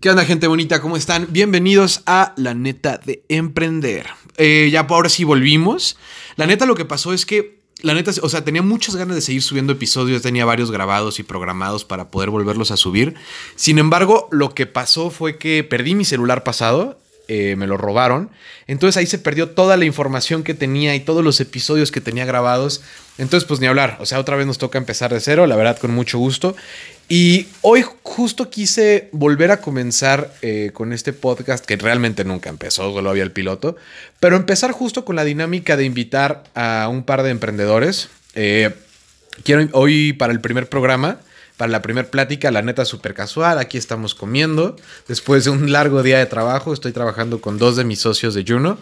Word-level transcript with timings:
¿Qué 0.00 0.10
onda, 0.10 0.24
gente 0.24 0.46
bonita? 0.46 0.80
¿Cómo 0.80 0.96
están? 0.96 1.26
Bienvenidos 1.30 2.02
a 2.06 2.32
La 2.36 2.54
Neta 2.54 2.98
de 2.98 3.24
Emprender. 3.28 4.06
Eh, 4.36 4.68
ya 4.70 4.86
por 4.86 4.94
ahora 4.94 5.08
sí 5.08 5.24
volvimos. 5.24 5.96
La 6.36 6.46
neta, 6.46 6.66
lo 6.66 6.76
que 6.76 6.84
pasó 6.84 7.12
es 7.12 7.26
que, 7.26 7.62
la 7.82 7.94
neta, 7.94 8.12
o 8.22 8.28
sea, 8.28 8.44
tenía 8.44 8.62
muchas 8.62 8.94
ganas 8.94 9.16
de 9.16 9.22
seguir 9.22 9.42
subiendo 9.42 9.72
episodios, 9.72 10.22
tenía 10.22 10.44
varios 10.44 10.70
grabados 10.70 11.18
y 11.18 11.24
programados 11.24 11.84
para 11.84 12.12
poder 12.12 12.30
volverlos 12.30 12.70
a 12.70 12.76
subir. 12.76 13.16
Sin 13.56 13.80
embargo, 13.80 14.28
lo 14.30 14.54
que 14.54 14.66
pasó 14.66 15.10
fue 15.10 15.36
que 15.36 15.64
perdí 15.64 15.96
mi 15.96 16.04
celular 16.04 16.44
pasado 16.44 17.00
eh, 17.30 17.56
me 17.56 17.66
lo 17.66 17.76
robaron. 17.76 18.30
Entonces 18.66 18.96
ahí 18.96 19.04
se 19.04 19.18
perdió 19.18 19.50
toda 19.50 19.76
la 19.76 19.84
información 19.84 20.42
que 20.42 20.54
tenía 20.54 20.94
y 20.94 21.00
todos 21.00 21.22
los 21.22 21.40
episodios 21.40 21.92
que 21.92 22.00
tenía 22.00 22.24
grabados. 22.24 22.80
Entonces, 23.18 23.46
pues 23.46 23.60
ni 23.60 23.66
hablar. 23.66 23.98
O 24.00 24.06
sea, 24.06 24.18
otra 24.18 24.34
vez 24.36 24.46
nos 24.46 24.56
toca 24.56 24.78
empezar 24.78 25.12
de 25.12 25.20
cero, 25.20 25.46
la 25.46 25.54
verdad, 25.54 25.76
con 25.78 25.90
mucho 25.90 26.18
gusto. 26.18 26.56
Y 27.08 27.48
hoy 27.62 27.84
justo 28.02 28.50
quise 28.50 29.08
volver 29.12 29.50
a 29.50 29.60
comenzar 29.62 30.32
eh, 30.42 30.70
con 30.74 30.92
este 30.92 31.14
podcast 31.14 31.64
que 31.64 31.76
realmente 31.76 32.22
nunca 32.24 32.50
empezó, 32.50 32.92
solo 32.92 33.08
había 33.08 33.22
el 33.22 33.32
piloto. 33.32 33.76
Pero 34.20 34.36
empezar 34.36 34.72
justo 34.72 35.04
con 35.06 35.16
la 35.16 35.24
dinámica 35.24 35.76
de 35.76 35.84
invitar 35.84 36.44
a 36.54 36.88
un 36.90 37.04
par 37.04 37.22
de 37.22 37.30
emprendedores. 37.30 38.10
Eh, 38.34 38.74
quiero 39.42 39.66
hoy 39.72 40.12
para 40.12 40.32
el 40.32 40.40
primer 40.40 40.68
programa 40.68 41.20
para 41.58 41.72
la 41.72 41.82
primera 41.82 42.08
plática, 42.08 42.50
la 42.50 42.62
neta 42.62 42.84
súper 42.86 43.12
casual. 43.12 43.58
Aquí 43.58 43.76
estamos 43.76 44.14
comiendo. 44.14 44.76
Después 45.08 45.44
de 45.44 45.50
un 45.50 45.72
largo 45.72 46.02
día 46.02 46.18
de 46.18 46.26
trabajo, 46.26 46.72
estoy 46.72 46.92
trabajando 46.92 47.40
con 47.40 47.58
dos 47.58 47.76
de 47.76 47.84
mis 47.84 47.98
socios 47.98 48.32
de 48.32 48.44
Juno, 48.46 48.78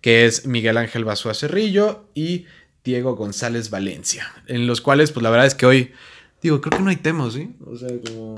que 0.00 0.24
es 0.24 0.46
Miguel 0.46 0.78
Ángel 0.78 1.04
Basúa 1.04 1.34
Cerrillo 1.34 2.08
y 2.14 2.46
Diego 2.82 3.14
González 3.14 3.68
Valencia, 3.68 4.32
en 4.46 4.66
los 4.66 4.80
cuales, 4.80 5.12
pues 5.12 5.22
la 5.22 5.30
verdad 5.30 5.46
es 5.46 5.54
que 5.54 5.66
hoy, 5.66 5.92
digo, 6.44 6.60
creo 6.60 6.78
que 6.78 6.84
no 6.84 6.90
hay 6.90 6.96
temas, 6.96 7.34
¿sí? 7.34 7.54
O 7.66 7.76
sea, 7.76 7.88
como 8.06 8.36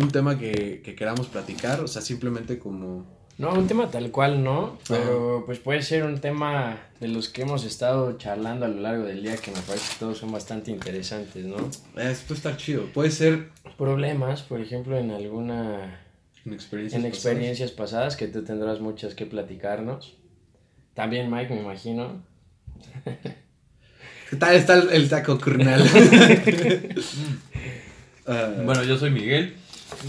un 0.00 0.08
tema 0.10 0.38
que, 0.38 0.80
que 0.82 0.94
queramos 0.94 1.26
platicar, 1.26 1.80
o 1.80 1.88
sea, 1.88 2.02
simplemente 2.02 2.58
como 2.58 3.06
no, 3.38 3.52
un 3.52 3.68
tema 3.68 3.88
tal 3.88 4.10
cual 4.10 4.42
no, 4.42 4.78
pero 4.88 5.44
pues 5.46 5.60
puede 5.60 5.82
ser 5.82 6.02
un 6.02 6.20
tema 6.20 6.88
de 6.98 7.06
los 7.06 7.28
que 7.28 7.42
hemos 7.42 7.64
estado 7.64 8.18
charlando 8.18 8.66
a 8.66 8.68
lo 8.68 8.80
largo 8.80 9.04
del 9.04 9.22
día 9.22 9.36
que 9.36 9.52
me 9.52 9.60
parece 9.60 9.92
que 9.92 10.00
todos 10.00 10.18
son 10.18 10.32
bastante 10.32 10.72
interesantes, 10.72 11.44
¿no? 11.44 11.56
Esto 11.96 12.34
está 12.34 12.56
chido. 12.56 12.86
Puede 12.86 13.12
ser... 13.12 13.50
Problemas, 13.76 14.42
por 14.42 14.60
ejemplo, 14.60 14.98
en 14.98 15.12
alguna... 15.12 16.00
En 16.44 16.52
experiencias, 16.52 17.00
en 17.00 17.06
experiencias 17.06 17.70
pasadas. 17.70 18.16
que 18.16 18.26
tú 18.26 18.42
tendrás 18.42 18.80
muchas 18.80 19.14
que 19.14 19.24
platicarnos. 19.24 20.16
También 20.94 21.30
Mike, 21.30 21.54
me 21.54 21.60
imagino. 21.60 22.24
¿Qué 24.30 24.36
tal 24.36 24.54
está 24.56 24.74
el, 24.74 25.08
taco 25.08 25.38
carnal? 25.38 25.82
bueno, 28.64 28.84
yo 28.84 28.98
soy 28.98 29.10
Miguel. 29.10 29.56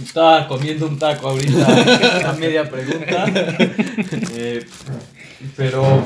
Estaba 0.04 0.46
comiendo 0.48 0.88
un 0.88 1.00
taco 1.00 1.30
ahorita, 1.30 2.30
a 2.30 2.34
media 2.34 2.70
pregunta. 2.70 3.26
Eh, 4.34 4.66
pero 5.56 6.04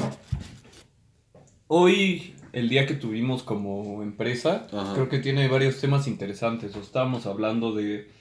hoy, 1.67 2.36
el 2.52 2.69
día 2.69 2.86
que 2.86 2.94
tuvimos 2.94 3.41
como 3.41 4.03
empresa, 4.03 4.67
creo 4.94 5.09
que 5.09 5.17
tiene 5.17 5.47
varios 5.47 5.81
temas 5.81 6.08
interesantes. 6.08 6.75
Estábamos 6.75 7.25
hablando 7.25 7.73
de 7.73 8.11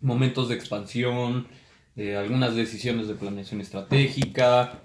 momentos 0.00 0.48
de 0.48 0.54
expansión, 0.54 1.48
de 1.96 2.16
algunas 2.16 2.54
decisiones 2.54 3.08
de 3.08 3.14
planeación 3.14 3.60
estratégica, 3.60 4.80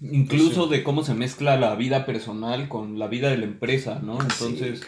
incluso 0.00 0.66
de 0.66 0.82
cómo 0.82 1.04
se 1.04 1.14
mezcla 1.14 1.56
la 1.56 1.74
vida 1.74 2.06
personal 2.06 2.68
con 2.68 2.98
la 2.98 3.08
vida 3.08 3.30
de 3.30 3.38
la 3.38 3.44
empresa, 3.44 4.00
¿no? 4.02 4.20
Entonces... 4.20 4.82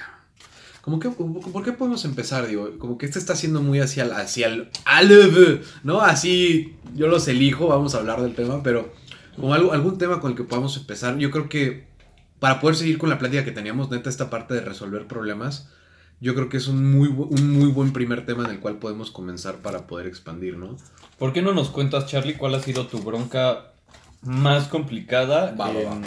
Como 0.84 0.98
que, 0.98 1.08
¿por 1.08 1.64
qué 1.64 1.72
podemos 1.72 2.04
empezar? 2.04 2.46
Digo, 2.46 2.78
como 2.78 2.98
que 2.98 3.06
este 3.06 3.18
está 3.18 3.34
siendo 3.34 3.62
muy 3.62 3.80
hacia 3.80 4.02
el, 4.02 4.12
hacia 4.12 4.48
el, 4.48 4.68
¿no? 5.82 6.02
Así 6.02 6.74
yo 6.94 7.06
los 7.06 7.26
elijo, 7.26 7.68
vamos 7.68 7.94
a 7.94 7.98
hablar 8.00 8.20
del 8.20 8.34
tema, 8.34 8.62
pero 8.62 8.92
como 9.34 9.54
algo, 9.54 9.72
algún 9.72 9.96
tema 9.96 10.20
con 10.20 10.32
el 10.32 10.36
que 10.36 10.44
podamos 10.44 10.76
empezar, 10.76 11.16
yo 11.16 11.30
creo 11.30 11.48
que 11.48 11.86
para 12.38 12.60
poder 12.60 12.76
seguir 12.76 12.98
con 12.98 13.08
la 13.08 13.18
plática 13.18 13.46
que 13.46 13.50
teníamos, 13.50 13.90
neta, 13.90 14.10
esta 14.10 14.28
parte 14.28 14.52
de 14.52 14.60
resolver 14.60 15.06
problemas, 15.06 15.70
yo 16.20 16.34
creo 16.34 16.50
que 16.50 16.58
es 16.58 16.68
un 16.68 16.90
muy, 16.92 17.08
un 17.08 17.50
muy 17.50 17.70
buen 17.70 17.94
primer 17.94 18.26
tema 18.26 18.44
en 18.44 18.50
el 18.50 18.60
cual 18.60 18.76
podemos 18.76 19.10
comenzar 19.10 19.62
para 19.62 19.86
poder 19.86 20.06
expandir, 20.06 20.58
¿no? 20.58 20.76
¿Por 21.18 21.32
qué 21.32 21.40
no 21.40 21.54
nos 21.54 21.70
cuentas, 21.70 22.06
Charlie, 22.06 22.34
cuál 22.34 22.54
ha 22.54 22.60
sido 22.60 22.86
tu 22.86 22.98
bronca 22.98 23.73
más 24.24 24.68
complicada 24.68 25.54
en, 25.70 26.02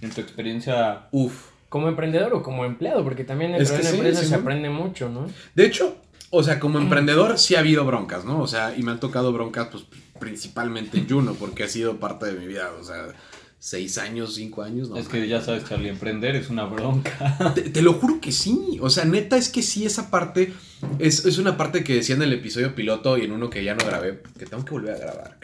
en 0.00 0.10
tu 0.14 0.20
experiencia? 0.20 1.08
Uf 1.10 1.52
como 1.72 1.88
emprendedor 1.88 2.34
o 2.34 2.42
como 2.42 2.66
empleado, 2.66 3.02
porque 3.02 3.24
también 3.24 3.54
en 3.54 3.66
una 3.66 3.90
empresa 3.90 4.22
se 4.22 4.34
aprende 4.34 4.68
mucho, 4.68 5.08
¿no? 5.08 5.26
De 5.54 5.64
hecho, 5.64 5.96
o 6.28 6.42
sea, 6.42 6.60
como 6.60 6.78
emprendedor 6.78 7.38
sí 7.38 7.54
ha 7.54 7.60
habido 7.60 7.86
broncas, 7.86 8.26
¿no? 8.26 8.42
O 8.42 8.46
sea, 8.46 8.76
y 8.76 8.82
me 8.82 8.90
han 8.90 9.00
tocado 9.00 9.32
broncas, 9.32 9.68
pues, 9.72 9.84
principalmente 10.20 10.98
en 10.98 11.08
Juno, 11.08 11.32
porque 11.32 11.64
ha 11.64 11.68
sido 11.68 11.96
parte 11.98 12.26
de 12.26 12.38
mi 12.38 12.46
vida, 12.46 12.72
o 12.78 12.84
sea, 12.84 13.14
seis 13.58 13.96
años, 13.96 14.34
cinco 14.34 14.62
años, 14.62 14.90
¿no? 14.90 14.98
Es 14.98 15.08
que 15.08 15.26
ya 15.26 15.40
sabes, 15.40 15.64
Charlie, 15.66 15.88
emprender 15.88 16.36
es 16.36 16.50
una 16.50 16.64
bronca. 16.66 17.54
Te, 17.54 17.80
lo 17.80 17.94
juro 17.94 18.20
que 18.20 18.32
sí, 18.32 18.78
o 18.82 18.90
sea, 18.90 19.06
neta 19.06 19.38
es 19.38 19.48
que 19.48 19.62
sí, 19.62 19.86
esa 19.86 20.10
parte 20.10 20.52
es, 20.98 21.24
es, 21.24 21.38
una 21.38 21.56
parte 21.56 21.82
que 21.84 21.94
decía 21.94 22.16
en 22.16 22.22
el 22.22 22.34
episodio 22.34 22.74
piloto 22.74 23.16
y 23.16 23.24
en 23.24 23.32
uno 23.32 23.48
que 23.48 23.64
ya 23.64 23.74
no 23.74 23.86
grabé, 23.86 24.20
que 24.38 24.44
tengo 24.44 24.62
que 24.62 24.72
volver 24.72 24.96
a 24.96 24.98
grabar, 24.98 25.38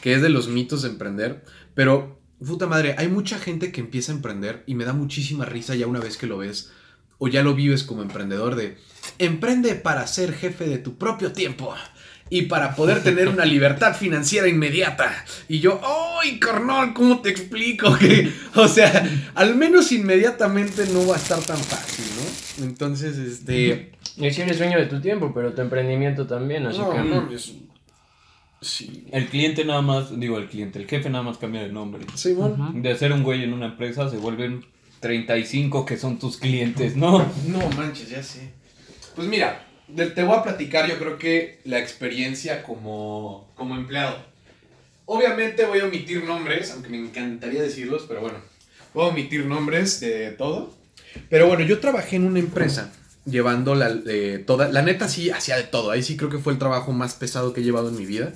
que 0.00 0.14
es 0.14 0.22
de 0.22 0.28
los 0.28 0.48
mitos 0.48 0.82
de 0.82 0.88
emprender, 0.88 1.44
pero 1.74 2.18
puta 2.44 2.66
madre, 2.66 2.94
hay 2.98 3.08
mucha 3.08 3.38
gente 3.38 3.72
que 3.72 3.80
empieza 3.80 4.12
a 4.12 4.16
emprender 4.16 4.62
y 4.66 4.74
me 4.74 4.84
da 4.84 4.92
muchísima 4.92 5.44
risa 5.44 5.74
ya 5.74 5.86
una 5.86 6.00
vez 6.00 6.16
que 6.16 6.26
lo 6.26 6.38
ves 6.38 6.70
o 7.18 7.28
ya 7.28 7.42
lo 7.42 7.54
vives 7.54 7.82
como 7.82 8.02
emprendedor 8.02 8.54
de 8.54 8.76
emprende 9.18 9.74
para 9.74 10.06
ser 10.06 10.32
jefe 10.32 10.66
de 10.66 10.78
tu 10.78 10.96
propio 10.96 11.32
tiempo 11.32 11.74
y 12.30 12.42
para 12.42 12.74
poder 12.74 13.02
tener 13.02 13.28
una 13.28 13.44
libertad 13.46 13.94
financiera 13.94 14.48
inmediata. 14.48 15.24
Y 15.48 15.60
yo, 15.60 15.80
¡ay, 15.82 16.38
carnal! 16.38 16.92
¿Cómo 16.94 17.20
te 17.20 17.30
explico 17.30 17.96
que, 17.96 18.32
o 18.54 18.68
sea, 18.68 19.30
al 19.34 19.56
menos 19.56 19.90
inmediatamente 19.92 20.86
no 20.92 21.06
va 21.06 21.14
a 21.14 21.18
estar 21.18 21.40
tan 21.40 21.58
fácil, 21.58 22.04
¿no? 22.16 22.64
Entonces, 22.66 23.16
este... 23.16 23.92
Y 24.16 24.30
si 24.30 24.42
eres 24.42 24.58
dueño 24.58 24.78
de 24.78 24.86
tu 24.86 25.00
tiempo, 25.00 25.32
pero 25.34 25.54
tu 25.54 25.62
emprendimiento 25.62 26.26
también, 26.26 26.66
así 26.66 26.78
que... 26.78 26.98
No, 26.98 27.30
es 27.32 27.54
Sí. 28.60 29.06
El 29.12 29.28
cliente 29.28 29.64
nada 29.64 29.82
más, 29.82 30.18
digo 30.18 30.38
el 30.38 30.48
cliente, 30.48 30.78
el 30.78 30.88
jefe 30.88 31.08
nada 31.10 31.22
más 31.22 31.38
cambia 31.38 31.62
de 31.62 31.68
nombre. 31.68 32.04
Sí, 32.14 32.32
bueno. 32.32 32.72
De 32.74 32.96
ser 32.96 33.12
un 33.12 33.22
güey 33.22 33.44
en 33.44 33.52
una 33.52 33.66
empresa 33.66 34.10
se 34.10 34.16
vuelven 34.16 34.64
35 35.00 35.86
que 35.86 35.96
son 35.96 36.18
tus 36.18 36.36
clientes, 36.36 36.96
¿no? 36.96 37.18
No 37.46 37.68
manches, 37.76 38.10
ya 38.10 38.22
sé. 38.22 38.50
Pues 39.14 39.28
mira, 39.28 39.64
te 39.94 40.22
voy 40.22 40.36
a 40.36 40.42
platicar 40.42 40.88
yo 40.88 40.98
creo 40.98 41.18
que 41.18 41.60
la 41.64 41.78
experiencia 41.78 42.62
como, 42.62 43.52
como 43.54 43.76
empleado. 43.76 44.16
Obviamente 45.06 45.64
voy 45.64 45.80
a 45.80 45.84
omitir 45.84 46.24
nombres, 46.24 46.70
aunque 46.72 46.90
me 46.90 46.98
encantaría 46.98 47.62
decirlos, 47.62 48.04
pero 48.06 48.20
bueno, 48.20 48.38
voy 48.92 49.06
a 49.06 49.08
omitir 49.08 49.46
nombres 49.46 50.00
de 50.00 50.32
todo. 50.32 50.74
Pero 51.30 51.46
bueno, 51.46 51.64
yo 51.64 51.80
trabajé 51.80 52.16
en 52.16 52.26
una 52.26 52.38
empresa 52.38 52.92
llevando 53.28 53.74
la, 53.74 53.92
toda, 54.46 54.68
la 54.68 54.82
neta 54.82 55.08
sí 55.08 55.30
hacía 55.30 55.56
de 55.56 55.64
todo, 55.64 55.90
ahí 55.90 56.02
sí 56.02 56.16
creo 56.16 56.30
que 56.30 56.38
fue 56.38 56.52
el 56.52 56.58
trabajo 56.58 56.92
más 56.92 57.14
pesado 57.14 57.52
que 57.52 57.60
he 57.60 57.64
llevado 57.64 57.88
en 57.88 57.96
mi 57.96 58.06
vida, 58.06 58.32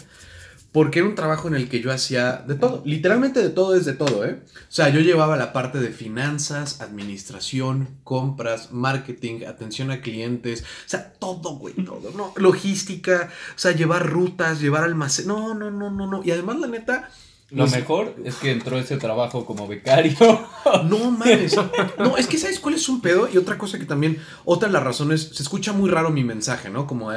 porque 0.72 1.00
era 1.00 1.08
un 1.08 1.14
trabajo 1.14 1.48
en 1.48 1.54
el 1.54 1.69
que 1.69 1.80
yo 1.80 1.92
hacía 1.92 2.44
de 2.47 2.54
todo, 2.54 2.82
literalmente 2.86 3.42
de 3.42 3.50
todo 3.50 3.75
es 3.75 3.84
de 3.84 3.92
todo, 3.92 4.25
¿eh? 4.25 4.41
O 4.42 4.72
sea, 4.75 4.88
yo 4.88 5.00
llevaba 5.00 5.36
la 5.36 5.52
parte 5.52 5.78
de 5.78 5.91
finanzas, 5.91 6.81
administración, 6.81 7.98
compras, 8.04 8.72
marketing, 8.72 9.44
atención 9.47 9.91
a 9.91 10.00
clientes, 10.00 10.62
o 10.62 10.88
sea, 10.88 11.12
todo, 11.12 11.56
güey, 11.56 11.75
todo, 11.75 12.10
¿no? 12.16 12.32
Logística, 12.36 13.31
o 13.54 13.58
sea, 13.58 13.72
llevar 13.72 14.08
rutas, 14.08 14.60
llevar 14.60 14.84
almacén, 14.84 15.26
no, 15.26 15.54
no, 15.54 15.70
no, 15.70 15.91
no, 15.91 16.06
no, 16.06 16.22
y 16.25 16.31
además 16.31 16.58
la 16.58 16.69
neta 16.69 17.10
lo 17.52 17.66
mejor 17.66 18.14
es 18.24 18.36
que 18.36 18.50
entró 18.50 18.78
ese 18.78 18.96
trabajo 18.96 19.44
como 19.44 19.68
becario. 19.68 20.16
No 20.84 21.10
mames. 21.10 21.56
No, 21.98 22.16
es 22.16 22.26
que 22.26 22.38
¿sabes 22.38 22.60
cuál 22.60 22.74
es 22.74 22.88
un 22.88 23.00
pedo? 23.00 23.28
Y 23.32 23.36
otra 23.36 23.58
cosa 23.58 23.78
que 23.78 23.84
también, 23.84 24.18
otra 24.44 24.68
de 24.68 24.72
las 24.72 24.82
razones, 24.82 25.30
se 25.34 25.42
escucha 25.42 25.72
muy 25.72 25.90
raro 25.90 26.10
mi 26.10 26.24
mensaje, 26.24 26.70
¿no? 26.70 26.86
Como 26.86 27.10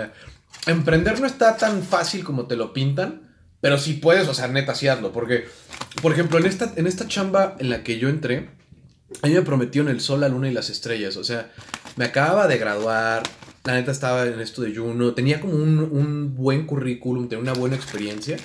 emprender 0.65 1.19
no 1.19 1.27
está 1.27 1.55
tan 1.57 1.83
fácil 1.83 2.23
como 2.23 2.47
te 2.47 2.55
lo 2.55 2.73
pintan, 2.73 3.21
pero 3.61 3.77
si 3.77 3.93
puedes, 3.93 4.27
o 4.27 4.33
sea, 4.33 4.47
neta, 4.47 4.75
sí 4.75 4.87
hazlo. 4.87 5.11
Porque, 5.11 5.45
por 6.01 6.11
ejemplo, 6.11 6.37
en 6.37 6.45
esta, 6.45 6.73
en 6.75 6.87
esta 6.87 7.07
chamba 7.07 7.55
en 7.59 7.69
la 7.69 7.83
que 7.83 7.97
yo 7.97 8.09
entré, 8.09 8.49
a 9.21 9.27
mí 9.27 9.33
me 9.33 9.41
prometieron 9.41 9.89
el 9.89 10.01
sol, 10.01 10.21
la 10.21 10.29
luna 10.29 10.49
y 10.49 10.53
las 10.53 10.69
estrellas. 10.69 11.17
O 11.17 11.23
sea, 11.23 11.51
me 11.95 12.05
acababa 12.05 12.47
de 12.47 12.57
graduar, 12.57 13.23
la 13.63 13.73
neta 13.73 13.91
estaba 13.91 14.25
en 14.25 14.39
esto 14.39 14.61
de 14.61 14.75
Juno, 14.75 15.13
tenía 15.13 15.39
como 15.39 15.53
un, 15.53 15.79
un 15.79 16.35
buen 16.35 16.65
currículum, 16.65 17.29
tenía 17.29 17.41
una 17.41 17.53
buena 17.53 17.75
experiencia. 17.75 18.37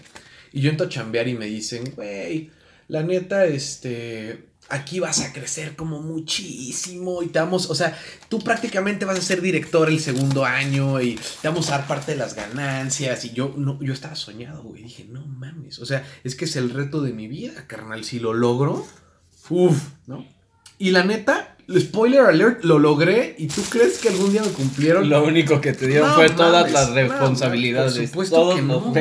Y 0.53 0.61
yo 0.61 0.71
entro 0.71 0.87
a 0.87 0.91
chambear 0.91 1.29
y 1.29 1.35
me 1.35 1.47
dicen, 1.47 1.93
güey, 1.95 2.51
la 2.89 3.03
neta, 3.03 3.45
este, 3.47 4.51
aquí 4.71 5.01
vas 5.01 5.21
a 5.21 5.33
crecer 5.33 5.77
como 5.77 6.01
muchísimo 6.01 7.23
y 7.23 7.27
te 7.27 7.39
vamos, 7.41 7.69
o 7.69 7.75
sea, 7.75 7.97
tú 8.29 8.39
prácticamente 8.39 9.05
vas 9.05 9.19
a 9.19 9.23
ser 9.23 9.43
director 9.43 9.89
el 9.89 10.01
segundo 10.01 10.45
año 10.45 11.01
y 11.01 11.19
te 11.43 11.49
vamos 11.49 11.69
a 11.69 11.79
dar 11.79 11.87
parte 11.87 12.13
de 12.13 12.19
las 12.19 12.35
ganancias. 12.35 13.25
Y 13.25 13.31
yo, 13.31 13.55
no, 13.57 13.79
yo 13.83 13.93
estaba 13.93 14.15
soñado, 14.15 14.63
güey. 14.63 14.85
Dije, 14.85 15.07
no 15.11 15.27
mames, 15.27 15.79
o 15.81 15.87
sea, 15.87 16.07
es 16.25 16.35
que 16.35 16.47
es 16.47 16.57
el 16.57 16.71
reto 16.71 17.03
de 17.03 17.13
mi 17.13 17.29
vida, 17.29 17.67
carnal. 17.67 18.05
Si 18.05 18.19
lo 18.21 18.33
logro, 18.33 18.87
uff, 19.51 19.83
¿no? 20.07 20.25
Y 20.79 20.93
la 20.93 21.05
neta, 21.05 21.57
spoiler 21.79 22.23
alert, 22.23 22.65
lo 22.65 22.79
logré 22.79 23.35
y 23.39 23.49
tú 23.49 23.63
crees 23.69 23.99
que 23.99 24.09
algún 24.09 24.33
día 24.33 24.43
me 24.43 24.49
cumplieron. 24.49 25.11
Lo 25.11 25.23
único 25.25 25.61
que 25.61 25.75
te 25.75 25.87
dieron 25.87 26.09
No 26.09 26.15
fue 26.15 26.31
todas 26.31 26.73
las 26.73 26.89
no, 26.89 26.95
responsabilidades, 26.95 27.93
por 27.95 28.07
supuesto 28.07 28.37
todos 28.37 28.55
que 28.55 28.63
no, 28.63 28.93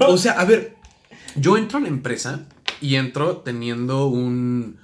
los. 0.00 0.08
O 0.08 0.16
sea, 0.16 0.32
a 0.32 0.46
ver, 0.46 0.77
yo 1.40 1.56
entro 1.56 1.78
a 1.78 1.82
la 1.82 1.88
empresa 1.88 2.46
y 2.80 2.96
entro 2.96 3.38
teniendo 3.38 4.06
un. 4.06 4.78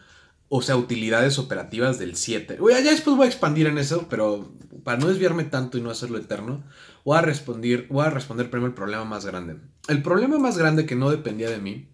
O 0.49 0.63
sea, 0.63 0.77
utilidades 0.77 1.39
operativas 1.39 1.99
del 1.99 2.17
7. 2.17 2.59
Oye, 2.61 2.83
ya 2.85 2.91
después 2.91 3.17
voy 3.17 3.27
a 3.27 3.31
expandir 3.31 3.67
en 3.67 3.79
eso, 3.79 4.07
pero 4.09 4.53
para 4.85 4.99
no 4.99 5.09
desviarme 5.09 5.45
tanto 5.45 5.79
y 5.79 5.81
no 5.81 5.91
hacerlo 5.91 6.19
eterno, 6.19 6.63
voy 7.05 7.19
a 7.19 7.23
responder, 7.23 7.87
voy 7.91 8.07
a 8.07 8.11
responder 8.11 8.51
primero 8.51 8.69
el 8.69 8.75
problema 8.75 9.05
más 9.05 9.25
grande. 9.25 9.57
El 9.89 10.03
problema 10.03 10.39
más 10.39 10.57
grande 10.57 10.87
que 10.87 10.95
no 10.95 11.11
dependía 11.11 11.51
de 11.51 11.59
mí 11.59 11.89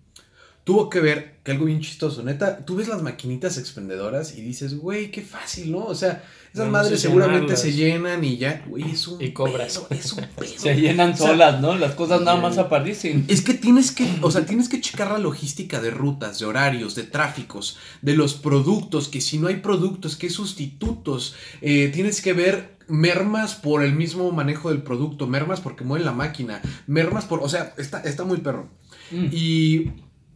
tuvo 0.71 0.89
que 0.89 1.01
ver 1.01 1.41
que 1.43 1.51
algo 1.51 1.65
bien 1.65 1.81
chistoso. 1.81 2.23
Neta, 2.23 2.65
tú 2.65 2.77
ves 2.77 2.87
las 2.87 3.03
maquinitas 3.03 3.59
expendedoras 3.59 4.39
y 4.39 4.41
dices, 4.41 4.79
güey, 4.79 5.11
qué 5.11 5.21
fácil, 5.21 5.73
¿no? 5.73 5.85
O 5.85 5.97
sea, 5.97 6.23
esas 6.53 6.59
No, 6.59 6.65
no 6.67 6.71
madres 6.71 7.01
sé 7.01 7.09
seguramente 7.09 7.41
llenarlas. 7.57 7.61
se 7.61 7.73
llenan 7.73 8.23
y 8.25 8.37
ya, 8.37 8.65
güey, 8.69 8.89
es 8.93 9.09
un 9.09 9.21
Y 9.21 9.33
cobras. 9.33 9.79
pedo, 9.79 9.99
es 10.01 10.13
un 10.13 10.25
pedo. 10.37 10.49
Se 10.57 10.77
llenan 10.77 11.11
O 11.11 11.17
sea, 11.17 11.27
solas, 11.27 11.61
¿no? 11.61 11.75
Las 11.75 11.97
cosas 11.97 12.21
nada 12.21 12.41
más 12.41 12.57
aparecen. 12.59 13.25
Es 13.27 13.43
que 13.43 13.55
tienes 13.55 13.91
que, 13.91 14.09
o 14.23 14.31
sea, 14.31 14.47
tienes 14.47 14.69
que 14.69 14.81
checar 14.81 15.11
la 15.11 15.19
logística 15.19 15.81
de 15.81 15.91
rutas, 15.91 16.39
de 16.39 16.47
horarios, 16.47 16.95
de 16.95 17.03
tráficos, 17.03 17.77
de 18.01 18.15
los 18.15 18.35
productos, 18.35 19.09
que 19.09 19.21
si 19.21 19.39
no 19.41 19.49
hay 19.49 19.57
productos, 19.57 20.15
qué 20.15 20.31
sustitutos. 20.31 21.35
Eh, 21.63 21.91
tienes 21.93 22.23
que 22.23 22.33
ver 22.33 22.77
mermas 22.87 23.57
por 23.57 23.83
el 23.83 23.93
mismo 23.95 24.31
manejo 24.31 24.69
del 24.71 24.83
producto, 24.83 25.27
mermas 25.27 25.61
porque 25.61 25.83
mueven 25.83 26.07
la 26.07 26.13
máquina, 26.13 26.61
mermas 26.87 27.25
por, 27.25 27.41
o 27.43 27.49
sea, 27.49 27.75
está, 27.77 28.03
está 28.03 28.23
muy 28.23 28.39
perro. 28.39 28.69
Mm. 29.11 29.27
Y 29.33 29.91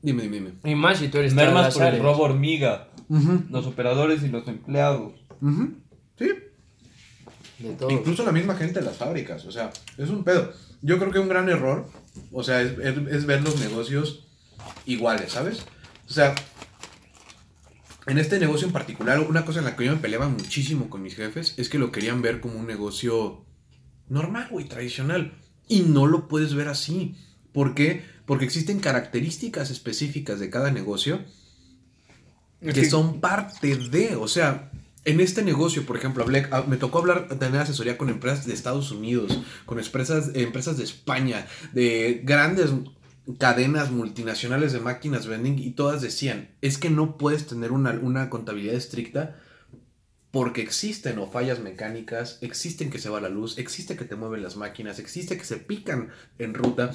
dime, 0.05 0.23
dime, 0.25 0.37
dime. 0.37 0.53
Y 0.65 0.75
más 0.75 0.99
si 0.99 1.09
tú 1.09 1.19
eres 1.19 1.35
Mermas 1.35 1.75
por 1.75 1.83
el 1.83 1.89
áreas. 1.89 2.03
robo 2.05 2.23
hormiga, 2.25 2.89
los 3.51 3.67
operadores 3.67 4.23
y 4.23 4.29
los 4.29 4.47
empleados. 4.49 5.13
Sí, 6.19 6.29
De 7.59 7.75
todo. 7.75 7.91
Incluso 7.91 8.25
la 8.25 8.33
misma 8.33 8.55
gente 8.57 8.79
en 8.79 8.85
las 8.85 8.97
fábricas, 8.97 9.45
o 9.45 9.51
sea, 9.53 9.71
es 9.99 10.09
un 10.11 10.23
pedo. 10.25 10.53
Yo 10.83 10.99
creo 10.99 11.11
que 11.11 11.19
un 11.19 11.29
gran 11.29 11.49
error, 11.49 11.89
o 12.33 12.43
sea, 12.43 12.61
es, 12.63 12.79
es- 12.79 13.09
es 13.11 13.27
ver 13.27 13.43
los 13.43 13.59
negocios 13.61 14.27
iguales, 14.87 15.33
¿sabes? 15.33 15.65
O 16.09 16.13
sea, 16.13 16.35
en 18.07 18.19
este 18.19 18.39
negocio 18.39 18.67
en 18.67 18.73
particular, 18.73 19.21
una 19.21 19.45
cosa 19.47 19.61
en 19.61 19.65
la 19.65 19.77
que 19.77 19.87
yo 19.87 19.93
me 19.93 19.99
peleaba 20.01 20.29
muchísimo 20.29 20.91
con 20.91 21.03
mis 21.03 21.15
jefes 21.17 21.55
es 21.57 21.69
que 21.71 21.79
lo 21.79 21.91
querían 21.91 22.21
ver 22.21 22.41
como 22.41 22.59
un 22.59 22.67
negocio 22.67 23.45
normal, 24.09 24.49
güey, 24.51 24.67
tradicional. 24.67 25.33
Y 25.67 25.81
no 25.83 26.07
lo 26.07 26.29
puedes 26.29 26.55
ver 26.55 26.69
así. 26.69 27.17
¿Por 27.53 27.75
qué? 27.75 28.03
Porque 28.27 28.45
existen 28.45 28.81
características 28.81 29.71
específicas 29.71 30.41
de 30.41 30.51
cada 30.51 30.71
negocio 30.71 31.21
que 32.61 32.89
son 32.89 33.21
parte 33.21 33.77
de, 33.77 34.17
o 34.17 34.27
sea, 34.29 34.71
en 35.05 35.21
este 35.21 35.43
negocio, 35.43 35.85
por 35.85 35.99
ejemplo, 35.99 36.25
hablé- 36.25 36.49
ah, 36.51 36.65
me 36.67 36.79
tocó 36.79 37.01
hablar, 37.01 37.29
tener 37.39 37.61
asesoría 37.61 37.99
con 37.99 38.09
empresas 38.09 38.47
de 38.47 38.55
Estados 38.55 38.91
Unidos, 38.91 39.39
con 39.67 39.79
empresas, 39.79 40.31
empresas 40.35 40.79
de 40.79 40.85
España, 40.85 41.47
de 41.75 42.23
grandes 42.25 42.71
cadenas 43.39 43.91
multinacionales 43.91 44.73
de 44.73 44.81
máquinas 44.81 45.27
vending 45.27 45.59
y 45.59 45.73
todas 45.73 46.01
decían, 46.01 46.49
es 46.63 46.79
que 46.79 46.89
no 46.89 47.19
puedes 47.19 47.47
tener 47.47 47.73
una, 47.73 47.91
una 47.91 48.31
contabilidad 48.31 48.75
estricta 48.77 49.37
porque 50.31 50.63
existen 50.63 51.19
o 51.19 51.31
fallas 51.31 51.61
mecánicas, 51.61 52.39
existen 52.41 52.91
que 52.91 52.99
se 52.99 53.09
va 53.11 53.21
la 53.21 53.29
luz, 53.29 53.59
existe 53.59 53.97
que 53.97 54.05
te 54.05 54.17
mueven 54.17 54.43
las 54.43 54.57
máquinas, 54.57 54.99
existe 54.99 55.37
que 55.37 55.45
se 55.45 55.59
pican 55.59 56.09
en 56.39 56.55
ruta. 56.55 56.93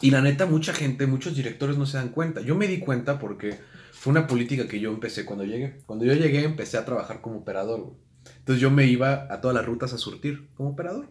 Y 0.00 0.10
la 0.10 0.22
neta, 0.22 0.46
mucha 0.46 0.72
gente, 0.72 1.06
muchos 1.06 1.34
directores 1.36 1.76
no 1.76 1.86
se 1.86 1.98
dan 1.98 2.08
cuenta. 2.10 2.40
Yo 2.40 2.54
me 2.54 2.66
di 2.66 2.78
cuenta 2.78 3.18
porque 3.18 3.58
fue 3.92 4.10
una 4.12 4.26
política 4.26 4.66
que 4.66 4.80
yo 4.80 4.90
empecé 4.90 5.24
cuando 5.24 5.44
llegué. 5.44 5.80
Cuando 5.86 6.04
yo 6.04 6.14
llegué 6.14 6.44
empecé 6.44 6.78
a 6.78 6.84
trabajar 6.84 7.20
como 7.20 7.38
operador. 7.38 7.80
güey. 7.80 7.96
Entonces 8.38 8.60
yo 8.62 8.70
me 8.70 8.86
iba 8.86 9.26
a 9.30 9.40
todas 9.40 9.54
las 9.54 9.64
rutas 9.66 9.92
a 9.92 9.98
surtir 9.98 10.48
como 10.54 10.70
operador. 10.70 11.08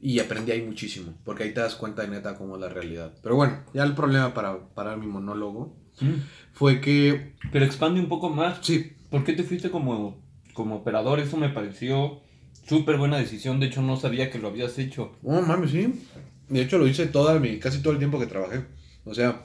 Y 0.00 0.18
aprendí 0.20 0.52
ahí 0.52 0.62
muchísimo, 0.62 1.14
porque 1.24 1.44
ahí 1.44 1.54
te 1.54 1.60
das 1.60 1.74
cuenta 1.74 2.02
de 2.02 2.08
neta 2.08 2.34
cómo 2.36 2.56
es 2.56 2.60
la 2.60 2.68
realidad. 2.68 3.14
Pero 3.22 3.34
bueno, 3.36 3.64
ya 3.72 3.82
el 3.82 3.94
problema 3.94 4.34
para 4.34 4.68
parar 4.74 4.98
mi 4.98 5.06
monólogo 5.06 5.74
Mm. 5.98 6.20
fue 6.52 6.82
que, 6.82 7.32
Pero 7.50 7.64
expande 7.64 7.98
un 8.00 8.08
poco 8.08 8.28
más. 8.28 8.58
sí, 8.60 8.92
¿Por 9.10 9.24
qué 9.24 9.32
te 9.32 9.42
fuiste 9.44 9.70
como, 9.70 10.20
como 10.52 10.76
operador? 10.76 11.20
Eso 11.20 11.38
me 11.38 11.48
pareció 11.48 12.20
súper 12.68 12.98
buena 12.98 13.16
decisión. 13.16 13.58
De 13.60 13.66
hecho, 13.66 13.80
no 13.80 13.96
sabía 13.96 14.30
que 14.30 14.38
lo 14.38 14.48
habías 14.48 14.78
hecho. 14.78 15.16
Oh, 15.22 15.40
mames, 15.40 15.70
sí. 15.70 16.04
De 16.48 16.62
hecho, 16.62 16.78
lo 16.78 16.86
hice 16.86 17.06
toda 17.06 17.38
mi, 17.38 17.58
casi 17.58 17.80
todo 17.80 17.92
el 17.92 17.98
tiempo 17.98 18.18
que 18.18 18.26
trabajé. 18.26 18.64
O 19.04 19.14
sea, 19.14 19.42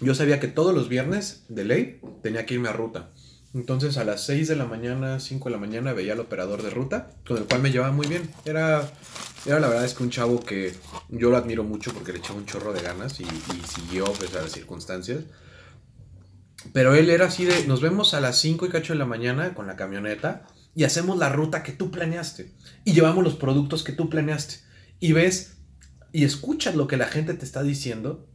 yo 0.00 0.14
sabía 0.14 0.40
que 0.40 0.48
todos 0.48 0.74
los 0.74 0.88
viernes 0.88 1.44
de 1.48 1.64
ley 1.64 2.00
tenía 2.22 2.46
que 2.46 2.54
irme 2.54 2.68
a 2.68 2.72
ruta. 2.72 3.10
Entonces, 3.54 3.96
a 3.96 4.04
las 4.04 4.22
6 4.26 4.48
de 4.48 4.56
la 4.56 4.66
mañana, 4.66 5.18
5 5.18 5.48
de 5.48 5.50
la 5.50 5.58
mañana, 5.58 5.94
veía 5.94 6.12
al 6.12 6.20
operador 6.20 6.62
de 6.62 6.68
ruta, 6.68 7.10
con 7.26 7.38
el 7.38 7.44
cual 7.44 7.62
me 7.62 7.70
llevaba 7.70 7.90
muy 7.90 8.06
bien. 8.06 8.28
Era, 8.44 8.92
era 9.46 9.60
la 9.60 9.68
verdad 9.68 9.86
es 9.86 9.94
que 9.94 10.02
un 10.02 10.10
chavo 10.10 10.40
que 10.40 10.74
yo 11.08 11.30
lo 11.30 11.38
admiro 11.38 11.64
mucho 11.64 11.94
porque 11.94 12.12
le 12.12 12.18
echaba 12.18 12.38
un 12.38 12.44
chorro 12.44 12.74
de 12.74 12.82
ganas 12.82 13.18
y, 13.20 13.24
siguió 13.66 14.06
a 14.06 14.12
pesar 14.12 14.38
de 14.38 14.42
las 14.42 14.52
circunstancias. 14.52 15.24
Pero 16.74 16.94
él 16.94 17.08
era 17.08 17.26
así 17.26 17.46
de, 17.46 17.66
nos 17.66 17.80
vemos 17.80 18.12
a 18.12 18.20
las 18.20 18.38
5 18.40 18.66
y 18.66 18.68
cacho 18.68 18.92
de 18.92 18.98
la 18.98 19.06
mañana 19.06 19.54
con 19.54 19.66
la 19.66 19.76
camioneta 19.76 20.46
y 20.74 20.84
hacemos 20.84 21.16
la 21.16 21.30
ruta 21.30 21.62
que 21.62 21.72
tú 21.72 21.90
planeaste. 21.90 22.52
Y 22.84 22.92
llevamos 22.92 23.24
los 23.24 23.36
productos 23.36 23.82
que 23.82 23.92
tú 23.92 24.10
planeaste. 24.10 24.65
Y 25.00 25.12
ves 25.12 25.56
y 26.12 26.24
escuchas 26.24 26.74
lo 26.74 26.86
que 26.86 26.96
la 26.96 27.06
gente 27.06 27.34
te 27.34 27.44
está 27.44 27.62
diciendo 27.62 28.28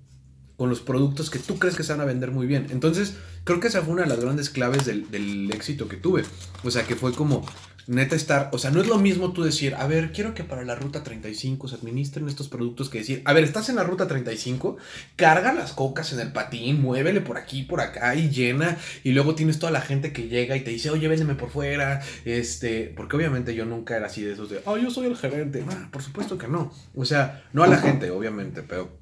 con 0.55 0.69
los 0.69 0.81
productos 0.81 1.31
que 1.31 1.39
tú 1.39 1.57
crees 1.57 1.75
que 1.75 1.83
se 1.83 1.91
van 1.91 2.01
a 2.01 2.05
vender 2.05 2.29
muy 2.29 2.45
bien. 2.45 2.67
Entonces, 2.69 3.15
creo 3.43 3.59
que 3.59 3.67
esa 3.67 3.81
fue 3.81 3.93
una 3.93 4.03
de 4.03 4.09
las 4.09 4.19
grandes 4.19 4.51
claves 4.51 4.85
del, 4.85 5.09
del 5.09 5.51
éxito 5.51 5.87
que 5.87 5.97
tuve. 5.97 6.23
O 6.63 6.69
sea, 6.69 6.85
que 6.85 6.95
fue 6.95 7.13
como 7.13 7.43
neta 7.87 8.15
estar, 8.15 8.49
o 8.53 8.57
sea, 8.57 8.71
no 8.71 8.81
es 8.81 8.87
lo 8.87 8.97
mismo 8.97 9.33
tú 9.33 9.43
decir, 9.43 9.75
a 9.75 9.87
ver, 9.87 10.11
quiero 10.11 10.33
que 10.33 10.43
para 10.43 10.63
la 10.63 10.75
ruta 10.75 11.03
35 11.03 11.67
se 11.67 11.75
administren 11.75 12.27
estos 12.27 12.47
productos 12.47 12.89
que 12.89 12.99
decir, 12.99 13.21
a 13.25 13.33
ver, 13.33 13.43
estás 13.43 13.69
en 13.69 13.75
la 13.75 13.83
ruta 13.83 14.07
35, 14.07 14.77
carga 15.15 15.53
las 15.53 15.73
cocas 15.73 16.13
en 16.13 16.19
el 16.19 16.31
patín, 16.31 16.81
muévele 16.81 17.21
por 17.21 17.37
aquí, 17.37 17.63
por 17.63 17.81
acá 17.81 18.15
y 18.15 18.29
llena, 18.29 18.77
y 19.03 19.11
luego 19.11 19.35
tienes 19.35 19.59
toda 19.59 19.71
la 19.71 19.81
gente 19.81 20.13
que 20.13 20.27
llega 20.27 20.55
y 20.55 20.61
te 20.61 20.71
dice, 20.71 20.89
oye, 20.89 21.07
véndeme 21.07 21.35
por 21.35 21.49
fuera, 21.49 22.01
este, 22.25 22.93
porque 22.95 23.15
obviamente 23.15 23.55
yo 23.55 23.65
nunca 23.65 23.95
era 23.97 24.07
así 24.07 24.21
de 24.21 24.33
esos 24.33 24.49
de, 24.49 24.61
oh, 24.65 24.77
yo 24.77 24.89
soy 24.89 25.07
el 25.07 25.17
gerente, 25.17 25.63
Ah, 25.69 25.89
por 25.91 26.01
supuesto 26.01 26.37
que 26.37 26.47
no, 26.47 26.71
o 26.95 27.05
sea, 27.05 27.43
no 27.53 27.63
a 27.63 27.67
la 27.67 27.77
gente, 27.77 28.09
obviamente, 28.11 28.63
pero 28.63 28.99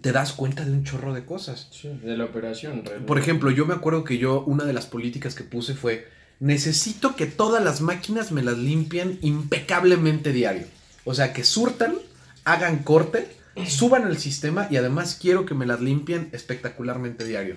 te 0.00 0.12
das 0.12 0.32
cuenta 0.32 0.64
de 0.64 0.72
un 0.72 0.84
chorro 0.84 1.14
de 1.14 1.24
cosas. 1.24 1.68
Sí, 1.70 1.88
de 1.88 2.16
la 2.16 2.24
operación, 2.24 2.82
realmente. 2.84 3.06
Por 3.06 3.18
ejemplo, 3.18 3.50
yo 3.50 3.66
me 3.66 3.74
acuerdo 3.74 4.04
que 4.04 4.18
yo, 4.18 4.44
una 4.44 4.64
de 4.64 4.72
las 4.72 4.86
políticas 4.86 5.34
que 5.34 5.44
puse 5.44 5.74
fue, 5.74 6.06
necesito 6.40 7.16
que 7.16 7.26
todas 7.26 7.62
las 7.62 7.80
máquinas 7.80 8.32
me 8.32 8.42
las 8.42 8.58
limpien 8.58 9.18
impecablemente 9.22 10.32
diario. 10.32 10.66
O 11.04 11.14
sea, 11.14 11.32
que 11.32 11.44
surtan, 11.44 11.96
hagan 12.44 12.78
corte, 12.78 13.36
suban 13.66 14.06
el 14.06 14.18
sistema 14.18 14.68
y 14.70 14.76
además 14.76 15.18
quiero 15.20 15.46
que 15.46 15.54
me 15.54 15.66
las 15.66 15.80
limpien 15.80 16.28
espectacularmente 16.32 17.24
diario. 17.24 17.56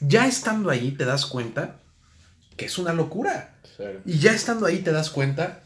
Ya 0.00 0.26
estando 0.26 0.70
ahí 0.70 0.92
te 0.92 1.04
das 1.04 1.26
cuenta 1.26 1.80
que 2.56 2.66
es 2.66 2.78
una 2.78 2.92
locura. 2.92 3.54
Y 4.04 4.18
ya 4.18 4.32
estando 4.32 4.66
ahí 4.66 4.80
te 4.80 4.92
das 4.92 5.08
cuenta 5.08 5.62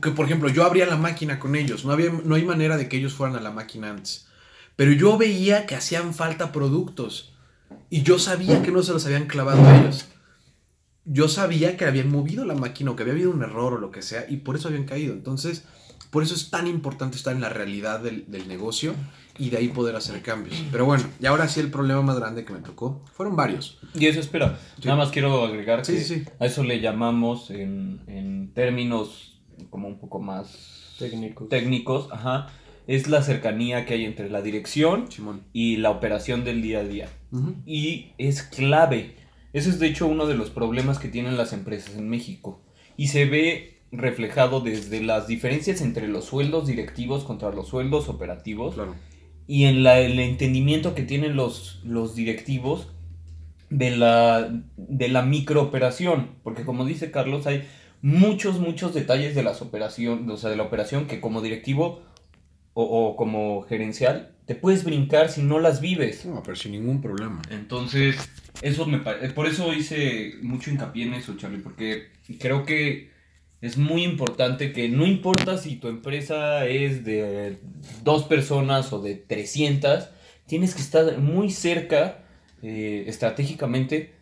que, 0.00 0.10
por 0.10 0.26
ejemplo, 0.26 0.48
yo 0.48 0.64
abría 0.64 0.86
la 0.86 0.96
máquina 0.96 1.38
con 1.40 1.56
ellos. 1.56 1.84
No, 1.84 1.92
había, 1.92 2.10
no 2.10 2.34
hay 2.36 2.44
manera 2.44 2.76
de 2.76 2.88
que 2.88 2.98
ellos 2.98 3.14
fueran 3.14 3.36
a 3.36 3.40
la 3.40 3.50
máquina 3.50 3.90
antes. 3.90 4.26
Pero 4.76 4.92
yo 4.92 5.18
veía 5.18 5.66
que 5.66 5.74
hacían 5.74 6.14
falta 6.14 6.52
productos. 6.52 7.32
Y 7.90 8.02
yo 8.02 8.18
sabía 8.18 8.62
que 8.62 8.70
no 8.70 8.82
se 8.82 8.92
los 8.92 9.04
habían 9.06 9.26
clavado 9.26 9.64
a 9.66 9.76
ellos. 9.78 10.06
Yo 11.04 11.28
sabía 11.28 11.76
que 11.76 11.84
habían 11.84 12.10
movido 12.10 12.44
la 12.44 12.54
máquina 12.54 12.90
o 12.92 12.96
que 12.96 13.02
había 13.02 13.14
habido 13.14 13.30
un 13.30 13.42
error 13.42 13.74
o 13.74 13.78
lo 13.78 13.90
que 13.90 14.02
sea. 14.02 14.24
Y 14.28 14.38
por 14.38 14.56
eso 14.56 14.68
habían 14.68 14.84
caído. 14.84 15.12
Entonces, 15.12 15.64
por 16.10 16.22
eso 16.22 16.34
es 16.34 16.50
tan 16.50 16.66
importante 16.66 17.16
estar 17.16 17.34
en 17.34 17.40
la 17.42 17.48
realidad 17.50 18.00
del, 18.00 18.24
del 18.30 18.48
negocio 18.48 18.94
y 19.38 19.50
de 19.50 19.56
ahí 19.58 19.68
poder 19.68 19.96
hacer 19.96 20.22
cambios. 20.22 20.54
Pero 20.70 20.86
bueno, 20.86 21.04
y 21.20 21.26
ahora 21.26 21.48
sí 21.48 21.60
el 21.60 21.70
problema 21.70 22.02
más 22.02 22.16
grande 22.18 22.44
que 22.44 22.52
me 22.52 22.60
tocó. 22.60 23.02
Fueron 23.14 23.34
varios. 23.36 23.78
Y 23.94 24.06
eso, 24.06 24.20
espera, 24.20 24.58
Sí. 24.80 24.82
nada 24.86 24.96
más 24.96 25.10
quiero 25.10 25.44
agregar 25.44 25.84
Sí, 25.84 25.94
que 25.94 26.00
sí, 26.04 26.24
a 26.38 26.46
eso 26.46 26.62
le 26.62 26.80
llamamos 26.80 27.50
en, 27.50 28.00
en 28.06 28.52
términos 28.54 29.40
como 29.70 29.88
un 29.88 29.98
poco 29.98 30.20
más 30.20 30.94
Técnico. 30.98 31.46
técnicos, 31.46 32.08
ajá, 32.12 32.46
es 32.86 33.08
la 33.08 33.22
cercanía 33.22 33.84
que 33.86 33.94
hay 33.94 34.04
entre 34.04 34.30
la 34.30 34.40
dirección 34.40 35.10
Simón. 35.10 35.42
y 35.52 35.78
la 35.78 35.90
operación 35.90 36.44
del 36.44 36.62
día 36.62 36.78
a 36.80 36.84
día. 36.84 37.08
Ujú. 37.32 37.56
Y 37.66 38.12
es 38.18 38.42
clave. 38.44 39.16
Ese 39.54 39.70
es 39.70 39.78
de 39.78 39.86
hecho 39.86 40.06
uno 40.06 40.26
de 40.26 40.34
los 40.34 40.50
problemas 40.50 40.98
que 40.98 41.08
tienen 41.08 41.38
las 41.38 41.52
empresas 41.54 41.94
en 41.96 42.08
México. 42.10 42.60
Y 42.98 43.06
se 43.08 43.24
ve 43.24 43.78
reflejado 43.92 44.60
desde 44.60 45.02
las 45.02 45.26
diferencias 45.28 45.80
entre 45.80 46.08
los 46.08 46.26
sueldos 46.26 46.66
directivos 46.66 47.24
contra 47.24 47.50
los 47.52 47.68
sueldos 47.68 48.08
operativos 48.08 48.74
Claro. 48.74 48.94
y 49.46 49.64
en 49.64 49.82
la- 49.84 50.00
el 50.00 50.18
entendimiento 50.18 50.94
que 50.94 51.02
tienen 51.04 51.36
los, 51.36 51.80
los 51.84 52.14
directivos 52.16 52.88
de 53.70 53.90
la, 53.96 54.50
de 54.76 55.08
la 55.08 55.22
microoperación. 55.22 56.30
Porque 56.42 56.64
como 56.64 56.84
dice 56.84 57.10
Carlos, 57.10 57.46
hay 57.46 57.62
muchos, 58.02 58.58
muchos 58.58 58.92
detalles 58.94 59.34
de 59.34 59.42
las 59.44 59.62
operaciones, 59.62 60.28
o 60.28 60.36
sea, 60.36 60.50
de 60.50 60.56
la 60.56 60.64
operación 60.64 61.06
que 61.06 61.20
como 61.20 61.40
directivo 61.40 62.02
o, 62.74 62.82
o 62.82 63.16
como 63.16 63.62
gerencial 63.62 64.34
te 64.46 64.54
puedes 64.54 64.84
brincar 64.84 65.30
si 65.30 65.42
no 65.42 65.58
las 65.58 65.80
vives. 65.80 66.26
No, 66.26 66.42
pero 66.42 66.56
sin 66.56 66.72
ningún 66.72 67.00
problema. 67.00 67.40
Entonces, 67.50 68.16
eso 68.62 68.86
me 68.86 68.98
por 68.98 69.46
eso 69.46 69.72
hice 69.72 70.34
mucho 70.42 70.70
hincapié 70.70 71.06
en 71.06 71.14
eso, 71.14 71.36
Charlie, 71.36 71.62
porque 71.62 72.08
creo 72.38 72.64
que 72.64 73.10
es 73.60 73.78
muy 73.78 74.04
importante 74.04 74.72
que 74.72 74.88
no 74.90 75.06
importa 75.06 75.56
si 75.56 75.76
tu 75.76 75.88
empresa 75.88 76.66
es 76.66 77.04
de 77.04 77.58
dos 78.02 78.24
personas 78.24 78.92
o 78.92 79.00
de 79.00 79.14
300, 79.14 80.10
tienes 80.46 80.74
que 80.74 80.82
estar 80.82 81.18
muy 81.18 81.50
cerca 81.50 82.18
eh, 82.62 83.04
estratégicamente 83.06 84.12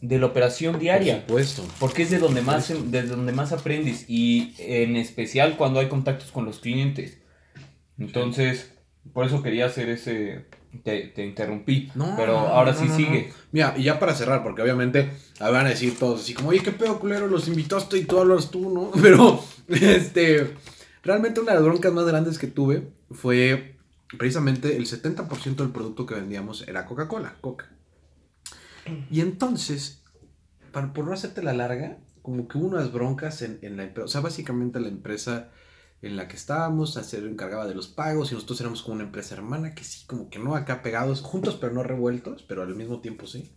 de 0.00 0.18
la 0.18 0.26
operación 0.26 0.78
diaria. 0.78 1.26
Por 1.26 1.44
supuesto. 1.44 1.74
Porque 1.78 2.02
es 2.02 2.10
de 2.10 2.18
donde, 2.18 2.40
más, 2.40 2.72
de 2.90 3.02
donde 3.02 3.32
más 3.32 3.52
aprendes 3.52 4.06
y 4.08 4.54
en 4.58 4.96
especial 4.96 5.58
cuando 5.58 5.80
hay 5.80 5.88
contactos 5.88 6.30
con 6.30 6.46
los 6.46 6.60
clientes. 6.60 7.18
Entonces, 8.00 8.72
por 9.12 9.26
eso 9.26 9.42
quería 9.42 9.66
hacer 9.66 9.88
ese... 9.88 10.46
Te, 10.84 11.12
interrumpí, 11.24 11.90
pero 12.16 12.38
ahora 12.38 12.72
sí 12.72 12.88
sigue. 12.88 13.32
Mira, 13.50 13.74
y 13.76 13.82
ya 13.82 13.98
para 13.98 14.14
cerrar, 14.14 14.44
porque 14.44 14.62
obviamente 14.62 15.10
van 15.40 15.66
a 15.66 15.70
decir 15.70 15.98
todos 15.98 16.20
así 16.20 16.32
como, 16.32 16.50
oye, 16.50 16.62
qué 16.62 16.70
pedo 16.70 17.00
culero, 17.00 17.26
los 17.26 17.48
invitaste 17.48 17.98
y 17.98 18.04
tú 18.04 18.20
hablas 18.20 18.52
tú, 18.52 18.70
¿no? 18.72 18.92
Pero, 19.02 19.42
este, 19.68 20.54
realmente 21.02 21.40
una 21.40 21.50
de 21.50 21.56
las 21.56 21.64
broncas 21.64 21.92
más 21.92 22.06
grandes 22.06 22.38
que 22.38 22.46
tuve 22.46 22.88
fue 23.10 23.78
precisamente 24.16 24.76
el 24.76 24.86
70% 24.86 25.56
del 25.56 25.70
producto 25.70 26.06
que 26.06 26.14
vendíamos 26.14 26.66
era 26.68 26.86
Coca-Cola, 26.86 27.34
Coca. 27.40 27.68
Y 29.10 29.20
entonces, 29.22 30.04
para, 30.70 30.92
por 30.92 31.04
no 31.04 31.12
hacerte 31.12 31.42
la 31.42 31.52
larga, 31.52 31.98
como 32.22 32.46
que 32.46 32.58
hubo 32.58 32.68
unas 32.68 32.92
broncas 32.92 33.42
en, 33.42 33.58
en 33.62 33.76
la 33.76 33.82
empresa. 33.82 34.04
O 34.04 34.08
sea, 34.08 34.20
básicamente 34.20 34.78
la 34.78 34.88
empresa 34.88 35.50
en 36.02 36.16
la 36.16 36.28
que 36.28 36.36
estábamos 36.36 36.94
se 36.94 37.18
encargaba 37.18 37.66
de 37.66 37.74
los 37.74 37.88
pagos 37.88 38.30
y 38.30 38.34
nosotros 38.34 38.60
éramos 38.60 38.82
como 38.82 38.94
una 38.94 39.04
empresa 39.04 39.34
hermana 39.34 39.74
que 39.74 39.84
sí, 39.84 40.04
como 40.06 40.30
que 40.30 40.38
no 40.38 40.54
acá 40.54 40.82
pegados, 40.82 41.20
juntos 41.20 41.58
pero 41.60 41.74
no 41.74 41.82
revueltos, 41.82 42.42
pero 42.42 42.62
al 42.62 42.74
mismo 42.74 43.00
tiempo 43.00 43.26
sí. 43.26 43.50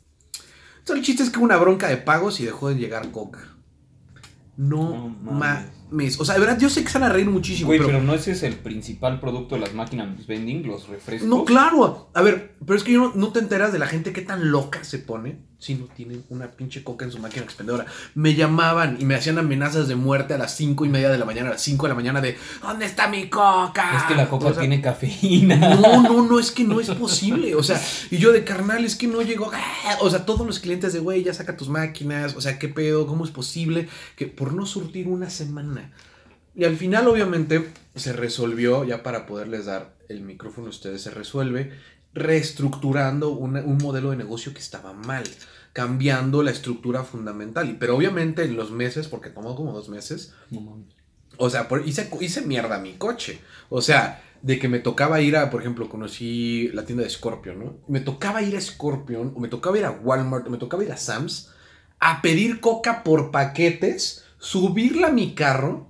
Entonces 0.80 0.98
el 0.98 1.04
chiste 1.04 1.24
es 1.24 1.30
que 1.30 1.38
hubo 1.38 1.46
una 1.46 1.58
bronca 1.58 1.88
de 1.88 1.98
pagos 1.98 2.40
y 2.42 2.46
dejó 2.46 2.70
de 2.70 2.76
llegar 2.76 3.12
Coca. 3.12 3.50
No, 4.56 5.16
mames. 5.22 6.20
O 6.20 6.26
sea, 6.26 6.36
de 6.36 6.42
verdad, 6.42 6.60
yo 6.60 6.70
sé 6.70 6.84
que 6.84 6.90
se 6.90 7.00
van 7.00 7.10
a 7.10 7.14
reír 7.14 7.28
muchísimo. 7.28 7.70
pero... 7.70 7.86
pero 7.86 8.04
no 8.04 8.14
ese 8.14 8.32
es 8.32 8.44
el 8.44 8.56
principal 8.56 9.20
producto 9.20 9.56
de 9.56 9.62
las 9.62 9.74
máquinas 9.74 10.28
vending, 10.28 10.68
los 10.68 10.90
refrescos. 10.90 11.28
No, 11.28 11.44
claro. 11.44 12.12
A 12.14 12.22
ver, 12.22 12.54
pero 12.64 12.78
es 12.78 12.84
que 12.84 12.94
no, 12.94 13.14
no 13.16 13.32
te 13.32 13.40
enteras 13.40 13.74
de 13.74 13.80
la 13.80 13.88
gente 13.88 14.14
que 14.14 14.22
tan 14.22 14.52
loca 14.52 14.84
se 14.84 15.00
pone 15.00 15.40
si 15.64 15.76
no 15.76 15.86
tienen 15.86 16.26
una 16.30 16.52
pinche 16.52 16.84
coca 16.84 17.06
en 17.06 17.12
su 17.12 17.20
máquina 17.20 17.44
expendedora. 17.44 17.86
Me 18.16 18.36
llamaban 18.36 18.98
y 19.00 19.06
me 19.06 19.16
hacían 19.16 19.38
amenazas 19.38 19.88
de 19.88 19.96
muerte 19.96 20.34
a 20.34 20.38
las 20.38 20.54
cinco 20.58 20.84
y 20.84 20.90
media 20.90 21.10
de 21.10 21.18
la 21.18 21.24
mañana, 21.24 21.48
a 21.48 21.52
las 21.54 21.62
5 21.62 21.86
de 21.86 21.90
la 21.90 21.96
mañana 21.96 22.20
de 22.20 22.38
¿Dónde 22.62 22.86
está 22.86 23.08
mi 23.08 23.30
coca? 23.30 23.96
Es 23.96 24.04
que 24.04 24.16
la 24.16 24.28
coca 24.28 24.52
tiene 24.60 24.82
cafeína. 24.82 25.54
No, 25.84 26.04
no, 26.04 26.28
no, 26.28 26.40
es 26.40 26.52
que 26.52 26.64
no 26.64 26.80
es 26.80 26.90
posible. 26.90 27.56
O 27.56 27.64
sea, 27.64 27.82
y 28.12 28.18
yo 28.18 28.32
de 28.32 28.44
carnal, 28.44 28.84
es 28.84 28.96
que 28.96 29.08
no 29.08 29.22
llegó. 29.22 29.52
O 30.02 30.10
sea, 30.10 30.26
todos 30.26 30.46
los 30.46 30.60
clientes 30.60 30.94
de 30.94 31.00
güey, 31.00 31.24
ya 31.24 31.34
saca 31.34 31.56
tus 31.56 31.70
máquinas. 31.70 32.36
O 32.36 32.42
sea, 32.42 32.60
¿qué 32.60 32.68
pedo? 32.68 33.08
¿Cómo 33.08 33.24
es 33.24 33.32
posible 33.32 33.88
que 34.16 34.28
por 34.28 34.54
no 34.54 34.66
surtir 34.66 35.08
una 35.08 35.30
semana? 35.30 35.92
Y 36.56 36.66
al 36.66 36.76
final, 36.76 37.08
obviamente, 37.08 37.70
se 37.96 38.14
resolvió, 38.14 38.84
ya 38.84 39.02
para 39.02 39.26
poderles 39.26 39.66
dar 39.66 39.96
el 40.10 40.22
micrófono 40.22 40.68
a 40.68 40.70
ustedes, 40.70 41.02
se 41.02 41.12
resuelve 41.12 41.72
reestructurando 42.14 43.30
un 43.32 43.78
modelo 43.78 44.12
de 44.12 44.18
negocio 44.18 44.54
que 44.54 44.60
estaba 44.60 44.94
mal, 44.94 45.24
cambiando 45.74 46.44
la 46.44 46.52
estructura 46.52 47.04
fundamental. 47.04 47.78
Pero 47.80 47.96
obviamente 47.96 48.44
en 48.44 48.56
los 48.56 48.72
meses, 48.72 49.08
porque 49.08 49.30
tomó 49.30 49.56
como 49.56 49.74
dos 49.74 49.90
meses, 49.90 50.34
o 51.38 51.50
sea, 51.50 51.68
hice, 51.86 52.10
hice 52.22 52.42
mierda 52.42 52.78
mi 52.78 52.94
coche. 52.94 53.42
O 53.70 53.82
sea, 53.82 54.22
de 54.42 54.60
que 54.60 54.68
me 54.68 54.80
tocaba 54.80 55.22
ir 55.22 55.36
a, 55.36 55.50
por 55.50 55.62
ejemplo, 55.62 55.90
conocí 55.90 56.70
la 56.74 56.86
tienda 56.86 57.04
de 57.04 57.10
Scorpion, 57.10 57.60
¿no? 57.60 57.78
Me 57.88 58.02
tocaba 58.02 58.42
ir 58.42 58.56
a 58.56 58.62
Scorpion, 58.62 59.34
o 59.36 59.40
me 59.40 59.48
tocaba 59.48 59.78
ir 59.78 59.86
a 59.86 59.92
Walmart, 59.92 60.48
o 60.48 60.50
me 60.50 60.58
tocaba 60.58 60.84
ir 60.84 60.92
a 60.92 60.98
Sam's, 60.98 61.52
a 62.00 62.22
pedir 62.22 62.60
coca 62.60 63.04
por 63.04 63.32
paquetes, 63.32 64.26
subirla 64.38 65.08
a 65.08 65.12
mi 65.12 65.34
carro 65.34 65.88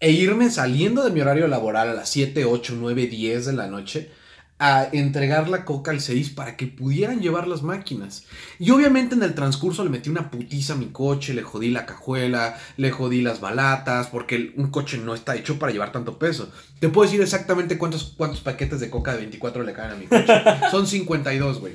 e 0.00 0.10
irme 0.10 0.50
saliendo 0.50 1.04
de 1.04 1.12
mi 1.12 1.20
horario 1.20 1.46
laboral 1.46 1.88
a 1.88 1.94
las 1.94 2.10
7, 2.10 2.44
8, 2.44 2.74
9, 2.76 3.06
10 3.06 3.46
de 3.46 3.52
la 3.52 3.68
noche 3.68 4.10
a 4.58 4.88
entregar 4.92 5.48
la 5.48 5.64
coca 5.64 5.90
al 5.90 6.00
6 6.00 6.30
para 6.30 6.56
que 6.56 6.66
pudieran 6.66 7.20
llevar 7.20 7.48
las 7.48 7.62
máquinas. 7.62 8.24
Y 8.60 8.70
obviamente 8.70 9.16
en 9.16 9.22
el 9.24 9.34
transcurso 9.34 9.82
le 9.82 9.90
metí 9.90 10.10
una 10.10 10.30
putiza 10.30 10.74
a 10.74 10.76
mi 10.76 10.86
coche, 10.86 11.34
le 11.34 11.42
jodí 11.42 11.70
la 11.70 11.86
cajuela, 11.86 12.56
le 12.76 12.92
jodí 12.92 13.20
las 13.20 13.40
balatas, 13.40 14.06
porque 14.06 14.52
un 14.56 14.70
coche 14.70 14.98
no 14.98 15.14
está 15.14 15.34
hecho 15.34 15.58
para 15.58 15.72
llevar 15.72 15.90
tanto 15.90 16.18
peso. 16.18 16.50
Te 16.78 16.88
puedo 16.88 17.08
decir 17.08 17.20
exactamente 17.20 17.78
cuántos, 17.78 18.14
cuántos 18.16 18.40
paquetes 18.40 18.78
de 18.78 18.90
coca 18.90 19.12
de 19.12 19.18
24 19.18 19.64
le 19.64 19.72
caben 19.72 19.90
a 19.92 19.94
mi 19.96 20.06
coche. 20.06 20.32
Son 20.70 20.86
52, 20.86 21.60
güey. 21.60 21.72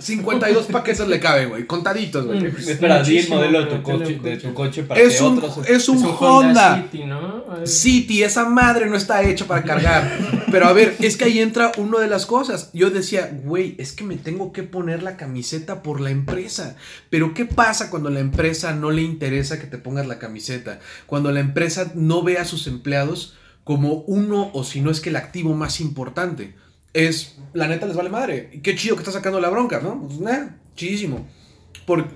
52 0.00 0.66
paquetes 0.66 1.08
le 1.08 1.18
caben, 1.18 1.48
güey. 1.48 1.66
Contaditos, 1.66 2.26
güey. 2.26 2.40
Mm, 2.40 2.56
espera, 2.68 3.02
di 3.02 3.18
el 3.18 3.28
modelo 3.28 3.64
de 3.64 3.76
tu 3.76 3.82
coche, 3.82 4.18
de 4.22 4.36
tu 4.36 4.52
coche 4.52 4.82
para 4.82 5.00
es 5.00 5.20
un, 5.20 5.42
Es 5.66 5.88
un, 5.88 6.04
Honda, 6.18 6.82
City, 6.90 7.04
¿no? 7.04 7.44
City, 7.64 8.22
esa 8.22 8.44
madre 8.46 8.86
no 8.86 8.96
está 8.96 9.22
hecha 9.22 9.46
para 9.46 9.62
cargar. 9.62 10.10
Pero 10.50 10.66
a 10.66 10.72
ver, 10.72 10.96
es 11.00 11.16
que 11.16 11.24
ahí 11.24 11.38
entra 11.38 11.69
una 11.78 12.00
de 12.00 12.08
las 12.08 12.26
cosas. 12.26 12.70
Yo 12.72 12.90
decía, 12.90 13.30
güey, 13.44 13.74
es 13.78 13.92
que 13.92 14.04
me 14.04 14.16
tengo 14.16 14.52
que 14.52 14.62
poner 14.62 15.02
la 15.02 15.16
camiseta 15.16 15.82
por 15.82 16.00
la 16.00 16.10
empresa. 16.10 16.76
Pero 17.10 17.34
¿qué 17.34 17.44
pasa 17.44 17.90
cuando 17.90 18.10
la 18.10 18.20
empresa 18.20 18.74
no 18.74 18.90
le 18.90 19.02
interesa 19.02 19.60
que 19.60 19.66
te 19.66 19.78
pongas 19.78 20.06
la 20.06 20.18
camiseta? 20.18 20.80
Cuando 21.06 21.32
la 21.32 21.40
empresa 21.40 21.92
no 21.94 22.22
ve 22.22 22.38
a 22.38 22.44
sus 22.44 22.66
empleados 22.66 23.36
como 23.64 24.02
uno 24.06 24.50
o 24.52 24.64
si 24.64 24.80
no 24.80 24.90
es 24.90 25.00
que 25.00 25.10
el 25.10 25.16
activo 25.16 25.54
más 25.54 25.80
importante. 25.80 26.54
Es, 26.92 27.36
la 27.52 27.68
neta 27.68 27.86
les 27.86 27.96
vale 27.96 28.10
madre. 28.10 28.60
Qué 28.62 28.74
chido 28.74 28.96
que 28.96 29.02
está 29.02 29.12
sacando 29.12 29.40
la 29.40 29.50
bronca, 29.50 29.80
¿no? 29.80 30.06
Pues 30.06 30.20
nada, 30.20 30.58
chidísimo. 30.74 31.28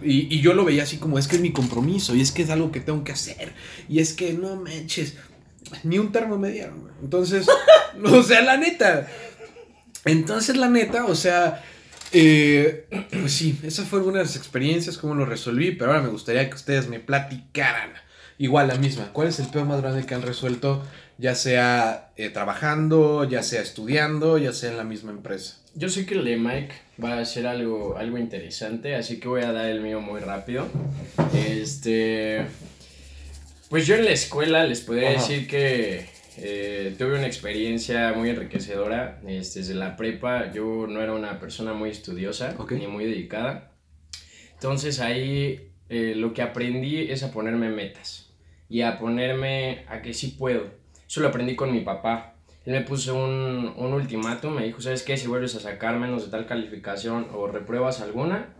y, 0.03 0.35
y, 0.35 0.41
yo 0.41 0.55
lo 0.55 0.65
veía 0.65 0.83
así 0.83 0.99
como 0.99 1.19
es 1.19 1.29
que 1.29 1.37
es 1.37 1.43
mi 1.43 1.53
compromiso 1.53 2.15
y 2.15 2.21
es 2.21 2.31
que 2.33 2.43
es 2.43 2.51
algo 2.51 2.73
que 2.73 2.81
tengo 2.81 3.05
que 3.05 3.13
hacer. 3.13 3.53
Y 3.89 4.01
es 4.01 4.15
que 4.15 4.33
no 4.33 4.57
manches, 4.57 5.17
ni 5.83 5.99
un 5.99 6.13
termo 6.13 6.39
me 6.39 6.51
dieron. 6.51 6.91
Entonces, 7.03 7.47
o 8.05 8.23
sea, 8.23 8.43
la 8.43 8.57
neta, 8.57 9.07
entonces, 10.05 10.57
la 10.57 10.69
neta, 10.69 11.07
o 11.07 11.15
sea, 11.15 11.63
eh, 12.13 12.87
pues 13.11 13.33
sí, 13.33 13.59
esa 13.63 13.85
fue 13.85 14.01
una 14.01 14.19
de 14.19 14.25
las 14.25 14.37
experiencias, 14.37 14.99
cómo 14.99 15.15
lo 15.15 15.27
resolví, 15.27 15.73
pero 15.73 15.91
ahora 15.91 16.03
me 16.03 16.11
gustaría 16.11 16.49
que 16.49 16.55
ustedes 16.55 16.89
me 16.89 17.01
platicaran. 17.01 17.93
Igual 18.39 18.69
la 18.69 18.77
misma, 18.77 19.13
¿cuál 19.13 19.29
es 19.29 19.39
el 19.39 19.49
peor 19.49 19.67
más 19.67 19.81
grande 19.81 20.07
que 20.07 20.15
han 20.15 20.23
resuelto, 20.23 20.83
ya 21.19 21.35
sea 21.35 22.11
eh, 22.17 22.31
trabajando, 22.31 23.25
ya 23.25 23.43
sea 23.43 23.63
estudiando, 23.63 24.39
ya 24.39 24.53
sea 24.53 24.71
en 24.71 24.77
la 24.77 24.85
misma 24.85 25.13
empresa? 25.13 25.59
Yo 25.75 25.89
sé 25.89 26.05
que 26.07 26.15
el 26.15 26.25
de 26.25 26.37
Mike 26.37 26.75
va 27.03 27.19
a 27.19 27.25
ser 27.25 27.47
algo, 27.47 27.97
algo 27.97 28.19
interesante, 28.19 28.95
así 28.95 29.19
que 29.19 29.29
voy 29.29 29.43
a 29.43 29.53
dar 29.53 29.67
el 29.67 29.81
mío 29.81 30.01
muy 30.01 30.21
rápido. 30.21 30.67
Este. 31.33 32.47
Pues 33.69 33.87
yo 33.87 33.97
en 33.97 34.05
la 34.05 34.13
escuela 34.13 34.65
les 34.65 34.81
podría 34.81 35.11
decir 35.11 35.49
que 35.49 36.09
eh, 36.37 36.95
tuve 36.99 37.15
una 37.15 37.27
experiencia 37.27 38.13
muy 38.13 38.31
enriquecedora. 38.31 39.21
Este, 39.27 39.61
desde 39.61 39.75
la 39.75 39.97
prepa 39.97 40.53
yo 40.53 40.87
no 40.87 41.01
era 41.01 41.13
una 41.13 41.39
persona 41.39 41.73
muy 41.73 41.91
estudiosa 41.91 42.55
ni 42.71 42.87
muy 42.87 43.05
dedicada. 43.05 43.73
Entonces 44.53 45.01
ahí 45.01 45.71
eh, 45.89 46.15
lo 46.17 46.33
que 46.33 46.43
aprendí 46.43 47.11
es 47.11 47.23
a 47.23 47.33
ponerme 47.33 47.69
metas 47.69 48.33
y 48.69 48.83
a 48.83 48.99
ponerme 48.99 49.85
a 49.89 50.03
que 50.03 50.15
sí 50.15 50.29
puedo. 50.39 50.71
Eso 51.07 51.21
lo 51.21 51.29
aprendí 51.29 51.55
con 51.55 51.73
mi 51.73 51.81
papá. 51.81 52.35
Él 52.65 52.73
me 52.73 52.81
puso 52.81 53.15
un, 53.15 53.75
un 53.77 53.93
ultimátum, 53.93 54.55
me 54.55 54.65
dijo, 54.65 54.81
¿sabes 54.81 55.03
qué? 55.03 55.17
Si 55.19 55.29
vuelves 55.29 55.55
a 55.55 55.61
sacar 55.61 55.99
menos 55.99 56.25
de 56.25 56.31
tal 56.31 56.47
calificación 56.47 57.29
o 57.35 57.47
repruebas 57.47 58.01
alguna, 58.01 58.55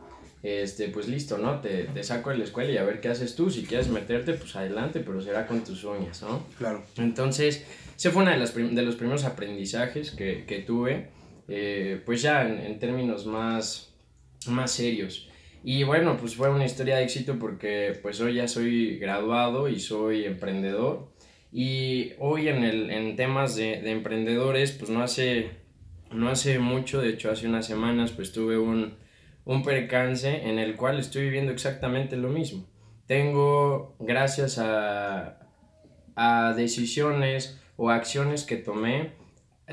este, 0.45 0.89
pues 0.89 1.09
listo, 1.09 1.39
¿no? 1.39 1.63
Te, 1.63 1.85
te, 1.85 2.03
saco 2.03 2.29
de 2.29 2.37
la 2.37 2.45
escuela 2.45 2.71
y 2.71 2.77
a 2.77 2.85
ver 2.85 3.01
qué 3.01 3.09
haces 3.09 3.35
tú. 3.35 3.51
Si 3.51 3.65
quieres 3.65 3.89
meterte, 3.89 4.35
pues 4.35 4.55
adelante, 4.55 5.01
pero 5.01 5.23
será 5.23 5.47
con 5.47 5.65
tus 5.65 5.85
uñas, 5.85 6.21
¿no? 6.21 6.47
Claro. 6.59 6.85
Entonces, 6.99 7.65
ese 7.97 8.11
fue 8.11 8.23
uno 8.23 8.31
de, 8.31 8.37
las 8.37 8.55
de 8.55 8.83
los 8.83 8.95
primeros 8.97 9.25
aprendizajes 9.25 10.11
que, 10.11 10.45
que 10.45 10.59
tuve, 10.59 11.09
eh, 11.49 11.99
pues 12.05 12.21
ya 12.21 12.47
en, 12.47 12.59
en, 12.59 12.79
términos 12.79 13.25
más, 13.25 13.95
más 14.47 14.71
serios. 14.71 15.31
Y 15.63 15.83
bueno, 15.85 16.19
pues 16.19 16.35
fue 16.35 16.51
una 16.51 16.67
historia 16.67 16.97
de 16.97 17.05
éxito 17.05 17.39
porque 17.39 17.99
pues 18.03 18.21
hoy 18.21 18.35
ya 18.35 18.47
soy 18.47 18.99
graduado 18.99 19.71
y 19.71 19.81
soy 19.81 20.27
emprendedor. 20.27 21.11
Y 21.53 22.13
hoy 22.19 22.49
en, 22.49 22.65
el, 22.65 22.91
en 22.91 23.17
temas 23.17 23.57
de, 23.57 23.81
de 23.81 23.93
emprendedores, 23.93 24.73
pues 24.73 24.91
no 24.91 25.03
hace, 25.03 25.53
no 26.13 26.29
hace 26.29 26.59
mucho, 26.59 27.01
de 27.01 27.09
hecho 27.09 27.31
hace 27.31 27.47
unas 27.47 27.67
semanas, 27.67 28.11
pues 28.11 28.31
tuve 28.31 28.59
un 28.59 29.03
un 29.45 29.63
percance 29.63 30.49
en 30.49 30.59
el 30.59 30.77
cual 30.77 30.99
estoy 30.99 31.23
viviendo 31.23 31.53
exactamente 31.53 32.17
lo 32.17 32.29
mismo. 32.29 32.65
Tengo, 33.07 33.95
gracias 33.99 34.59
a, 34.59 35.39
a 36.17 36.55
decisiones 36.55 37.61
o 37.77 37.91
acciones 37.91 38.45
que 38.45 38.57
tomé, 38.57 39.13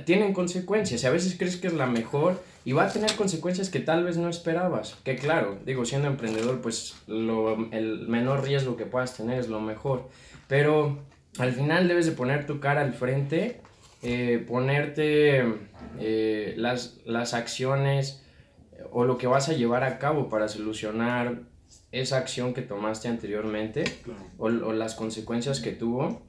tienen 0.06 0.34
consecuencias. 0.34 1.04
Y 1.04 1.08
a 1.08 1.12
veces 1.12 1.36
crees 1.38 1.58
que 1.58 1.68
es 1.68 1.74
la 1.74 1.86
mejor 1.86 2.42
y 2.66 2.74
va 2.74 2.84
a 2.84 2.92
tener 2.92 3.16
consecuencias 3.16 3.70
que 3.70 3.80
tal 3.80 4.04
vez 4.04 4.18
no 4.18 4.30
esperabas. 4.30 4.98
Que 5.04 5.16
claro, 5.16 5.58
digo, 5.66 5.86
siendo 5.86 6.08
emprendedor, 6.08 6.62
pues 6.62 6.96
lo, 7.08 7.72
el 7.72 8.08
menor 8.08 8.44
riesgo 8.44 8.76
que 8.76 8.86
puedas 8.86 9.16
tener 9.16 9.40
es 9.40 9.48
lo 9.48 9.62
mejor. 9.62 10.10
Pero 10.48 11.00
al 11.40 11.54
final 11.54 11.88
debes 11.88 12.06
de 12.06 12.12
poner 12.12 12.46
tu 12.46 12.60
cara 12.60 12.82
al 12.82 12.94
frente 12.94 13.62
eh, 14.04 14.44
ponerte 14.48 15.44
eh, 16.00 16.56
las, 16.58 16.98
las 17.06 17.36
acciones 17.36 18.21
o 18.92 19.06
lo 19.06 19.18
que 19.18 19.28
vas 19.28 19.50
a 19.50 19.54
llevar 19.54 19.84
a 19.84 20.00
cabo 20.00 20.30
para 20.30 20.48
solucionar 20.48 21.42
esa 21.92 22.18
acción 22.18 22.54
que 22.54 22.62
tomaste 22.62 23.08
anteriormente 23.08 23.84
o, 24.38 24.46
o, 24.46 24.74
las 24.74 24.96
consecuencias 24.96 25.60
que 25.60 25.72
tuvo. 25.72 26.22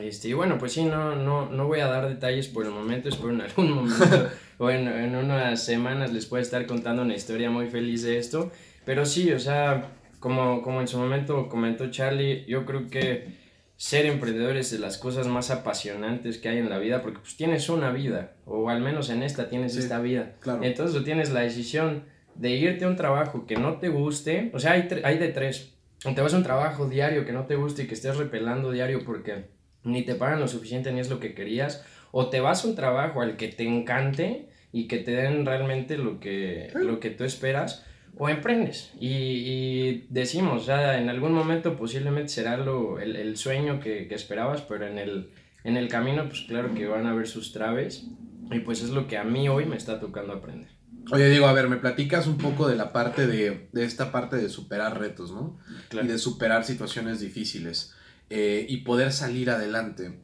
Este, 0.00 0.28
y 0.28 0.32
bueno, 0.32 0.58
pues 0.58 0.72
sí, 0.72 0.84
no, 0.84 1.16
no, 1.16 1.50
no 1.50 1.66
voy 1.66 1.80
a 1.80 1.86
dar 1.86 2.08
detalles 2.08 2.48
por 2.48 2.64
el 2.64 2.70
momento, 2.70 3.08
espero 3.08 3.30
en 3.30 3.40
algún 3.42 3.72
momento 3.74 4.30
o 4.58 4.70
en, 4.70 4.86
en 4.88 5.16
unas 5.16 5.64
semanas 5.64 6.12
les 6.12 6.26
pueda 6.26 6.42
estar 6.42 6.66
contando 6.66 7.02
una 7.02 7.14
historia 7.14 7.50
muy 7.50 7.68
feliz 7.68 8.02
de 8.02 8.18
esto. 8.18 8.50
Pero 8.84 9.04
sí, 9.04 9.32
o 9.32 9.38
sea, 9.38 9.90
como, 10.20 10.62
como 10.62 10.80
en 10.80 10.88
su 10.88 10.98
momento 10.98 11.48
comentó 11.48 11.90
Charlie, 11.90 12.44
yo 12.46 12.64
creo 12.64 12.88
que 12.88 13.41
ser 13.82 14.06
emprendedor 14.06 14.56
es 14.56 14.70
de 14.70 14.78
las 14.78 14.96
cosas 14.96 15.26
más 15.26 15.50
apasionantes 15.50 16.38
que 16.38 16.48
hay 16.48 16.58
en 16.58 16.70
la 16.70 16.78
vida, 16.78 17.02
porque 17.02 17.18
pues 17.18 17.34
tienes 17.36 17.68
una 17.68 17.90
vida, 17.90 18.34
o 18.44 18.70
al 18.70 18.80
menos 18.80 19.10
en 19.10 19.24
esta 19.24 19.48
tienes 19.48 19.76
esta 19.76 19.98
vida. 19.98 20.36
Claro. 20.38 20.62
Entonces 20.62 20.96
tú 20.96 21.02
tienes 21.02 21.32
la 21.32 21.40
decisión 21.40 22.04
de 22.36 22.50
irte 22.50 22.84
a 22.84 22.88
un 22.88 22.94
trabajo 22.94 23.44
que 23.44 23.56
no 23.56 23.78
te 23.78 23.88
guste, 23.88 24.52
o 24.54 24.60
sea, 24.60 24.74
hay, 24.74 24.88
hay 25.02 25.18
de 25.18 25.30
tres. 25.30 25.74
O 26.04 26.14
te 26.14 26.20
vas 26.20 26.32
a 26.32 26.36
un 26.36 26.44
trabajo 26.44 26.88
diario 26.88 27.26
que 27.26 27.32
no 27.32 27.46
te 27.46 27.56
guste 27.56 27.82
y 27.82 27.86
que 27.88 27.94
estés 27.94 28.16
repelando 28.16 28.70
diario 28.70 29.00
porque 29.04 29.46
ni 29.82 30.04
te 30.04 30.14
pagan 30.14 30.38
lo 30.38 30.46
suficiente 30.46 30.92
ni 30.92 31.00
es 31.00 31.10
lo 31.10 31.18
que 31.18 31.34
querías, 31.34 31.84
o 32.12 32.30
te 32.30 32.38
vas 32.38 32.64
a 32.64 32.68
un 32.68 32.76
trabajo 32.76 33.20
al 33.20 33.36
que 33.36 33.48
te 33.48 33.64
encante 33.64 34.48
y 34.70 34.86
que 34.86 34.98
te 34.98 35.10
den 35.10 35.44
realmente 35.44 35.98
lo 35.98 36.20
que, 36.20 36.70
lo 36.74 37.00
que 37.00 37.10
tú 37.10 37.24
esperas, 37.24 37.84
o 38.16 38.28
emprendes. 38.28 38.92
Y, 39.00 39.08
y 39.08 40.06
decimos, 40.10 40.66
ya 40.66 40.98
en 40.98 41.08
algún 41.08 41.32
momento 41.32 41.76
posiblemente 41.76 42.28
será 42.28 42.56
lo, 42.56 42.98
el, 42.98 43.16
el 43.16 43.36
sueño 43.36 43.80
que, 43.80 44.08
que, 44.08 44.14
esperabas, 44.14 44.62
pero 44.62 44.86
en 44.86 44.98
el, 44.98 45.30
en 45.64 45.76
el 45.76 45.88
camino, 45.88 46.28
pues 46.28 46.42
claro 46.42 46.74
que 46.74 46.86
van 46.86 47.06
a 47.06 47.10
haber 47.10 47.26
sus 47.26 47.52
traves. 47.52 48.06
Y 48.50 48.60
pues 48.60 48.82
es 48.82 48.90
lo 48.90 49.06
que 49.06 49.16
a 49.16 49.24
mí 49.24 49.48
hoy 49.48 49.64
me 49.64 49.76
está 49.76 49.98
tocando 49.98 50.34
aprender. 50.34 50.68
Oye, 51.10 51.30
Diego, 51.30 51.46
a 51.46 51.52
ver, 51.52 51.68
me 51.68 51.78
platicas 51.78 52.26
un 52.26 52.38
poco 52.38 52.68
de 52.68 52.76
la 52.76 52.92
parte 52.92 53.26
de, 53.26 53.68
de 53.72 53.84
esta 53.84 54.12
parte 54.12 54.36
de 54.36 54.48
superar 54.48 55.00
retos, 55.00 55.32
¿no? 55.32 55.58
Claro. 55.88 56.06
Y 56.06 56.10
de 56.10 56.18
superar 56.18 56.64
situaciones 56.64 57.18
difíciles 57.20 57.94
eh, 58.30 58.66
y 58.68 58.78
poder 58.78 59.12
salir 59.12 59.50
adelante. 59.50 60.20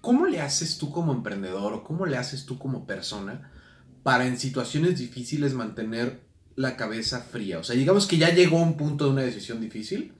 ¿Cómo 0.00 0.26
le 0.26 0.40
haces 0.40 0.76
tú 0.76 0.90
como 0.90 1.12
emprendedor 1.12 1.72
o 1.72 1.84
cómo 1.84 2.04
le 2.04 2.16
haces 2.16 2.46
tú 2.46 2.58
como 2.58 2.86
persona 2.86 3.52
para 4.02 4.26
en 4.26 4.38
situaciones 4.38 4.98
difíciles 4.98 5.54
mantener 5.54 6.23
la 6.56 6.76
cabeza 6.76 7.20
fría? 7.20 7.58
O 7.58 7.64
sea, 7.64 7.76
digamos 7.76 8.06
que 8.06 8.18
ya 8.18 8.30
llegó 8.30 8.58
a 8.58 8.62
un 8.62 8.76
punto 8.76 9.04
de 9.04 9.10
una 9.10 9.22
decisión 9.22 9.60
difícil. 9.60 10.14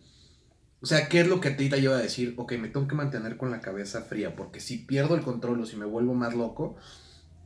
O 0.80 0.86
sea, 0.86 1.08
¿qué 1.08 1.20
es 1.20 1.28
lo 1.28 1.40
que 1.40 1.48
a 1.48 1.56
ti 1.56 1.68
te 1.68 1.80
lleva 1.80 1.96
a 1.96 2.02
decir, 2.02 2.34
ok, 2.36 2.52
me 2.58 2.68
tengo 2.68 2.86
que 2.86 2.94
mantener 2.94 3.36
con 3.38 3.50
la 3.50 3.60
cabeza 3.60 4.02
fría? 4.02 4.36
Porque 4.36 4.60
si 4.60 4.78
pierdo 4.78 5.14
el 5.14 5.22
control 5.22 5.60
o 5.60 5.66
si 5.66 5.76
me 5.76 5.86
vuelvo 5.86 6.14
más 6.14 6.34
loco, 6.34 6.76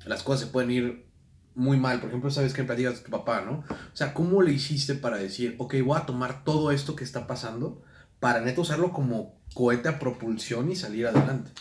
las 0.05 0.23
cosas 0.23 0.47
se 0.47 0.53
pueden 0.53 0.71
ir 0.71 1.07
muy 1.55 1.77
mal. 1.77 2.01
Por 2.01 2.09
ejemplo, 2.09 2.31
sabes 2.31 2.53
que 2.53 2.65
platicas 2.65 3.05
tu 3.05 3.11
papá, 3.11 3.43
¿no? 3.43 3.65
O 3.71 3.97
sea, 3.97 4.13
¿cómo 4.13 4.43
le 4.43 4.53
hiciste 4.53 4.95
para 4.95 5.19
decir, 5.19 5.55
ok, 5.59 5.77
voy 5.85 5.99
a 5.99 6.07
tomar 6.07 6.43
todo 6.45 6.73
esto 6.73 6.97
que 6.97 7.05
está 7.05 7.27
pasando 7.27 7.83
para 8.19 8.41
neto 8.41 8.63
usarlo 8.63 8.93
como 8.93 9.39
cohete 9.55 9.89
a 9.89 9.99
propulsión 9.99 10.71
y 10.71 10.77
salir 10.77 11.07
adelante? 11.07 11.53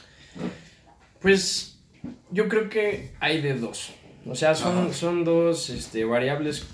Pues 1.21 1.79
yo 2.31 2.47
creo 2.47 2.69
que 2.69 3.13
hay 3.19 3.41
de 3.41 3.53
dos. 3.59 3.91
O 4.25 4.35
sea, 4.35 4.55
son, 4.55 4.93
son 4.93 5.23
dos 5.23 5.69
este, 5.69 6.05
variables 6.05 6.65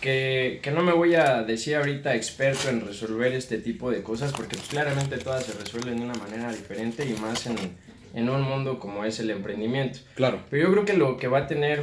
que, 0.00 0.60
que, 0.62 0.70
no 0.70 0.82
me 0.82 0.92
voy 0.92 1.14
a 1.14 1.42
decir 1.42 1.76
ahorita 1.76 2.14
experto 2.14 2.68
en 2.68 2.86
resolver 2.86 3.32
este 3.32 3.58
tipo 3.58 3.90
de 3.90 4.02
cosas, 4.02 4.32
porque 4.32 4.56
pues, 4.56 4.68
claramente 4.68 5.18
todas 5.18 5.44
se 5.44 5.58
resuelven 5.58 5.98
de 5.98 6.04
una 6.04 6.14
manera 6.14 6.52
diferente 6.52 7.04
y 7.04 7.14
más 7.20 7.46
en, 7.46 7.56
en 8.14 8.28
un 8.28 8.42
mundo 8.42 8.78
como 8.78 9.04
es 9.04 9.18
el 9.20 9.30
emprendimiento. 9.30 10.00
Claro. 10.14 10.40
Pero 10.50 10.64
yo 10.64 10.72
creo 10.72 10.84
que 10.84 10.94
lo 10.94 11.16
que 11.16 11.28
va 11.28 11.38
a 11.38 11.46
tener 11.46 11.82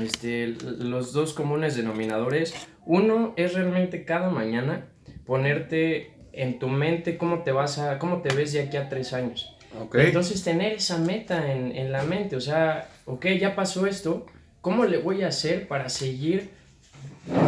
este, 0.00 0.56
los 0.62 1.12
dos 1.12 1.32
comunes 1.32 1.76
denominadores, 1.76 2.54
uno 2.86 3.34
es 3.36 3.54
realmente 3.54 4.04
cada 4.04 4.30
mañana 4.30 4.86
ponerte 5.26 6.12
en 6.32 6.58
tu 6.58 6.68
mente 6.68 7.18
cómo 7.18 7.42
te 7.42 7.52
vas 7.52 7.78
a, 7.78 7.98
cómo 7.98 8.22
te 8.22 8.34
ves 8.34 8.52
de 8.52 8.60
aquí 8.60 8.76
a 8.76 8.88
tres 8.88 9.12
años. 9.12 9.54
Okay. 9.78 10.06
Entonces 10.06 10.42
tener 10.42 10.72
esa 10.72 10.98
meta 10.98 11.52
en, 11.52 11.76
en 11.76 11.92
la 11.92 12.02
mente, 12.02 12.36
o 12.36 12.40
sea, 12.40 12.88
ok, 13.04 13.26
ya 13.38 13.54
pasó 13.54 13.86
esto, 13.86 14.26
¿cómo 14.60 14.86
le 14.86 14.98
voy 14.98 15.22
a 15.22 15.28
hacer 15.28 15.68
para 15.68 15.88
seguir 15.88 16.50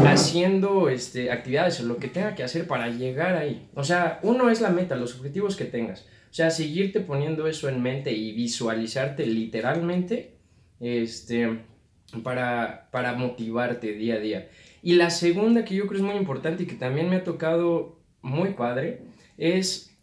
haciendo 0.07 0.89
este, 0.89 1.31
actividades 1.31 1.81
o 1.81 1.85
lo 1.85 1.97
que 1.97 2.09
tenga 2.09 2.35
que 2.35 2.43
hacer 2.43 2.67
para 2.67 2.89
llegar 2.89 3.37
ahí. 3.37 3.69
O 3.75 3.85
sea, 3.85 4.21
uno 4.23 4.51
es 4.51 4.61
la 4.61 4.71
meta, 4.71 4.97
los 4.97 5.17
objetivos 5.17 5.57
que 5.57 5.65
tengas. 5.65 6.07
O 6.31 6.35
sea, 6.35 6.51
seguirte 6.51 7.01
poniendo 7.01 7.47
eso 7.47 7.69
en 7.69 7.83
mente 7.83 8.13
y 8.13 8.33
visualizarte 8.33 9.27
literalmente 9.27 10.37
este, 10.79 11.61
para, 12.23 12.89
para 12.91 13.15
motivarte 13.15 13.93
día 13.93 14.15
a 14.15 14.19
día. 14.19 14.49
Y 14.83 14.95
la 14.95 15.11
segunda 15.11 15.65
que 15.65 15.75
yo 15.75 15.87
creo 15.87 15.99
es 15.99 16.07
muy 16.07 16.17
importante 16.17 16.63
y 16.63 16.67
que 16.67 16.77
también 16.77 17.09
me 17.09 17.17
ha 17.17 17.25
tocado 17.25 17.99
muy 18.23 18.51
padre 18.51 19.03
es 19.37 19.97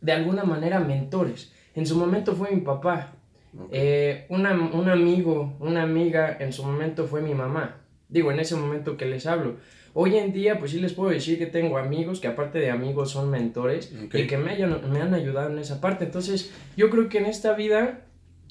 de 0.00 0.12
alguna 0.12 0.44
manera 0.44 0.80
mentores. 0.80 1.52
En 1.74 1.86
su 1.86 1.96
momento 1.96 2.34
fue 2.34 2.50
mi 2.50 2.60
papá. 2.60 3.14
Okay. 3.52 3.68
Eh, 3.72 4.26
una, 4.28 4.52
un 4.52 4.88
amigo, 4.88 5.56
una 5.58 5.82
amiga 5.82 6.36
en 6.38 6.52
su 6.52 6.62
momento 6.62 7.06
fue 7.06 7.20
mi 7.20 7.34
mamá. 7.34 7.79
Digo, 8.10 8.32
en 8.32 8.40
ese 8.40 8.56
momento 8.56 8.96
que 8.96 9.06
les 9.06 9.26
hablo. 9.26 9.56
Hoy 9.92 10.16
en 10.16 10.32
día, 10.32 10.58
pues 10.58 10.70
sí 10.72 10.80
les 10.80 10.92
puedo 10.92 11.10
decir 11.10 11.38
que 11.38 11.46
tengo 11.46 11.78
amigos 11.78 12.20
que 12.20 12.28
aparte 12.28 12.58
de 12.58 12.70
amigos 12.70 13.10
son 13.10 13.30
mentores 13.30 13.92
okay. 14.06 14.22
y 14.22 14.26
que 14.26 14.36
me, 14.36 14.50
hayan, 14.50 14.90
me 14.92 15.00
han 15.00 15.14
ayudado 15.14 15.50
en 15.50 15.58
esa 15.58 15.80
parte. 15.80 16.04
Entonces, 16.04 16.52
yo 16.76 16.90
creo 16.90 17.08
que 17.08 17.18
en 17.18 17.26
esta 17.26 17.54
vida, 17.54 18.06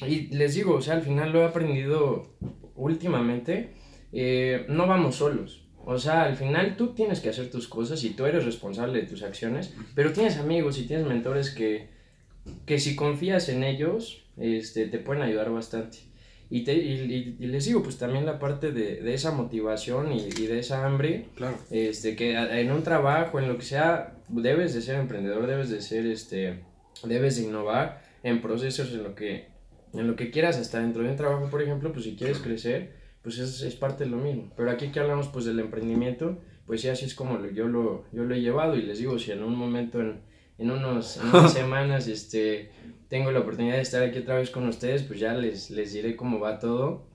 y 0.06 0.28
les 0.36 0.56
digo, 0.56 0.76
o 0.76 0.82
sea, 0.82 0.96
al 0.96 1.02
final 1.02 1.32
lo 1.32 1.42
he 1.42 1.46
aprendido 1.46 2.36
últimamente, 2.76 3.74
eh, 4.12 4.66
no 4.68 4.88
vamos 4.88 5.18
solos. 5.18 5.66
O 5.86 5.98
sea, 5.98 6.24
al 6.24 6.36
final 6.36 6.76
tú 6.76 6.94
tienes 6.94 7.20
que 7.20 7.30
hacer 7.30 7.50
tus 7.50 7.68
cosas 7.68 8.04
y 8.04 8.12
tú 8.12 8.26
eres 8.26 8.46
responsable 8.46 9.02
de 9.02 9.08
tus 9.08 9.24
acciones, 9.24 9.74
pero 9.96 10.12
tienes 10.12 10.38
amigos 10.38 10.78
y 10.78 10.86
tienes 10.86 11.08
mentores 11.08 11.52
que, 11.52 11.90
que 12.66 12.80
si 12.80 12.96
confías 12.96 13.50
en 13.50 13.64
ellos, 13.64 14.26
este, 14.38 14.88
te 14.88 15.00
pueden 15.00 15.24
ayudar 15.24 15.52
bastante. 15.52 16.09
Y, 16.52 16.64
te, 16.64 16.74
y, 16.74 17.38
y, 17.40 17.48
les 17.48 17.66
digo, 17.66 17.84
pues 17.84 17.98
también 18.00 18.26
la 18.26 18.40
parte 18.40 18.72
de, 18.72 19.02
de 19.02 19.14
esa 19.14 19.32
motivación 19.32 20.12
y, 20.12 20.30
y, 20.36 20.48
de 20.48 20.60
esa 20.60 20.84
hambre, 20.86 21.28
claro. 21.36 21.56
este, 21.70 22.16
que 22.16 22.34
en 22.34 22.72
un 22.72 22.82
trabajo, 22.82 23.40
en 23.40 23.48
lo 23.48 23.58
que 23.58 23.66
sea, 23.66 24.18
debes 24.30 24.74
de 24.74 24.82
ser 24.82 24.96
emprendedor, 24.96 25.46
debes 25.46 25.70
de 25.70 25.82
ser, 25.82 26.08
este, 26.08 26.64
debes 27.04 27.38
de 27.38 27.44
innovar 27.44 28.02
en 28.24 28.42
procesos, 28.42 28.92
en 28.94 29.04
lo 29.04 29.14
que, 29.14 29.48
en 29.94 30.08
lo 30.08 30.16
que 30.16 30.32
quieras, 30.32 30.58
hasta 30.58 30.80
dentro 30.80 31.04
de 31.04 31.12
un 31.12 31.18
trabajo, 31.18 31.50
por 31.52 31.62
ejemplo, 31.62 31.94
pues 31.94 32.06
si 32.06 32.16
quieres 32.16 32.40
crecer, 32.40 32.94
pues 33.22 33.38
es, 33.38 33.62
es 33.62 33.76
parte 33.76 34.06
de 34.06 34.10
lo 34.10 34.18
mismo. 34.18 34.52
Pero 34.58 34.72
aquí 34.72 34.90
que 34.92 35.00
hablamos 35.00 35.28
pues 35.28 35.46
del 35.46 35.60
emprendimiento, 35.60 36.40
pues 36.66 36.82
sí, 36.82 36.90
así 36.90 37.06
es 37.06 37.14
como 37.14 37.38
lo, 37.38 37.52
yo, 37.52 37.68
lo, 37.68 38.06
yo 38.12 38.24
lo 38.24 38.34
he 38.34 38.42
llevado 38.42 38.76
y 38.76 38.82
les 38.82 38.98
digo, 38.98 39.20
si 39.20 39.32
en 39.32 39.44
un 39.44 39.56
momento, 39.56 40.02
en, 40.02 40.22
en, 40.60 40.72
unos, 40.72 41.18
en 41.18 41.28
unas 41.34 41.54
semanas, 41.54 42.08
este 42.08 42.72
tengo 43.10 43.32
la 43.32 43.40
oportunidad 43.40 43.76
de 43.76 43.82
estar 43.82 44.04
aquí 44.04 44.20
otra 44.20 44.36
vez 44.36 44.52
con 44.52 44.68
ustedes, 44.68 45.02
pues 45.02 45.20
ya 45.20 45.34
les, 45.34 45.72
les 45.72 45.94
diré 45.94 46.16
cómo 46.16 46.40
va 46.40 46.60
todo 46.60 47.08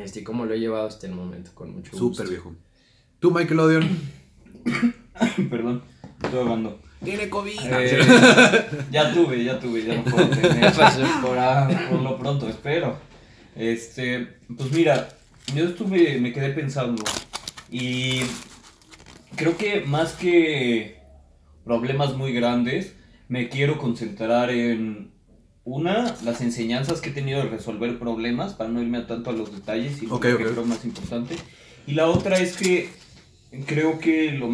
este, 0.00 0.20
y 0.20 0.22
cómo 0.22 0.46
lo 0.46 0.54
he 0.54 0.60
llevado 0.60 0.86
hasta 0.86 1.08
el 1.08 1.14
momento, 1.14 1.50
con 1.54 1.72
mucho 1.72 1.90
gusto. 1.90 2.14
Súper 2.14 2.28
viejo. 2.28 2.54
¿Tú, 3.18 3.32
Michael 3.32 3.60
Odion? 3.60 3.98
Perdón, 5.50 5.82
estoy 6.22 6.40
hablando. 6.40 6.78
Tiene 7.02 7.28
COVID. 7.28 7.58
Eh, 7.62 7.98
ya 8.92 9.12
tuve, 9.12 9.42
ya 9.42 9.58
tuve, 9.58 9.84
ya 9.84 9.96
no 9.96 10.04
puedo 10.04 10.28
tener. 10.28 10.72
por, 11.22 11.36
a, 11.36 11.88
por 11.90 12.00
lo 12.00 12.16
pronto, 12.16 12.48
espero. 12.48 12.96
Este, 13.56 14.36
pues 14.56 14.70
mira, 14.70 15.08
yo 15.54 15.64
estuve, 15.64 16.18
me 16.20 16.32
quedé 16.32 16.50
pensando 16.50 17.02
y 17.70 18.20
creo 19.34 19.56
que 19.56 19.80
más 19.80 20.12
que 20.12 20.99
problemas 21.64 22.16
muy 22.16 22.32
grandes, 22.32 22.94
me 23.28 23.48
quiero 23.48 23.78
concentrar 23.78 24.50
en 24.50 25.10
una, 25.64 26.16
las 26.24 26.40
enseñanzas 26.40 27.00
que 27.00 27.10
he 27.10 27.12
tenido 27.12 27.42
de 27.42 27.48
resolver 27.48 27.98
problemas, 27.98 28.54
para 28.54 28.70
no 28.70 28.82
irme 28.82 28.98
a 28.98 29.06
tanto 29.06 29.30
a 29.30 29.32
los 29.32 29.52
detalles, 29.52 30.02
y 30.02 30.06
okay, 30.06 30.32
lo 30.32 30.38
que 30.38 30.44
okay. 30.44 30.54
creo 30.54 30.64
más 30.66 30.84
importante. 30.84 31.36
Y 31.86 31.92
la 31.92 32.08
otra 32.08 32.38
es 32.38 32.56
que 32.56 32.88
creo 33.66 33.98
que 33.98 34.32
lo, 34.32 34.50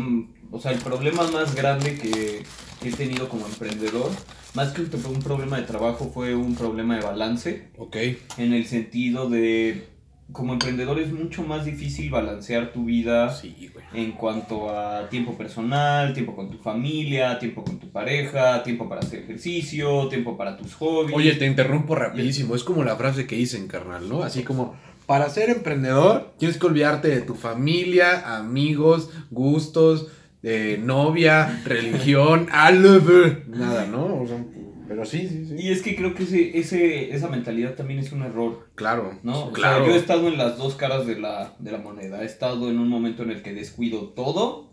o 0.51 0.61
sea, 0.61 0.73
el 0.73 0.81
problema 0.81 1.31
más 1.31 1.55
grande 1.55 1.97
que 1.97 2.42
he 2.87 2.92
tenido 2.92 3.29
como 3.29 3.47
emprendedor, 3.47 4.11
más 4.55 4.73
que 4.73 4.83
un 4.83 5.23
problema 5.23 5.59
de 5.59 5.64
trabajo, 5.64 6.11
fue 6.12 6.35
un 6.35 6.55
problema 6.55 6.97
de 6.97 7.03
balance. 7.03 7.69
Ok. 7.77 7.97
En 8.38 8.53
el 8.55 8.64
sentido 8.66 9.29
de 9.29 9.87
como 10.33 10.55
emprendedor 10.55 10.99
es 10.99 11.12
mucho 11.12 11.45
más 11.45 11.65
difícil 11.65 12.11
balancear 12.11 12.73
tu 12.73 12.85
vida 12.85 13.33
sí, 13.33 13.71
en 13.95 14.12
cuanto 14.12 14.71
a 14.71 15.09
tiempo 15.09 15.37
personal, 15.39 16.12
tiempo 16.15 16.35
con 16.35 16.51
tu 16.51 16.59
familia, 16.59 17.39
tiempo 17.39 17.62
con 17.65 17.79
tu 17.79 17.89
pareja, 17.91 18.62
tiempo 18.62 18.89
para 18.89 19.03
hacer 19.03 19.21
ejercicio, 19.21 20.09
tiempo 20.09 20.37
para 20.37 20.57
tus 20.57 20.75
hobbies. 20.75 21.17
Oye, 21.17 21.35
te 21.35 21.47
interrumpo 21.47 21.95
rapidísimo, 21.95 22.57
es 22.57 22.65
como 22.65 22.83
la 22.83 22.97
frase 22.97 23.27
que 23.27 23.37
dicen, 23.37 23.69
carnal, 23.69 24.09
¿no? 24.09 24.25
Así 24.25 24.43
como, 24.43 24.75
para 25.07 25.31
ser 25.31 25.49
emprendedor 25.49 26.35
tienes 26.39 26.59
que 26.59 26.67
olvidarte 26.67 27.09
de 27.09 27.21
tu 27.21 27.35
familia, 27.35 28.37
amigos, 28.37 29.11
gustos, 29.31 30.09
eh, 30.43 30.81
novia, 30.83 31.62
religión, 31.65 32.49
nada, 32.51 33.87
¿no? 33.87 34.23
O 34.23 34.27
sea, 34.27 34.45
Pero 34.88 35.05
sí, 35.05 35.29
sí, 35.29 35.46
sí. 35.46 35.57
Y 35.59 35.70
es 35.70 35.83
que 35.83 35.96
creo 35.96 36.14
que 36.14 36.22
ese, 36.22 36.59
ese, 36.59 37.14
esa 37.14 37.29
mentalidad 37.29 37.75
también 37.75 38.01
es 38.01 38.12
un 38.12 38.22
error. 38.22 38.68
Claro. 38.75 39.18
¿no? 39.22 39.53
claro. 39.53 39.87
yo 39.87 39.94
he 39.94 39.96
estado 39.96 40.29
en 40.29 40.38
las 40.38 40.59
dos 40.59 40.75
caras 40.75 41.07
de 41.07 41.18
la, 41.18 41.55
de 41.59 41.72
la 41.72 41.79
moneda. 41.79 42.22
He 42.22 42.27
estado 42.27 42.70
en 42.70 42.79
un 42.79 42.88
momento 42.88 43.22
en 43.22 43.31
el 43.31 43.42
que 43.42 43.53
descuido 43.53 44.09
todo 44.11 44.70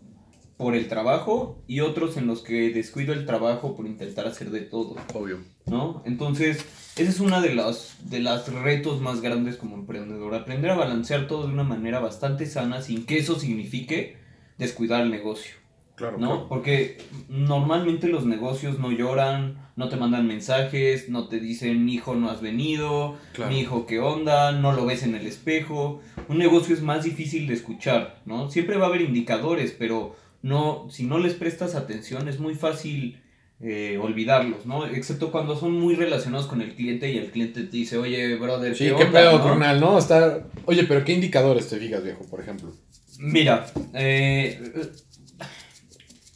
por 0.56 0.76
el 0.76 0.88
trabajo 0.88 1.62
y 1.66 1.80
otros 1.80 2.16
en 2.16 2.26
los 2.26 2.42
que 2.42 2.70
descuido 2.70 3.12
el 3.12 3.26
trabajo 3.26 3.74
por 3.74 3.86
intentar 3.86 4.26
hacer 4.26 4.50
de 4.50 4.60
todo. 4.60 4.96
Obvio. 5.12 5.38
¿No? 5.66 6.02
Entonces, 6.06 6.64
ese 6.96 7.10
es 7.10 7.20
uno 7.20 7.40
de 7.40 7.54
los 7.54 7.96
de 8.04 8.20
las 8.20 8.52
retos 8.52 9.00
más 9.00 9.20
grandes 9.20 9.56
como 9.56 9.76
emprendedor. 9.76 10.34
Aprender 10.34 10.70
a 10.70 10.76
balancear 10.76 11.26
todo 11.26 11.46
de 11.46 11.52
una 11.52 11.64
manera 11.64 11.98
bastante 11.98 12.46
sana 12.46 12.82
sin 12.82 13.04
que 13.04 13.18
eso 13.18 13.38
signifique 13.38 14.16
descuidar 14.58 15.02
el 15.02 15.10
negocio. 15.10 15.63
Claro, 15.96 16.18
¿no? 16.18 16.26
claro. 16.28 16.48
Porque 16.48 16.98
normalmente 17.28 18.08
los 18.08 18.24
negocios 18.26 18.78
no 18.78 18.90
lloran, 18.90 19.58
no 19.76 19.88
te 19.88 19.96
mandan 19.96 20.26
mensajes, 20.26 21.08
no 21.08 21.28
te 21.28 21.38
dicen, 21.40 21.88
hijo, 21.88 22.14
no 22.14 22.30
has 22.30 22.40
venido, 22.40 23.16
Claro. 23.32 23.50
mi 23.52 23.60
hijo, 23.60 23.86
¿qué 23.86 23.98
onda? 24.00 24.52
No 24.52 24.72
lo 24.72 24.86
ves 24.86 25.02
en 25.04 25.14
el 25.14 25.26
espejo. 25.26 26.00
Un 26.28 26.38
negocio 26.38 26.74
es 26.74 26.82
más 26.82 27.04
difícil 27.04 27.46
de 27.46 27.54
escuchar, 27.54 28.20
¿no? 28.24 28.50
Siempre 28.50 28.76
va 28.76 28.86
a 28.86 28.88
haber 28.88 29.02
indicadores, 29.02 29.74
pero 29.78 30.16
no, 30.42 30.86
si 30.90 31.04
no 31.04 31.18
les 31.18 31.34
prestas 31.34 31.74
atención 31.74 32.28
es 32.28 32.38
muy 32.40 32.54
fácil 32.54 33.20
eh, 33.60 33.98
olvidarlos, 34.02 34.66
¿no? 34.66 34.84
Excepto 34.86 35.30
cuando 35.30 35.56
son 35.56 35.72
muy 35.72 35.94
relacionados 35.94 36.46
con 36.46 36.60
el 36.60 36.74
cliente 36.74 37.10
y 37.12 37.18
el 37.18 37.30
cliente 37.30 37.62
te 37.62 37.76
dice, 37.76 37.96
oye, 37.98 38.34
brother, 38.36 38.76
Sí, 38.76 38.84
¿qué, 38.84 38.96
qué 38.96 39.04
onda, 39.04 39.20
pedo, 39.20 39.54
no?". 39.56 39.80
¿no? 39.80 39.98
Está... 39.98 40.44
Oye, 40.66 40.84
pero 40.84 41.04
¿qué 41.04 41.12
indicadores 41.12 41.68
te 41.68 41.78
fijas, 41.78 42.02
viejo, 42.02 42.24
por 42.28 42.40
ejemplo? 42.40 42.72
Mira, 43.18 43.64
eh, 43.94 44.60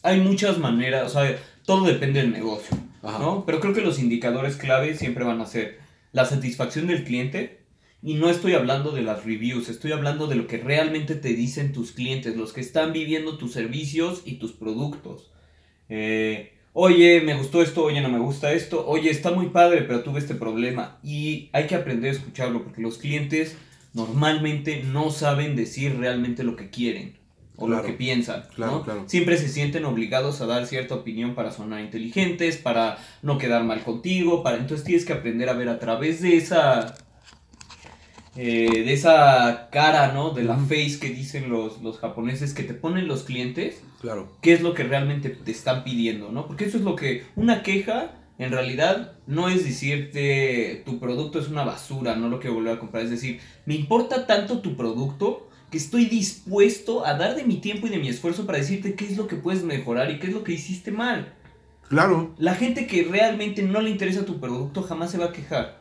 hay 0.02 0.20
muchas 0.20 0.58
maneras, 0.58 1.14
o 1.14 1.20
sea, 1.20 1.38
todo 1.64 1.84
depende 1.84 2.20
del 2.20 2.32
negocio, 2.32 2.76
Ajá. 3.02 3.18
¿no? 3.18 3.44
Pero 3.44 3.60
creo 3.60 3.74
que 3.74 3.80
los 3.80 3.98
indicadores 3.98 4.56
clave 4.56 4.96
siempre 4.96 5.24
van 5.24 5.40
a 5.40 5.46
ser 5.46 5.78
la 6.12 6.24
satisfacción 6.24 6.86
del 6.86 7.04
cliente 7.04 7.58
y 8.02 8.14
no 8.14 8.30
estoy 8.30 8.54
hablando 8.54 8.92
de 8.92 9.02
las 9.02 9.24
reviews, 9.24 9.68
estoy 9.68 9.92
hablando 9.92 10.28
de 10.28 10.36
lo 10.36 10.46
que 10.46 10.58
realmente 10.58 11.14
te 11.14 11.30
dicen 11.34 11.72
tus 11.72 11.92
clientes, 11.92 12.36
los 12.36 12.52
que 12.52 12.60
están 12.60 12.92
viviendo 12.92 13.38
tus 13.38 13.52
servicios 13.52 14.22
y 14.24 14.34
tus 14.34 14.52
productos. 14.52 15.30
Eh, 15.88 16.52
oye, 16.74 17.20
me 17.22 17.34
gustó 17.34 17.60
esto, 17.60 17.82
oye, 17.82 18.00
no 18.00 18.08
me 18.08 18.20
gusta 18.20 18.52
esto, 18.52 18.86
oye, 18.86 19.10
está 19.10 19.32
muy 19.32 19.48
padre, 19.48 19.82
pero 19.82 20.04
tuve 20.04 20.20
este 20.20 20.36
problema. 20.36 20.98
Y 21.02 21.50
hay 21.52 21.66
que 21.66 21.74
aprender 21.74 22.10
a 22.10 22.14
escucharlo 22.14 22.62
porque 22.62 22.82
los 22.82 22.98
clientes 22.98 23.56
normalmente 23.94 24.84
no 24.84 25.10
saben 25.10 25.56
decir 25.56 25.96
realmente 25.98 26.44
lo 26.44 26.54
que 26.54 26.70
quieren 26.70 27.17
o 27.60 27.66
Claro. 27.66 27.82
lo 27.82 27.86
que 27.88 27.92
piensan. 27.94 28.44
Claro, 28.54 28.72
¿no? 28.72 28.82
claro. 28.84 29.04
Siempre 29.06 29.36
se 29.36 29.48
sienten 29.48 29.84
obligados 29.84 30.40
a 30.40 30.46
dar 30.46 30.66
cierta 30.66 30.94
opinión 30.94 31.34
para 31.34 31.50
sonar 31.50 31.80
inteligentes, 31.80 32.56
para 32.56 32.96
no 33.22 33.36
quedar 33.36 33.64
mal 33.64 33.82
contigo, 33.82 34.42
para 34.42 34.56
entonces 34.58 34.86
tienes 34.86 35.04
que 35.04 35.12
aprender 35.12 35.48
a 35.48 35.52
ver 35.54 35.68
a 35.68 35.78
través 35.78 36.22
de 36.22 36.36
esa 36.36 36.94
eh, 38.36 38.84
de 38.84 38.92
esa 38.92 39.68
cara, 39.72 40.12
¿no? 40.12 40.30
De 40.30 40.44
la 40.44 40.56
face 40.56 40.98
que 41.00 41.08
dicen 41.10 41.50
los, 41.50 41.82
los 41.82 41.98
japoneses 41.98 42.54
que 42.54 42.62
te 42.62 42.74
ponen 42.74 43.08
los 43.08 43.24
clientes 43.24 43.82
Claro. 44.00 44.28
qué 44.40 44.52
es 44.52 44.60
lo 44.62 44.74
que 44.74 44.84
realmente 44.84 45.28
te 45.30 45.50
están 45.50 45.82
pidiendo, 45.82 46.30
¿no? 46.30 46.46
Porque 46.46 46.64
eso 46.66 46.76
es 46.78 46.84
lo 46.84 46.94
que 46.94 47.24
una 47.34 47.62
queja 47.64 48.12
en 48.38 48.52
realidad 48.52 49.14
no 49.26 49.48
es 49.48 49.64
decirte 49.64 50.84
tu 50.86 51.00
producto 51.00 51.40
es 51.40 51.48
una 51.48 51.64
basura, 51.64 52.14
no 52.14 52.28
lo 52.28 52.38
quiero 52.38 52.54
volver 52.54 52.76
a 52.76 52.78
comprar, 52.78 53.02
es 53.02 53.10
decir, 53.10 53.40
me 53.66 53.74
importa 53.74 54.28
tanto 54.28 54.60
tu 54.60 54.76
producto 54.76 55.47
que 55.70 55.78
estoy 55.78 56.06
dispuesto 56.06 57.04
a 57.04 57.14
dar 57.14 57.36
de 57.36 57.44
mi 57.44 57.56
tiempo 57.56 57.86
y 57.86 57.90
de 57.90 57.98
mi 57.98 58.08
esfuerzo 58.08 58.46
para 58.46 58.58
decirte 58.58 58.94
qué 58.94 59.04
es 59.04 59.16
lo 59.16 59.26
que 59.26 59.36
puedes 59.36 59.64
mejorar 59.64 60.10
y 60.10 60.18
qué 60.18 60.28
es 60.28 60.32
lo 60.32 60.44
que 60.44 60.52
hiciste 60.52 60.90
mal. 60.90 61.34
Claro. 61.88 62.34
La 62.38 62.54
gente 62.54 62.86
que 62.86 63.04
realmente 63.04 63.62
no 63.62 63.80
le 63.80 63.90
interesa 63.90 64.24
tu 64.24 64.40
producto 64.40 64.82
jamás 64.82 65.10
se 65.10 65.18
va 65.18 65.26
a 65.26 65.32
quejar. 65.32 65.78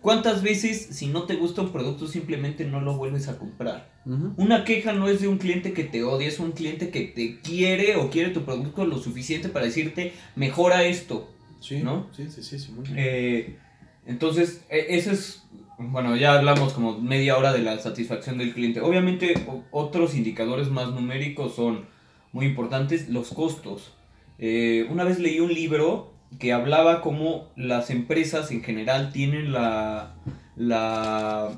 ¿Cuántas 0.00 0.42
veces 0.42 0.88
si 0.92 1.08
no 1.08 1.24
te 1.24 1.34
gusta 1.34 1.62
un 1.62 1.72
producto 1.72 2.06
simplemente 2.06 2.64
no 2.64 2.80
lo 2.80 2.96
vuelves 2.96 3.26
a 3.28 3.36
comprar? 3.36 3.90
Una 4.36 4.64
queja 4.64 4.92
no 4.92 5.08
es 5.08 5.20
de 5.20 5.28
un 5.28 5.38
cliente 5.38 5.72
que 5.72 5.84
te 5.84 6.02
odia, 6.04 6.28
es 6.28 6.38
un 6.38 6.52
cliente 6.52 6.90
que 6.90 7.02
te 7.02 7.40
quiere 7.40 7.96
o 7.96 8.08
quiere 8.08 8.30
tu 8.30 8.44
producto 8.44 8.86
lo 8.86 8.98
suficiente 8.98 9.48
para 9.48 9.66
decirte, 9.66 10.12
mejora 10.36 10.84
esto. 10.84 11.28
Sí, 11.60 11.82
¿No? 11.82 12.06
Sí, 12.16 12.28
sí, 12.30 12.42
sí, 12.42 12.58
sí, 12.58 12.70
muy 12.72 12.84
bien. 12.84 12.96
Eh, 12.98 13.58
entonces, 14.06 14.62
e- 14.70 14.86
ese 14.96 15.12
es, 15.12 15.42
bueno, 15.78 16.16
ya 16.16 16.34
hablamos 16.34 16.72
como 16.72 16.98
media 16.98 17.36
hora 17.36 17.52
de 17.52 17.60
la 17.60 17.78
satisfacción 17.78 18.38
del 18.38 18.52
cliente. 18.52 18.80
Obviamente, 18.80 19.34
otros 19.70 20.14
indicadores 20.14 20.68
más 20.70 20.90
numéricos 20.90 21.54
son 21.54 21.86
muy 22.32 22.46
importantes, 22.46 23.08
los 23.08 23.30
costos. 23.30 23.92
Eh, 24.38 24.86
una 24.90 25.04
vez 25.04 25.18
leí 25.18 25.40
un 25.40 25.52
libro 25.52 26.12
que 26.38 26.52
hablaba 26.52 27.00
cómo 27.00 27.48
las 27.56 27.90
empresas 27.90 28.50
en 28.50 28.62
general 28.62 29.12
tienen 29.12 29.52
la, 29.52 30.14
la 30.56 31.50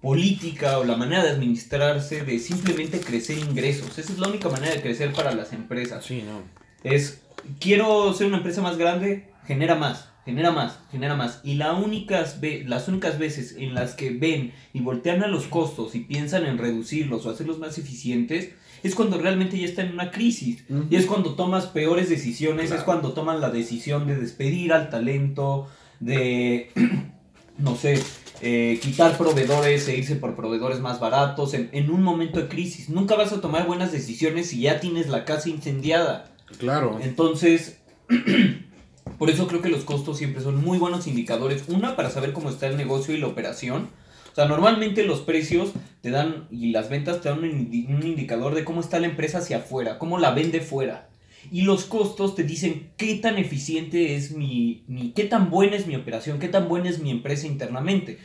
política 0.00 0.78
o 0.78 0.84
la 0.84 0.96
manera 0.96 1.22
de 1.24 1.30
administrarse 1.30 2.24
de 2.24 2.38
simplemente 2.38 3.00
crecer 3.00 3.38
ingresos. 3.38 3.98
Esa 3.98 4.12
es 4.12 4.18
la 4.18 4.28
única 4.28 4.48
manera 4.48 4.74
de 4.74 4.80
crecer 4.80 5.12
para 5.12 5.34
las 5.34 5.52
empresas 5.52 6.04
Sí, 6.04 6.22
no. 6.22 6.42
es 6.88 7.22
quiero 7.60 8.12
ser 8.14 8.28
una 8.28 8.38
empresa 8.38 8.62
más 8.62 8.78
grande, 8.78 9.30
genera 9.46 9.74
más, 9.74 10.10
genera 10.24 10.50
más, 10.52 10.78
genera 10.90 11.14
más. 11.14 11.40
Y 11.44 11.54
la 11.54 11.72
únicas 11.74 12.38
las 12.66 12.88
únicas 12.88 13.18
veces 13.18 13.56
en 13.58 13.74
las 13.74 13.94
que 13.94 14.10
ven 14.10 14.52
y 14.72 14.80
voltean 14.80 15.22
a 15.22 15.28
los 15.28 15.44
costos 15.46 15.94
y 15.94 16.00
piensan 16.00 16.46
en 16.46 16.58
reducirlos 16.58 17.26
o 17.26 17.30
hacerlos 17.30 17.58
más 17.58 17.78
eficientes, 17.78 18.50
es 18.82 18.94
cuando 18.94 19.18
realmente 19.18 19.58
ya 19.58 19.64
están 19.66 19.86
en 19.86 19.92
una 19.94 20.10
crisis. 20.10 20.64
Y 20.90 20.96
es 20.96 21.06
cuando 21.06 21.34
tomas 21.34 21.66
peores 21.66 22.08
decisiones, 22.08 22.66
Claro. 22.66 22.80
es 22.80 22.84
cuando 22.84 23.12
toman 23.12 23.40
la 23.40 23.50
decisión 23.50 24.06
de 24.06 24.16
despedir 24.16 24.72
al 24.72 24.90
talento, 24.90 25.68
de, 26.00 26.70
no 27.58 27.76
sé, 27.76 28.02
eh, 28.42 28.78
quitar 28.82 29.16
proveedores 29.16 29.88
e 29.88 29.96
irse 29.96 30.16
por 30.16 30.34
proveedores 30.36 30.80
más 30.80 31.00
baratos 31.00 31.54
en, 31.54 31.70
en 31.72 31.90
un 31.90 32.02
momento 32.02 32.40
de 32.40 32.48
crisis. 32.48 32.90
Nunca 32.90 33.14
vas 33.14 33.32
a 33.32 33.40
tomar 33.40 33.66
buenas 33.66 33.90
decisiones 33.92 34.48
si 34.48 34.60
ya 34.60 34.80
tienes 34.80 35.08
la 35.08 35.24
casa 35.24 35.48
incendiada. 35.48 36.34
Claro. 36.58 36.98
Entonces, 37.00 37.78
por 39.18 39.30
eso 39.30 39.46
creo 39.46 39.62
que 39.62 39.68
los 39.68 39.84
costos 39.84 40.18
siempre 40.18 40.42
son 40.42 40.62
muy 40.62 40.78
buenos 40.78 41.06
indicadores. 41.06 41.64
Una, 41.68 41.96
para 41.96 42.10
saber 42.10 42.32
cómo 42.32 42.50
está 42.50 42.66
el 42.66 42.76
negocio 42.76 43.14
y 43.14 43.18
la 43.18 43.26
operación. 43.26 43.88
O 44.32 44.34
sea, 44.34 44.46
normalmente 44.46 45.04
los 45.04 45.20
precios 45.20 45.70
te 46.00 46.10
dan 46.10 46.48
y 46.50 46.72
las 46.72 46.88
ventas 46.90 47.20
te 47.20 47.28
dan 47.28 47.38
un, 47.38 47.44
indi- 47.50 47.88
un 47.88 48.04
indicador 48.04 48.54
de 48.54 48.64
cómo 48.64 48.80
está 48.80 48.98
la 48.98 49.06
empresa 49.06 49.38
hacia 49.38 49.58
afuera, 49.58 49.98
cómo 49.98 50.18
la 50.18 50.32
vende 50.32 50.60
fuera. 50.60 51.08
Y 51.52 51.62
los 51.62 51.84
costos 51.84 52.34
te 52.34 52.42
dicen 52.42 52.90
qué 52.96 53.14
tan 53.16 53.36
eficiente 53.38 54.16
es 54.16 54.32
mi, 54.32 54.82
mi 54.88 55.12
qué 55.12 55.24
tan 55.24 55.50
buena 55.50 55.76
es 55.76 55.86
mi 55.86 55.94
operación, 55.94 56.38
qué 56.40 56.48
tan 56.48 56.68
buena 56.68 56.88
es 56.88 56.98
mi 56.98 57.10
empresa 57.10 57.46
internamente. 57.46 58.18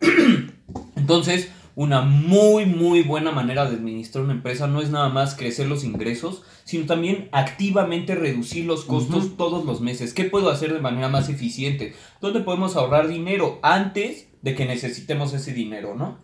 Entonces, 0.96 1.48
una 1.80 2.00
muy, 2.00 2.66
muy 2.66 3.02
buena 3.02 3.30
manera 3.30 3.64
de 3.70 3.76
administrar 3.76 4.24
una 4.24 4.32
empresa 4.32 4.66
no 4.66 4.80
es 4.82 4.90
nada 4.90 5.10
más 5.10 5.36
crecer 5.36 5.68
los 5.68 5.84
ingresos, 5.84 6.42
sino 6.64 6.86
también 6.86 7.28
activamente 7.30 8.16
reducir 8.16 8.64
los 8.64 8.84
costos 8.84 9.36
todos 9.36 9.64
los 9.64 9.80
meses. 9.80 10.12
¿Qué 10.12 10.24
puedo 10.24 10.50
hacer 10.50 10.72
de 10.72 10.80
manera 10.80 11.08
más 11.08 11.28
eficiente? 11.28 11.94
¿Dónde 12.20 12.40
podemos 12.40 12.74
ahorrar 12.74 13.06
dinero 13.06 13.60
antes 13.62 14.26
de 14.42 14.56
que 14.56 14.66
necesitemos 14.66 15.32
ese 15.34 15.52
dinero, 15.52 15.94
no? 15.94 16.18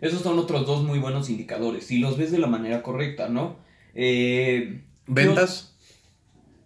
Esos 0.00 0.22
son 0.22 0.38
otros 0.38 0.66
dos 0.66 0.84
muy 0.84 1.00
buenos 1.00 1.28
indicadores, 1.28 1.86
si 1.86 1.98
los 1.98 2.16
ves 2.16 2.30
de 2.30 2.38
la 2.38 2.46
manera 2.46 2.84
correcta, 2.84 3.28
¿no? 3.28 3.56
Eh, 3.94 4.84
Ventas. 5.08 5.74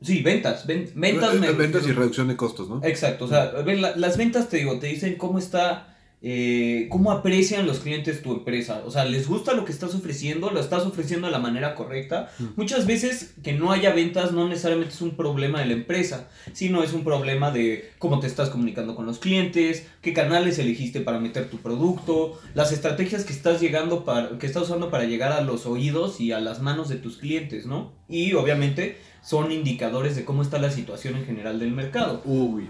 yo- 0.00 0.07
sí, 0.07 0.20
ventas. 0.22 0.66
ven- 0.66 0.90
ventas, 0.94 1.35
Eh, 1.37 1.38
me- 1.38 1.53
ventas 1.53 1.87
y 1.87 1.92
reducción 1.92 2.29
de 2.29 2.37
costos, 2.37 2.68
¿no? 2.68 2.83
Exacto, 2.85 3.24
o 3.24 3.29
sea, 3.29 3.53
las 3.96 4.16
ventas 4.18 4.50
te 4.50 4.59
digo, 4.59 4.79
te 4.79 4.88
dicen 4.88 5.14
cómo 5.16 5.38
está, 5.38 5.96
eh, 6.22 6.88
cómo 6.90 7.12
aprecian 7.12 7.66
los 7.66 7.80
clientes 7.80 8.22
tu 8.22 8.33
empresa. 8.33 8.83
O 8.85 8.90
sea, 8.90 9.06
les 9.06 9.26
gusta 9.26 9.54
lo 9.54 9.64
que 9.64 9.72
estás 9.72 9.94
ofreciendo, 9.94 10.50
lo 10.50 10.61
estás 10.61 10.85
ofreciendo 10.85 11.26
de 11.26 11.33
la 11.33 11.38
manera 11.38 11.74
correcta. 11.74 12.30
Mm. 12.38 12.44
Muchas 12.56 12.87
veces 12.87 13.35
que 13.42 13.54
no 13.54 13.72
haya 13.72 13.94
ventas 13.94 14.33
no 14.33 14.46
necesariamente 14.46 14.94
es 14.94 15.00
un 15.00 15.16
problema 15.16 15.61
de 15.61 15.66
la 15.66 15.72
empresa, 15.72 16.28
sino 16.52 16.83
es 16.83 16.92
un 16.92 17.04
problema 17.04 17.50
de 17.50 17.90
cómo 17.98 18.20
te 18.20 18.26
estás 18.26 18.50
comunicando 18.50 18.94
con 18.96 19.06
los 19.06 19.18
clientes, 19.18 19.87
qué 20.02 20.12
canales 20.12 20.59
elegiste 20.59 21.00
para 21.00 21.20
meter 21.20 21.48
tu 21.48 21.56
producto, 21.56 22.38
las 22.54 22.70
estrategias 22.72 23.24
que 23.24 23.33
estás 23.33 23.61
llegando 23.61 24.04
para, 24.04 24.38
que 24.38 24.46
estás 24.46 24.64
usando 24.64 24.90
para 24.90 25.04
llegar 25.04 25.33
a 25.33 25.40
los 25.40 25.64
oídos 25.64 26.20
y 26.20 26.33
a 26.33 26.40
las 26.40 26.61
manos 26.61 26.90
de 26.90 26.96
tus 26.96 27.16
clientes, 27.16 27.64
¿no? 27.64 27.92
Y 28.09 28.35
obviamente 28.35 28.98
son 29.22 29.52
indicadores 29.52 30.16
de 30.16 30.24
cómo 30.24 30.42
está 30.42 30.59
la 30.59 30.70
situación 30.70 31.16
en 31.16 31.24
general 31.24 31.59
del 31.59 31.72
mercado. 31.72 32.20
Uy. 32.26 32.68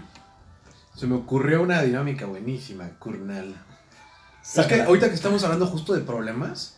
Se 0.95 1.07
me 1.07 1.15
ocurrió 1.15 1.61
una 1.61 1.81
dinámica 1.81 2.25
buenísima, 2.25 2.89
Kurnal. 2.99 3.55
Es 4.43 4.65
que 4.65 4.81
ahorita 4.81 5.09
que 5.09 5.15
estamos 5.15 5.43
hablando 5.43 5.67
justo 5.67 5.93
de 5.93 6.01
problemas, 6.01 6.77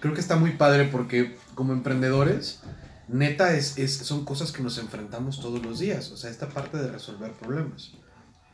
creo 0.00 0.14
que 0.14 0.20
está 0.20 0.36
muy 0.36 0.52
padre 0.52 0.84
porque 0.84 1.36
como 1.54 1.72
emprendedores, 1.72 2.60
neta, 3.08 3.54
es, 3.56 3.78
es, 3.78 3.96
son 3.96 4.24
cosas 4.24 4.52
que 4.52 4.62
nos 4.62 4.78
enfrentamos 4.78 5.40
todos 5.40 5.62
los 5.64 5.78
días. 5.80 6.10
O 6.12 6.16
sea, 6.16 6.30
esta 6.30 6.48
parte 6.48 6.76
de 6.78 6.90
resolver 6.90 7.32
problemas. 7.32 7.92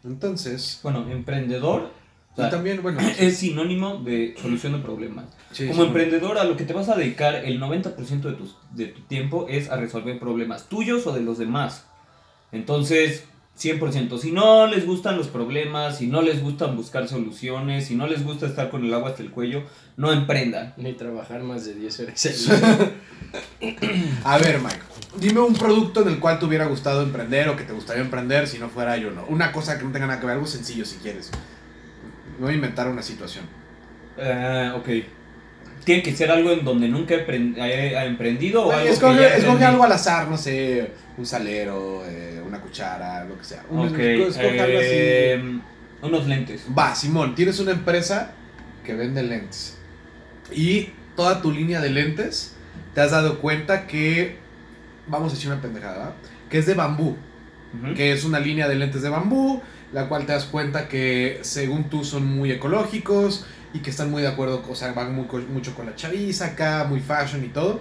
Entonces, 0.04 0.80
Bueno, 0.82 1.08
emprendedor 1.10 1.90
o 2.32 2.36
sea, 2.36 2.50
también, 2.50 2.82
bueno, 2.82 2.98
es 3.18 3.38
sinónimo 3.38 3.98
de 3.98 4.34
solución 4.40 4.72
de 4.72 4.78
problemas. 4.80 5.26
sí, 5.52 5.68
Como 5.68 5.82
sí, 5.82 5.86
emprendedor, 5.88 6.38
a 6.38 6.44
lo 6.44 6.56
que 6.56 6.64
te 6.64 6.72
vas 6.72 6.88
a 6.88 6.96
dedicar 6.96 7.34
el 7.36 7.60
90% 7.60 8.20
de, 8.22 8.32
tus- 8.32 8.56
de 8.72 8.86
tu 8.86 9.02
tiempo 9.02 9.46
es 9.48 9.70
a 9.70 9.76
resolver 9.76 10.18
problemas 10.18 10.68
tuyos 10.68 11.06
o 11.06 11.12
de 11.12 11.20
los 11.20 11.38
demás. 11.38 11.84
Entonces, 12.52 13.24
100%. 13.58 14.18
Si 14.18 14.32
no 14.32 14.66
les 14.66 14.84
gustan 14.86 15.16
los 15.16 15.28
problemas, 15.28 15.98
si 15.98 16.06
no 16.08 16.22
les 16.22 16.42
gustan 16.42 16.76
buscar 16.76 17.06
soluciones, 17.08 17.86
si 17.86 17.94
no 17.94 18.06
les 18.06 18.24
gusta 18.24 18.46
estar 18.46 18.68
con 18.68 18.84
el 18.84 18.92
agua 18.92 19.10
hasta 19.10 19.22
el 19.22 19.30
cuello, 19.30 19.62
no 19.96 20.12
emprendan. 20.12 20.74
Ni 20.76 20.92
trabajar 20.92 21.42
más 21.42 21.64
de 21.64 21.74
10 21.74 22.00
horas. 22.00 22.50
A 24.24 24.38
ver, 24.38 24.60
Mike, 24.60 24.80
dime 25.18 25.40
un 25.40 25.54
producto 25.54 26.02
en 26.02 26.08
el 26.08 26.18
cual 26.18 26.38
te 26.38 26.46
hubiera 26.46 26.66
gustado 26.66 27.02
emprender 27.02 27.48
o 27.48 27.56
que 27.56 27.64
te 27.64 27.72
gustaría 27.72 28.02
emprender 28.02 28.48
si 28.48 28.58
no 28.58 28.68
fuera 28.68 28.96
yo, 28.96 29.10
¿no? 29.10 29.24
Una 29.26 29.52
cosa 29.52 29.78
que 29.78 29.84
no 29.84 29.92
tenga 29.92 30.06
nada 30.06 30.20
que 30.20 30.26
ver, 30.26 30.34
algo 30.34 30.46
sencillo 30.46 30.84
si 30.84 30.96
quieres. 30.96 31.30
Me 32.38 32.46
voy 32.46 32.52
a 32.52 32.56
inventar 32.56 32.88
una 32.88 33.02
situación. 33.02 33.44
Eh, 34.16 34.72
ok. 34.76 34.88
Tiene 35.84 36.02
que 36.02 36.14
ser 36.16 36.30
algo 36.30 36.50
en 36.50 36.64
donde 36.64 36.88
nunca 36.88 37.14
he, 37.14 38.06
emprendido 38.06 38.66
o 38.66 38.72
algo 38.72 38.88
escoge 38.88 39.18
que 39.18 39.36
escoge 39.36 39.64
algo 39.64 39.84
al 39.84 39.92
azar, 39.92 40.28
no 40.28 40.38
sé, 40.38 40.90
un 41.18 41.26
salero, 41.26 42.02
eh, 42.06 42.40
una 42.46 42.60
cuchara, 42.60 43.24
lo 43.24 43.36
que 43.38 43.44
sea. 43.44 43.64
Un- 43.68 43.88
Ok, 43.88 43.98
escoge 43.98 44.60
algo 44.60 44.78
así. 44.78 44.88
eh, 44.90 45.58
unos 46.02 46.26
lentes. 46.26 46.66
Va, 46.76 46.94
Simón, 46.94 47.34
tienes 47.34 47.58
una 47.60 47.72
empresa 47.72 48.32
que 48.84 48.94
vende 48.94 49.22
lentes. 49.22 49.76
Y 50.52 50.90
toda 51.16 51.40
tu 51.42 51.50
línea 51.52 51.80
de 51.80 51.90
lentes, 51.90 52.54
te 52.94 53.00
has 53.00 53.10
dado 53.10 53.38
cuenta 53.40 53.86
que, 53.86 54.36
vamos 55.06 55.32
a 55.32 55.34
decir 55.34 55.50
una 55.50 55.60
pendejada, 55.60 55.96
¿verdad? 55.98 56.14
Que 56.50 56.58
es 56.58 56.66
de 56.66 56.74
bambú. 56.74 57.16
Que 57.96 58.12
es 58.12 58.24
una 58.24 58.38
línea 58.38 58.68
de 58.68 58.76
lentes 58.76 59.02
de 59.02 59.08
bambú, 59.08 59.60
la 59.92 60.08
cual 60.08 60.26
te 60.26 60.32
das 60.32 60.44
cuenta 60.44 60.86
que 60.88 61.40
según 61.42 61.90
tú 61.90 62.04
son 62.04 62.24
muy 62.24 62.52
ecológicos 62.52 63.46
y 63.74 63.80
que 63.80 63.90
están 63.90 64.10
muy 64.10 64.22
de 64.22 64.28
acuerdo, 64.28 64.64
o 64.66 64.74
sea, 64.74 64.92
van 64.92 65.14
muy 65.14 65.26
mucho 65.52 65.74
con 65.74 65.86
la 65.86 65.94
chaviza 65.96 66.46
acá, 66.46 66.86
muy 66.88 67.00
fashion 67.00 67.44
y 67.44 67.48
todo. 67.48 67.80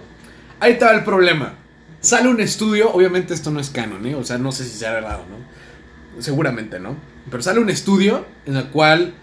Ahí 0.60 0.76
va 0.76 0.92
el 0.92 1.04
problema. 1.04 1.54
Sale 2.00 2.28
un 2.28 2.40
estudio, 2.40 2.92
obviamente 2.92 3.32
esto 3.32 3.50
no 3.50 3.60
es 3.60 3.70
canon, 3.70 4.04
¿eh? 4.04 4.14
O 4.14 4.24
sea, 4.24 4.36
no 4.36 4.52
sé 4.52 4.64
si 4.64 4.76
sea 4.76 4.92
verdad 4.92 5.20
o 5.20 5.26
no. 5.26 6.22
Seguramente 6.22 6.78
no. 6.80 6.96
Pero 7.30 7.42
sale 7.42 7.60
un 7.60 7.70
estudio 7.70 8.26
en 8.44 8.56
el 8.56 8.66
cual 8.68 9.14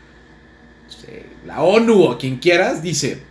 sé, 0.88 1.26
la 1.46 1.62
ONU 1.62 2.04
o 2.04 2.18
quien 2.18 2.38
quieras 2.38 2.82
dice, 2.82 3.22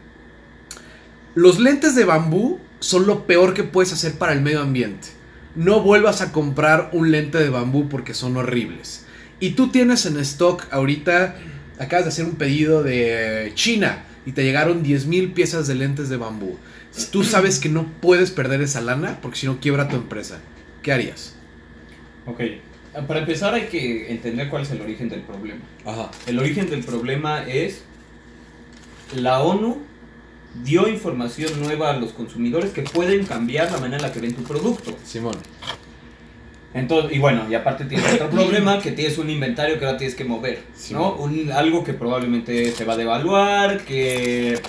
los 1.34 1.58
lentes 1.58 1.94
de 1.94 2.04
bambú 2.04 2.60
son 2.78 3.06
lo 3.06 3.26
peor 3.26 3.54
que 3.54 3.64
puedes 3.64 3.92
hacer 3.92 4.18
para 4.18 4.34
el 4.34 4.42
medio 4.42 4.60
ambiente. 4.60 5.08
No 5.54 5.80
vuelvas 5.80 6.20
a 6.20 6.30
comprar 6.30 6.90
un 6.92 7.10
lente 7.10 7.38
de 7.38 7.48
bambú 7.48 7.88
porque 7.88 8.14
son 8.14 8.36
horribles. 8.36 9.06
Y 9.40 9.50
tú 9.50 9.70
tienes 9.70 10.04
en 10.06 10.18
stock 10.18 10.66
ahorita, 10.70 11.36
acabas 11.80 12.04
de 12.04 12.10
hacer 12.10 12.26
un 12.26 12.36
pedido 12.36 12.82
de 12.82 13.50
China 13.54 14.04
y 14.26 14.32
te 14.32 14.44
llegaron 14.44 14.84
10.000 14.84 15.32
piezas 15.32 15.66
de 15.66 15.74
lentes 15.74 16.08
de 16.08 16.16
bambú. 16.16 16.58
Tú 17.10 17.24
sabes 17.24 17.58
que 17.58 17.68
no 17.68 17.86
puedes 18.00 18.30
perder 18.30 18.60
esa 18.60 18.80
lana 18.80 19.18
porque 19.20 19.38
si 19.38 19.46
no 19.46 19.58
quiebra 19.58 19.88
tu 19.88 19.96
empresa. 19.96 20.40
¿Qué 20.82 20.92
harías? 20.92 21.34
Ok. 22.26 22.40
Para 23.06 23.20
empezar 23.20 23.54
hay 23.54 23.66
que 23.66 24.10
entender 24.10 24.48
cuál 24.48 24.62
es 24.62 24.70
el 24.70 24.80
origen 24.80 25.08
del 25.08 25.22
problema. 25.22 25.60
Ajá. 25.84 26.10
El 26.26 26.38
origen 26.38 26.68
del 26.68 26.84
problema 26.84 27.44
es 27.48 27.82
la 29.14 29.40
ONU 29.40 29.78
dio 30.64 30.88
información 30.88 31.60
nueva 31.60 31.90
a 31.90 31.96
los 31.96 32.12
consumidores 32.12 32.72
que 32.72 32.82
pueden 32.82 33.24
cambiar 33.24 33.70
la 33.70 33.78
manera 33.78 33.96
en 33.96 34.02
la 34.02 34.12
que 34.12 34.20
ven 34.20 34.34
tu 34.34 34.42
producto. 34.42 34.96
Simón. 35.04 35.36
Entonces, 36.72 37.16
y 37.16 37.18
bueno, 37.18 37.46
y 37.50 37.54
aparte 37.54 37.84
tienes 37.84 38.14
otro 38.14 38.30
problema 38.30 38.80
que 38.80 38.92
tienes 38.92 39.18
un 39.18 39.28
inventario 39.28 39.78
que 39.78 39.86
ahora 39.86 39.98
tienes 39.98 40.14
que 40.16 40.24
mover, 40.24 40.60
Sí. 40.74 40.94
¿no? 40.94 41.14
Un, 41.14 41.50
algo 41.52 41.82
que 41.82 41.94
probablemente 41.94 42.70
se 42.70 42.84
va 42.84 42.92
a 42.94 42.96
devaluar, 42.96 43.80
que 43.80 44.60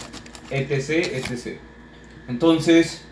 etc, 0.50 0.90
etc. 1.14 1.58
Entonces, 2.28 3.04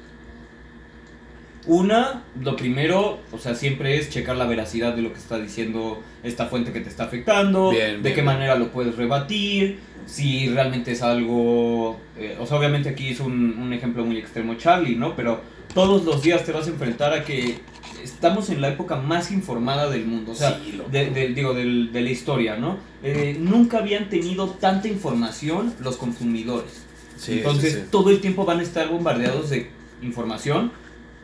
una, 1.67 2.23
lo 2.41 2.56
primero, 2.56 3.19
o 3.32 3.38
sea, 3.38 3.54
siempre 3.54 3.97
es 3.97 4.10
checar 4.10 4.36
la 4.38 4.45
veracidad 4.45 4.95
de 4.95 5.02
lo 5.04 5.12
que 5.13 5.19
está 5.19 5.38
diciendo 5.38 6.02
esta 6.23 6.47
fuente 6.47 6.71
que 6.71 6.80
te 6.80 6.89
está 6.89 7.04
afectando, 7.04 7.69
Bien, 7.69 7.97
de 7.97 8.02
bien, 8.02 8.15
qué 8.15 8.21
manera 8.23 8.56
lo 8.56 8.71
puedes 8.71 8.95
rebatir, 8.95 9.80
si 10.08 10.49
realmente 10.49 10.93
es 10.93 11.04
algo, 11.04 11.99
eh, 12.17 12.38
o 12.39 12.47
sea, 12.47 12.58
obviamente 12.58 12.89
aquí 12.89 13.10
es 13.10 13.19
un, 13.19 13.60
un 13.60 13.71
ejemplo 13.73 14.04
muy 14.04 14.17
extremo 14.17 14.56
Charlie, 14.56 14.95
¿no? 14.95 15.15
Pero 15.15 15.41
todos 15.75 16.04
los 16.06 16.23
días 16.23 16.43
te 16.43 16.52
vas 16.52 16.65
a 16.65 16.69
enfrentar 16.71 17.13
a 17.13 17.23
que 17.23 17.60
estamos 18.03 18.49
en 18.49 18.62
la 18.62 18.69
época 18.69 18.95
más 18.97 19.31
informada 19.31 19.89
del 19.89 20.05
mundo, 20.05 20.31
o 20.33 20.35
sea, 20.35 20.59
Sí, 20.63 20.79
de, 20.91 21.09
de- 21.09 21.29
digo, 21.29 21.53
del- 21.53 21.91
de 21.91 22.01
la 22.01 22.09
historia, 22.09 22.55
¿no? 22.55 22.77
Eh, 23.03 23.35
nunca 23.39 23.77
habían 23.79 24.09
tenido 24.09 24.49
tanta 24.49 24.88
información 24.88 25.73
los 25.79 25.97
consumidores. 25.97 26.83
Sí, 27.17 27.39
Entonces, 27.39 27.73
sí, 27.73 27.79
todo 27.91 28.09
el 28.12 28.21
tiempo 28.21 28.45
van 28.45 28.59
a 28.59 28.63
estar 28.63 28.88
bombardeados 28.89 29.49
de 29.49 29.69
información 30.01 30.71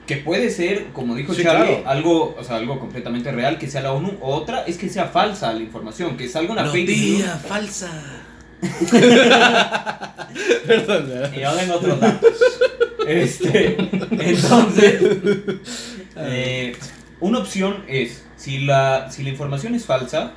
que 0.05 0.17
puede 0.17 0.51
ser, 0.51 0.87
como 0.93 1.15
dijo 1.15 1.33
Charlie, 1.33 1.77
claro. 1.81 1.89
algo, 1.89 2.35
o 2.37 2.43
sea, 2.43 2.57
algo 2.57 2.79
completamente 2.79 3.31
real, 3.31 3.57
que 3.57 3.67
sea 3.67 3.81
la 3.81 3.91
ONU, 3.93 4.17
o 4.21 4.35
otra 4.35 4.63
es 4.67 4.77
que 4.77 4.87
sea 4.89 5.05
falsa 5.05 5.51
la 5.53 5.61
información, 5.61 6.15
que 6.15 6.29
salga 6.29 6.51
una 6.53 6.65
fake 6.67 6.89
news 6.89 7.23
falsa. 7.47 8.21
Perdón, 10.67 11.11
y 11.35 11.39
no 11.39 11.55
den 11.55 11.71
otros 11.71 11.99
datos. 11.99 12.31
Este, 13.07 13.77
entonces, 14.11 14.99
eh, 16.15 16.75
una 17.19 17.39
opción 17.39 17.83
es, 17.87 18.25
si 18.35 18.59
la, 18.59 19.11
si 19.11 19.23
la 19.23 19.29
información 19.29 19.75
es 19.75 19.85
falsa, 19.85 20.33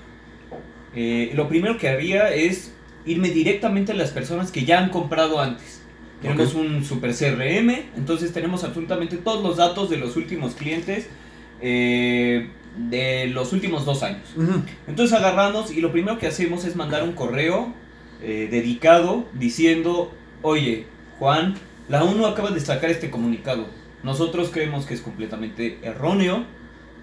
eh, 0.94 1.30
lo 1.34 1.48
primero 1.48 1.78
que 1.78 1.88
haría 1.88 2.32
es 2.32 2.72
irme 3.04 3.28
directamente 3.30 3.92
a 3.92 3.94
las 3.94 4.10
personas 4.10 4.50
que 4.50 4.64
ya 4.64 4.78
han 4.78 4.90
comprado 4.90 5.40
antes. 5.40 5.82
Tenemos 6.20 6.54
un 6.54 6.84
super 6.84 7.14
CRM, 7.14 7.70
entonces 7.96 8.32
tenemos 8.32 8.64
absolutamente 8.64 9.18
todos 9.18 9.42
los 9.42 9.56
datos 9.56 9.88
de 9.88 9.98
los 9.98 10.16
últimos 10.16 10.54
clientes 10.54 11.06
eh, 11.60 12.48
de 12.76 13.28
los 13.28 13.52
últimos 13.52 13.84
dos 13.84 14.02
años. 14.02 14.22
Entonces 14.88 15.16
agarramos 15.16 15.70
y 15.70 15.80
lo 15.80 15.92
primero 15.92 16.18
que 16.18 16.26
hacemos 16.26 16.64
es 16.64 16.74
mandar 16.74 17.04
un 17.04 17.12
correo 17.12 17.72
eh, 18.20 18.48
dedicado 18.50 19.26
diciendo, 19.32 20.12
oye, 20.42 20.86
Juan, 21.20 21.54
la 21.88 22.02
ONU 22.02 22.26
acaba 22.26 22.50
de 22.50 22.60
sacar 22.60 22.90
este 22.90 23.10
comunicado. 23.10 23.66
Nosotros 24.02 24.50
creemos 24.52 24.86
que 24.86 24.94
es 24.94 25.00
completamente 25.00 25.78
erróneo, 25.82 26.44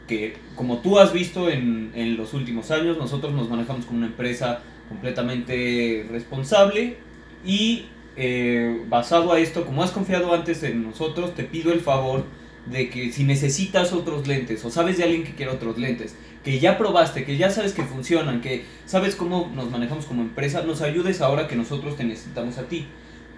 que 0.08 0.38
como 0.56 0.80
tú 0.80 1.00
has 1.00 1.14
visto 1.14 1.50
en, 1.50 1.92
en 1.96 2.18
los 2.18 2.34
últimos 2.34 2.72
años, 2.72 2.98
nosotros 2.98 3.34
nos 3.34 3.50
manejamos 3.50 3.86
como 3.86 3.98
una 3.98 4.08
empresa 4.08 4.62
completamente 4.88 6.06
responsable 6.10 6.98
y 7.46 7.86
eh, 8.16 8.84
basado 8.88 9.34
a 9.34 9.40
esto, 9.40 9.66
como 9.66 9.84
has 9.84 9.92
confiado 9.92 10.34
antes 10.34 10.64
en 10.64 10.84
nosotros, 10.84 11.36
te 11.36 11.44
pido 11.44 11.74
el 11.74 11.82
favor 11.82 12.24
de 12.66 12.90
que 12.90 13.12
si 13.12 13.24
necesitas 13.24 13.94
otros 13.94 14.28
lentes 14.28 14.64
o 14.66 14.72
sabes 14.72 14.98
de 14.98 15.04
alguien 15.04 15.24
que 15.24 15.36
quiera 15.36 15.52
otros 15.52 15.78
lentes, 15.78 16.16
que 16.44 16.60
ya 16.60 16.78
probaste, 16.78 17.26
que 17.26 17.38
ya 17.38 17.50
sabes 17.50 17.74
que 17.74 17.84
funcionan, 17.84 18.42
que 18.42 18.66
sabes 18.86 19.16
cómo 19.16 19.52
nos 19.54 19.70
manejamos 19.70 20.06
como 20.06 20.22
empresa, 20.22 20.64
nos 20.64 20.82
ayudes 20.82 21.22
ahora 21.22 21.48
que 21.48 21.56
nosotros 21.56 21.98
te 21.98 22.04
necesitamos 22.04 22.58
a 22.58 22.64
ti. 22.64 22.88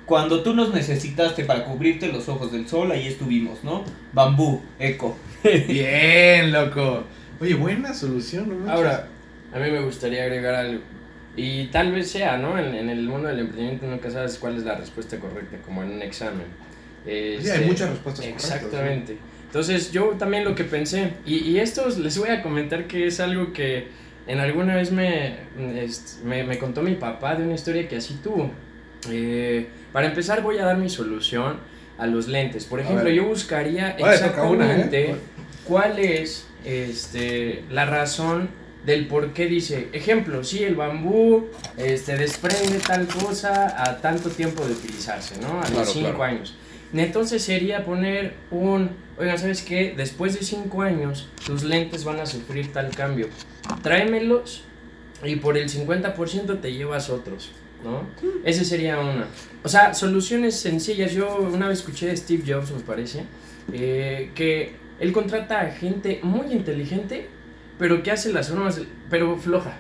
Cuando 0.08 0.42
tú 0.42 0.56
nos 0.56 0.74
necesitaste 0.74 1.44
para 1.44 1.66
cubrirte 1.66 2.08
los 2.12 2.28
ojos 2.30 2.52
del 2.52 2.68
sol, 2.68 2.92
ahí 2.92 3.08
estuvimos, 3.08 3.64
¿no? 3.64 3.84
Bambú, 4.14 4.62
eco. 4.80 5.16
Bien, 5.68 6.52
loco. 6.52 7.04
Oye, 7.40 7.54
buena 7.54 7.94
solución, 7.94 8.66
¿no? 8.66 8.72
Ahora, 8.72 9.08
a 9.54 9.60
mí 9.60 9.70
me 9.70 9.82
gustaría 9.82 10.24
agregar 10.24 10.56
algo. 10.56 10.82
Y 11.36 11.66
tal 11.68 11.92
vez 11.92 12.10
sea, 12.10 12.38
¿no? 12.38 12.58
En, 12.58 12.74
en 12.74 12.90
el 12.90 13.04
mundo 13.04 13.28
del 13.28 13.40
emprendimiento 13.40 13.86
nunca 13.86 14.10
sabes 14.10 14.38
cuál 14.40 14.58
es 14.58 14.64
la 14.64 14.76
respuesta 14.76 15.20
correcta, 15.20 15.58
como 15.66 15.84
en 15.84 15.92
un 15.92 16.02
examen. 16.02 16.46
Sí, 17.06 17.12
Este, 17.12 17.52
hay 17.52 17.66
muchas 17.66 17.90
respuestas 17.92 18.26
correctas. 18.26 18.52
Exactamente. 18.54 19.18
Entonces 19.46 19.92
yo 19.92 20.12
también 20.18 20.44
lo 20.46 20.56
que 20.56 20.64
pensé, 20.64 21.12
y, 21.26 21.36
y 21.50 21.60
esto 21.60 21.88
les 22.00 22.18
voy 22.18 22.30
a 22.30 22.42
comentar 22.42 22.88
que 22.88 23.08
es 23.08 23.20
algo 23.20 23.54
que 23.54 23.88
en 24.26 24.40
alguna 24.40 24.76
vez 24.76 24.92
me, 24.92 25.36
est- 25.84 26.24
me, 26.24 26.44
me 26.44 26.58
contó 26.58 26.82
mi 26.82 26.96
papá 26.96 27.36
de 27.36 27.44
una 27.44 27.54
historia 27.56 27.88
que 27.88 27.98
así 27.98 28.16
tuvo. 28.24 28.52
Eh, 29.12 29.68
para 29.94 30.08
empezar 30.08 30.42
voy 30.42 30.58
a 30.58 30.66
dar 30.66 30.78
mi 30.78 30.90
solución 30.90 31.58
a 31.98 32.06
los 32.08 32.28
lentes. 32.28 32.66
Por 32.66 32.80
ejemplo, 32.80 33.10
yo 33.10 33.26
buscaría 33.26 33.96
Vale, 34.00 34.04
una, 34.04 34.12
¿eh? 34.12 34.16
exactamente 34.16 35.16
cuál 35.66 36.00
es 36.00 36.48
este, 36.66 37.64
la 37.72 37.86
razón 37.86 38.50
del 38.86 39.08
por 39.08 39.34
qué 39.34 39.48
dice, 39.48 39.90
ejemplo, 39.92 40.44
si 40.44 40.64
el 40.64 40.76
bambú 40.76 41.48
este, 41.78 42.16
desprende 42.16 42.80
tal 42.80 43.06
cosa 43.08 43.84
a 43.84 43.98
tanto 43.98 44.30
tiempo 44.30 44.64
de 44.66 44.74
utilizarse, 44.74 45.42
¿no? 45.42 45.60
A 45.60 45.64
Claro, 45.64 45.80
los 45.80 45.92
5 45.92 46.08
claro. 46.10 46.24
años. 46.24 46.56
Entonces 46.94 47.44
sería 47.44 47.84
poner 47.84 48.36
un, 48.50 48.92
oigan, 49.20 49.38
¿sabes 49.38 49.62
qué? 49.62 49.94
Después 49.98 50.36
de 50.36 50.44
5 50.46 50.82
años, 50.84 51.28
tus 51.46 51.64
lentes 51.64 52.06
van 52.06 52.20
a 52.22 52.26
sufrir 52.26 52.72
tal 52.72 52.92
cambio. 52.96 53.28
Tráemelos 53.82 54.64
y 55.24 55.36
por 55.38 55.58
el 55.58 55.70
50% 55.70 56.62
te 56.62 56.74
llevas 56.74 57.10
otros, 57.10 57.52
¿no? 57.88 58.04
Ese 58.44 58.64
sería 58.66 59.00
una. 59.00 59.26
O 59.64 59.70
sea, 59.70 59.94
soluciones 59.94 60.56
sencillas. 60.56 61.12
Yo 61.14 61.38
una 61.54 61.68
vez 61.68 61.80
escuché 61.80 62.08
de 62.08 62.18
Steve 62.18 62.44
Jobs, 62.46 62.72
me 62.72 62.80
parece, 62.82 63.24
eh, 63.74 64.32
que 64.36 64.76
él 65.00 65.12
contrata 65.14 65.62
a 65.62 65.72
gente 65.72 66.20
muy 66.24 66.52
inteligente, 66.52 67.28
pero 67.80 68.04
que 68.04 68.12
hace 68.12 68.32
las 68.34 68.50
formas, 68.50 68.82
pero 69.10 69.38
floja. 69.38 69.78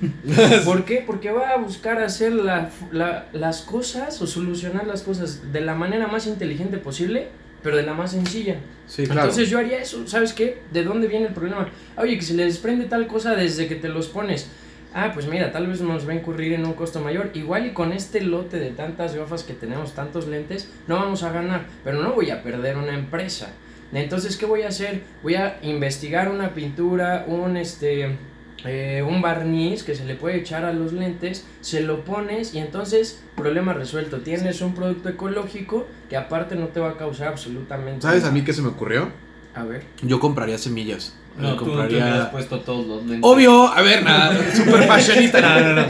¿Por 0.64 0.84
qué? 0.84 1.02
Porque 1.06 1.30
va 1.30 1.50
a 1.50 1.56
buscar 1.58 2.02
hacer 2.02 2.32
la- 2.32 2.70
la- 2.90 3.28
las 3.32 3.62
cosas 3.62 4.20
o 4.20 4.26
solucionar 4.26 4.86
las 4.86 5.02
cosas 5.02 5.52
de 5.52 5.60
la 5.60 5.74
manera 5.74 6.08
más 6.08 6.26
inteligente 6.26 6.78
posible, 6.78 7.28
pero 7.62 7.76
de 7.76 7.84
la 7.84 7.94
más 7.94 8.10
sencilla. 8.10 8.56
Sí, 8.88 9.04
claro. 9.04 9.20
Entonces 9.22 9.48
yo 9.48 9.58
haría 9.58 9.78
eso, 9.78 10.06
¿sabes 10.08 10.32
qué? 10.32 10.58
¿De 10.72 10.82
dónde 10.82 11.06
viene 11.06 11.26
el 11.28 11.32
problema? 11.34 11.68
Oye, 11.96 12.16
que 12.16 12.22
se 12.24 12.34
le 12.34 12.44
desprende 12.44 12.86
tal 12.86 13.06
cosa 13.06 13.36
desde 13.36 13.68
que 13.68 13.76
te 13.76 13.88
los 13.88 14.08
pones. 14.08 14.48
Ah, 14.94 15.10
pues 15.14 15.26
mira, 15.26 15.52
tal 15.52 15.66
vez 15.66 15.80
nos 15.80 16.06
va 16.06 16.12
a 16.12 16.16
incurrir 16.16 16.52
en 16.52 16.64
un 16.66 16.74
costo 16.74 17.00
mayor. 17.00 17.30
Igual 17.34 17.66
y 17.66 17.72
con 17.72 17.92
este 17.92 18.20
lote 18.20 18.58
de 18.58 18.70
tantas 18.70 19.14
gafas 19.14 19.42
que 19.42 19.54
tenemos, 19.54 19.94
tantos 19.94 20.28
lentes, 20.28 20.70
no 20.86 20.96
vamos 20.96 21.22
a 21.22 21.32
ganar, 21.32 21.66
pero 21.82 22.02
no 22.02 22.12
voy 22.12 22.30
a 22.30 22.42
perder 22.42 22.76
una 22.76 22.94
empresa. 22.94 23.52
Entonces, 23.92 24.36
¿qué 24.36 24.46
voy 24.46 24.62
a 24.62 24.68
hacer? 24.68 25.02
Voy 25.22 25.34
a 25.34 25.58
investigar 25.62 26.30
una 26.30 26.54
pintura, 26.54 27.24
un 27.26 27.56
este 27.56 28.16
eh, 28.64 29.02
un 29.06 29.20
barniz 29.20 29.82
que 29.82 29.94
se 29.94 30.04
le 30.04 30.14
puede 30.14 30.36
echar 30.36 30.64
a 30.64 30.72
los 30.72 30.92
lentes, 30.92 31.46
se 31.60 31.80
lo 31.80 32.04
pones 32.04 32.54
y 32.54 32.58
entonces 32.58 33.22
problema 33.36 33.72
resuelto. 33.72 34.20
Tienes 34.20 34.60
un 34.60 34.74
producto 34.74 35.08
ecológico 35.08 35.86
que 36.08 36.16
aparte 36.16 36.54
no 36.54 36.68
te 36.68 36.80
va 36.80 36.90
a 36.90 36.96
causar 36.96 37.28
absolutamente 37.28 38.02
¿Sabes 38.02 38.22
a 38.22 38.26
nada. 38.26 38.34
mí 38.34 38.44
qué 38.44 38.52
se 38.52 38.62
me 38.62 38.68
ocurrió? 38.68 39.08
A 39.54 39.64
ver. 39.64 39.82
Yo 40.02 40.20
compraría 40.20 40.58
semillas. 40.58 41.16
No, 41.38 41.50
tú, 41.54 41.64
tú 41.64 41.70
compraría... 41.70 42.04
me 42.04 42.10
has 42.10 42.28
puesto 42.28 42.60
todos 42.60 42.86
los 42.86 42.98
lentes. 43.06 43.20
Obvio, 43.22 43.66
a 43.68 43.80
ver, 43.82 44.02
nada, 44.04 44.36
super 44.56 44.86
fashionista, 44.86 45.40
no, 45.40 45.60
no, 45.60 45.74
no. 45.82 45.86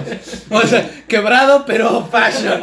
O 0.59 0.63
sea, 0.63 0.89
quebrado, 1.09 1.65
pero 1.67 2.07
fashion. 2.07 2.61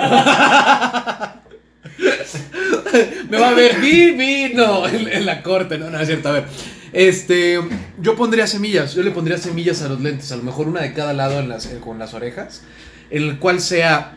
Me 3.30 3.38
va 3.40 3.50
a 3.50 3.54
ver 3.54 3.80
divino 3.82 4.88
en, 4.88 5.08
en 5.08 5.26
la 5.26 5.42
corte, 5.44 5.78
no, 5.78 5.90
no 5.90 6.00
es 6.00 6.08
cierto, 6.08 6.30
a 6.30 6.34
ver. 6.34 6.46
Este, 6.92 7.60
yo 8.00 8.16
pondría 8.16 8.48
semillas, 8.48 8.96
yo 8.96 9.04
le 9.04 9.12
pondría 9.12 9.38
semillas 9.38 9.82
a 9.84 9.90
los 9.90 10.02
lentes, 10.02 10.32
a 10.32 10.38
lo 10.38 10.44
mejor 10.44 10.68
una 10.68 10.82
de 10.82 10.94
cada 10.94 11.14
lado 11.14 11.40
en 11.40 11.48
las, 11.50 11.68
en- 11.68 11.80
con 11.80 12.00
las 12.00 12.14
orejas, 12.16 12.64
en 13.12 13.24
el 13.24 13.38
cual 13.40 13.62
sea, 13.62 14.14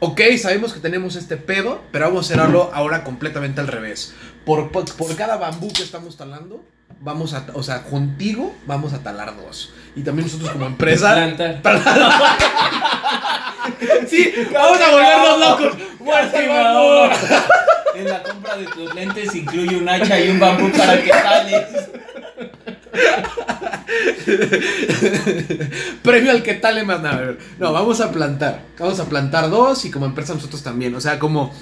ok, 0.00 0.20
sabemos 0.40 0.72
que 0.72 0.80
tenemos 0.80 1.14
este 1.14 1.36
pedo, 1.36 1.82
pero 1.92 2.06
vamos 2.06 2.30
a 2.30 2.34
hacerlo 2.34 2.70
ahora 2.74 3.04
completamente 3.04 3.60
al 3.60 3.68
revés. 3.68 4.12
Por, 4.44 4.70
por 4.72 5.14
cada 5.16 5.36
bambú 5.36 5.72
que 5.72 5.82
estamos 5.82 6.16
talando, 6.16 6.64
vamos 7.00 7.34
a, 7.34 7.46
o 7.54 7.62
sea, 7.62 7.84
contigo 7.84 8.54
vamos 8.66 8.92
a 8.92 9.02
talar 9.02 9.36
dos. 9.36 9.72
Y 9.96 10.02
también 10.02 10.26
nosotros 10.26 10.50
como 10.50 10.66
empresa... 10.66 11.14
Plantar. 11.14 11.60
sí, 14.08 14.32
vamos 14.52 14.80
a 14.80 14.90
volvernos 14.90 15.40
locos. 15.40 15.76
En 17.94 18.08
la 18.08 18.22
compra 18.22 18.56
de 18.56 18.66
tus 18.66 18.94
lentes 18.94 19.34
incluye 19.34 19.76
un 19.76 19.88
hacha 19.88 20.20
y 20.20 20.30
un 20.30 20.38
bambú 20.38 20.70
para 20.72 21.02
que 21.02 21.10
sales. 21.10 21.66
Premio 26.02 26.30
al 26.30 26.42
que 26.42 26.54
tale 26.54 26.84
más 26.84 27.00
nada. 27.00 27.34
No, 27.58 27.72
vamos 27.72 28.00
a 28.00 28.10
plantar. 28.12 28.60
Vamos 28.78 29.00
a 29.00 29.06
plantar 29.06 29.50
dos 29.50 29.84
y 29.84 29.90
como 29.90 30.06
empresa 30.06 30.34
nosotros 30.34 30.62
también. 30.62 30.94
O 30.94 31.00
sea, 31.00 31.18
como 31.18 31.52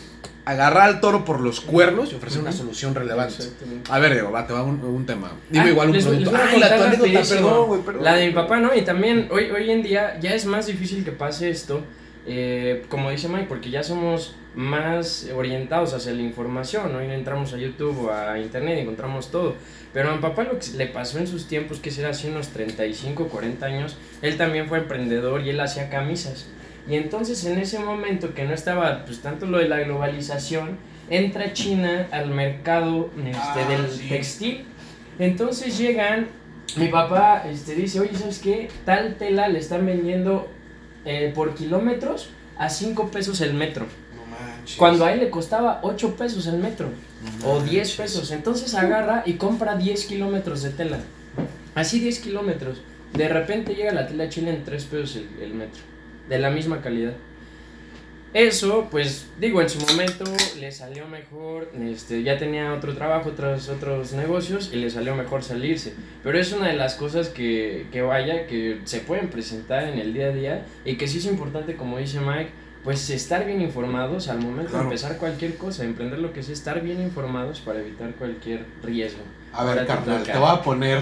agarrar 0.46 0.82
al 0.88 1.00
toro 1.00 1.24
por 1.24 1.40
los 1.40 1.60
cuernos 1.60 2.12
y 2.12 2.14
ofrecer 2.14 2.40
una 2.40 2.52
solución 2.52 2.94
relevante. 2.94 3.44
A 3.90 3.98
ver, 3.98 4.12
Diego, 4.14 4.30
va, 4.32 4.46
te 4.46 4.52
va 4.54 4.62
un, 4.62 4.82
un 4.82 5.04
tema. 5.04 5.32
Dime 5.50 5.64
Ah, 5.66 5.70
igual 5.70 5.88
un 5.88 5.94
les- 5.96 6.04
producto. 6.04 6.32
les 6.32 6.40
Ay, 6.40 6.60
la 6.60 6.66
anécdota, 6.66 7.82
perdón. 7.84 8.04
La 8.04 8.14
de 8.14 8.26
mi 8.28 8.32
papá, 8.32 8.58
¿no? 8.60 8.74
Y 8.74 8.82
también 8.82 9.28
hoy, 9.30 9.50
hoy 9.50 9.70
en 9.70 9.82
día 9.82 10.18
ya 10.20 10.34
es 10.34 10.46
más 10.46 10.66
difícil 10.66 11.04
que 11.04 11.12
pase 11.12 11.50
esto, 11.50 11.82
eh, 12.26 12.84
como 12.88 13.10
dice 13.10 13.28
Mike, 13.28 13.46
porque 13.48 13.70
ya 13.70 13.82
somos 13.82 14.36
más 14.54 15.28
orientados 15.34 15.92
hacia 15.94 16.12
la 16.12 16.22
información. 16.22 16.94
Hoy 16.94 17.10
entramos 17.10 17.52
a 17.52 17.58
YouTube 17.58 18.06
o 18.06 18.12
a 18.12 18.38
Internet 18.38 18.78
y 18.78 18.80
encontramos 18.82 19.30
todo. 19.30 19.54
Pero 19.92 20.10
a 20.10 20.14
mi 20.14 20.20
papá 20.22 20.44
lo 20.44 20.58
que 20.58 20.66
le 20.76 20.86
pasó 20.86 21.18
en 21.18 21.26
sus 21.26 21.46
tiempos, 21.48 21.78
que 21.78 21.90
será 21.90 22.10
hace 22.10 22.30
unos 22.30 22.48
35, 22.48 23.28
40 23.28 23.66
años, 23.66 23.96
él 24.22 24.36
también 24.36 24.68
fue 24.68 24.78
emprendedor 24.78 25.42
y 25.42 25.50
él 25.50 25.60
hacía 25.60 25.88
camisas. 25.90 26.46
Y 26.88 26.94
entonces 26.94 27.44
en 27.44 27.58
ese 27.58 27.78
momento 27.80 28.32
que 28.34 28.44
no 28.44 28.54
estaba 28.54 29.04
pues 29.04 29.20
tanto 29.20 29.46
lo 29.46 29.58
de 29.58 29.68
la 29.68 29.80
globalización, 29.80 30.78
entra 31.10 31.52
China 31.52 32.06
al 32.12 32.30
mercado 32.30 33.10
este, 33.18 33.36
Ah, 33.40 33.66
del 33.68 33.90
sí. 33.90 34.08
textil. 34.08 34.64
Entonces 35.18 35.78
llegan, 35.78 36.28
mi 36.76 36.88
papá 36.88 37.44
este, 37.48 37.74
dice, 37.74 38.00
oye, 38.00 38.14
¿sabes 38.16 38.38
qué? 38.38 38.68
Tal 38.84 39.16
tela 39.16 39.48
le 39.48 39.58
están 39.58 39.84
vendiendo 39.86 40.48
eh, 41.04 41.32
por 41.34 41.54
kilómetros 41.54 42.30
a 42.58 42.68
5 42.68 43.10
pesos 43.10 43.40
el 43.40 43.54
metro. 43.54 43.86
Cuando 44.78 45.04
a 45.04 45.12
él 45.12 45.20
le 45.20 45.30
costaba 45.30 45.78
8 45.82 46.16
pesos 46.16 46.46
el 46.48 46.58
metro 46.58 46.88
No 47.42 47.50
o 47.52 47.60
10 47.60 47.72
manches. 47.72 47.96
pesos. 47.96 48.30
Entonces 48.32 48.74
agarra 48.74 49.22
y 49.24 49.34
compra 49.34 49.76
10 49.76 50.06
kilómetros 50.06 50.62
de 50.62 50.70
tela. 50.70 50.98
Así 51.74 52.00
10 52.00 52.18
kilómetros. 52.20 52.80
De 53.14 53.28
repente 53.28 53.74
llega 53.74 53.92
la 53.92 54.06
tela 54.08 54.28
chile 54.28 54.50
en 54.50 54.64
3 54.64 54.84
pesos 54.86 55.16
el, 55.16 55.28
el 55.42 55.54
metro. 55.54 55.80
De 56.28 56.38
la 56.38 56.50
misma 56.50 56.80
calidad. 56.80 57.12
Eso, 58.34 58.88
pues 58.90 59.28
digo, 59.40 59.62
en 59.62 59.70
su 59.70 59.78
momento 59.80 60.24
le 60.60 60.70
salió 60.70 61.06
mejor, 61.08 61.70
este, 61.80 62.22
ya 62.22 62.36
tenía 62.36 62.74
otro 62.74 62.94
trabajo, 62.94 63.30
otros, 63.30 63.70
otros 63.70 64.12
negocios 64.12 64.70
y 64.74 64.76
le 64.76 64.90
salió 64.90 65.14
mejor 65.14 65.42
salirse. 65.42 65.94
Pero 66.22 66.38
es 66.38 66.52
una 66.52 66.68
de 66.68 66.74
las 66.74 66.96
cosas 66.96 67.28
que, 67.30 67.86
que 67.92 68.02
vaya, 68.02 68.46
que 68.46 68.80
se 68.84 69.00
pueden 69.00 69.28
presentar 69.30 69.84
en 69.84 69.98
el 69.98 70.12
día 70.12 70.26
a 70.26 70.32
día 70.32 70.66
y 70.84 70.96
que 70.96 71.08
sí 71.08 71.16
es 71.18 71.24
importante, 71.24 71.76
como 71.76 71.96
dice 71.96 72.20
Mike, 72.20 72.50
pues 72.84 73.08
estar 73.08 73.46
bien 73.46 73.62
informados 73.62 74.28
al 74.28 74.38
momento 74.38 74.70
Claro. 74.70 74.84
de 74.84 74.90
empezar 74.94 75.16
cualquier 75.16 75.56
cosa, 75.56 75.84
emprender 75.84 76.18
lo 76.18 76.32
que 76.34 76.42
sea, 76.42 76.52
estar 76.52 76.82
bien 76.82 77.00
informados 77.00 77.60
para 77.60 77.80
evitar 77.80 78.10
cualquier 78.16 78.66
riesgo. 78.82 79.22
A 79.54 79.64
ver, 79.64 79.86
carnal, 79.86 80.22
te 80.24 80.36
voy 80.36 80.50
a 80.50 80.60
poner. 80.62 81.00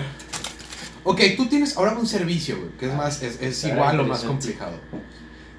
Ok, 1.05 1.21
tú 1.37 1.47
tienes 1.47 1.77
ahora 1.77 1.93
un 1.93 2.07
servicio, 2.07 2.57
güey, 2.57 2.71
que 2.79 2.87
es 2.87 2.95
más, 2.95 3.23
es, 3.23 3.65
igual 3.65 4.01
o 4.01 4.05
más 4.05 4.25
complicado. 4.25 4.81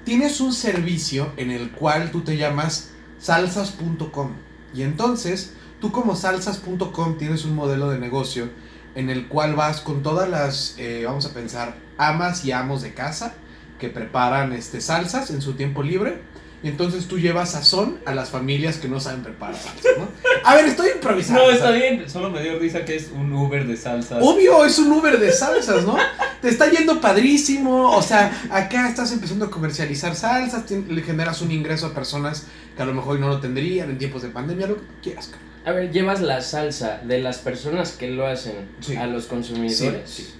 Tienes 0.04 0.40
un 0.40 0.52
servicio 0.52 1.32
en 1.36 1.52
el 1.52 1.70
cual 1.70 2.10
tú 2.10 2.22
te 2.22 2.36
llamas 2.36 2.90
salsas.com. 3.20 4.32
Y 4.74 4.82
entonces, 4.82 5.54
tú 5.80 5.92
como 5.92 6.16
salsas.com 6.16 7.16
tienes 7.16 7.44
un 7.44 7.54
modelo 7.54 7.90
de 7.90 7.98
negocio 7.98 8.50
en 8.96 9.08
el 9.08 9.28
cual 9.28 9.54
vas 9.54 9.80
con 9.80 10.02
todas 10.02 10.28
las, 10.28 10.74
eh, 10.78 11.04
vamos 11.06 11.26
a 11.26 11.32
pensar, 11.32 11.76
amas 11.96 12.44
y 12.44 12.52
amos 12.52 12.82
de 12.82 12.94
casa 12.94 13.34
que 13.78 13.88
preparan 13.88 14.52
este, 14.52 14.80
salsas 14.80 15.30
en 15.30 15.42
su 15.42 15.52
tiempo 15.52 15.82
libre. 15.82 16.22
Y 16.66 16.70
entonces 16.70 17.06
tú 17.06 17.16
llevas 17.16 17.52
sazón 17.52 18.00
a 18.06 18.12
las 18.12 18.30
familias 18.30 18.78
que 18.78 18.88
no 18.88 18.98
saben 18.98 19.22
preparar 19.22 19.54
salsas, 19.54 19.98
¿no? 19.98 20.08
A 20.42 20.56
ver, 20.56 20.64
estoy 20.64 20.88
improvisando. 20.96 21.44
No, 21.44 21.50
está 21.52 21.70
bien. 21.70 22.10
Solo 22.10 22.28
me 22.28 22.42
dio 22.42 22.58
risa 22.58 22.84
que 22.84 22.96
es 22.96 23.12
un 23.14 23.32
Uber 23.32 23.64
de 23.68 23.76
salsa. 23.76 24.18
Obvio, 24.18 24.64
es 24.64 24.76
un 24.80 24.90
Uber 24.90 25.16
de 25.20 25.30
salsas, 25.30 25.84
¿no? 25.84 25.96
Te 26.42 26.48
está 26.48 26.68
yendo 26.68 27.00
padrísimo. 27.00 27.92
O 27.96 28.02
sea, 28.02 28.48
acá 28.50 28.88
estás 28.88 29.12
empezando 29.12 29.44
a 29.44 29.50
comercializar 29.52 30.16
salsas, 30.16 30.68
le 30.68 31.02
generas 31.02 31.40
un 31.40 31.52
ingreso 31.52 31.86
a 31.86 31.94
personas 31.94 32.48
que 32.76 32.82
a 32.82 32.86
lo 32.86 32.94
mejor 32.94 33.20
no 33.20 33.28
lo 33.28 33.38
tendrían 33.38 33.88
en 33.90 33.98
tiempos 33.98 34.22
de 34.22 34.30
pandemia, 34.30 34.66
lo 34.66 34.74
que 34.74 34.80
tú 34.80 34.92
quieras. 35.04 35.28
cara. 35.28 35.42
A 35.66 35.70
ver, 35.70 35.92
llevas 35.92 36.20
la 36.20 36.40
salsa 36.42 37.00
de 37.04 37.20
las 37.20 37.38
personas 37.38 37.92
que 37.92 38.10
lo 38.10 38.26
hacen 38.26 38.54
Sí. 38.80 38.96
a 38.96 39.06
los 39.06 39.26
consumidores. 39.26 40.10
Sí, 40.10 40.24
sí. 40.24 40.34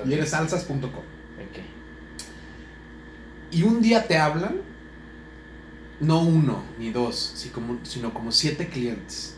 Ok, 0.00 0.08
Y 0.08 0.14
eres 0.14 0.30
salsas.com. 0.30 0.80
ok. 0.88 1.58
Y 3.52 3.62
un 3.62 3.80
día 3.80 4.08
te 4.08 4.18
hablan, 4.18 4.56
no 6.00 6.20
uno 6.20 6.62
ni 6.78 6.90
dos, 6.90 7.34
sino 7.82 8.14
como 8.14 8.32
siete 8.32 8.68
clientes. 8.68 9.34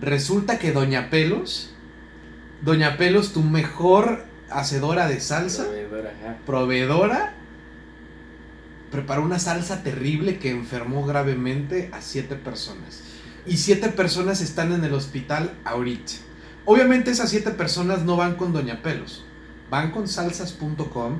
Resulta 0.00 0.58
que 0.58 0.72
Doña 0.72 1.10
Pelos, 1.10 1.70
Doña 2.62 2.96
Pelos, 2.96 3.32
tu 3.32 3.42
mejor 3.42 4.24
hacedora 4.50 5.08
de 5.08 5.20
salsa, 5.20 5.64
ajá. 5.64 6.38
proveedora 6.46 7.34
preparó 8.90 9.22
una 9.22 9.38
salsa 9.38 9.82
terrible 9.82 10.38
que 10.38 10.50
enfermó 10.50 11.06
gravemente 11.06 11.90
a 11.92 12.00
siete 12.00 12.34
personas. 12.34 13.02
Y 13.46 13.56
siete 13.56 13.88
personas 13.88 14.40
están 14.40 14.72
en 14.72 14.84
el 14.84 14.92
hospital 14.92 15.54
ahorita. 15.64 16.12
Obviamente 16.64 17.10
esas 17.10 17.30
siete 17.30 17.52
personas 17.52 18.02
no 18.04 18.16
van 18.16 18.34
con 18.34 18.52
Doña 18.52 18.82
Pelos, 18.82 19.24
van 19.70 19.92
con 19.92 20.08
salsas.com 20.08 21.18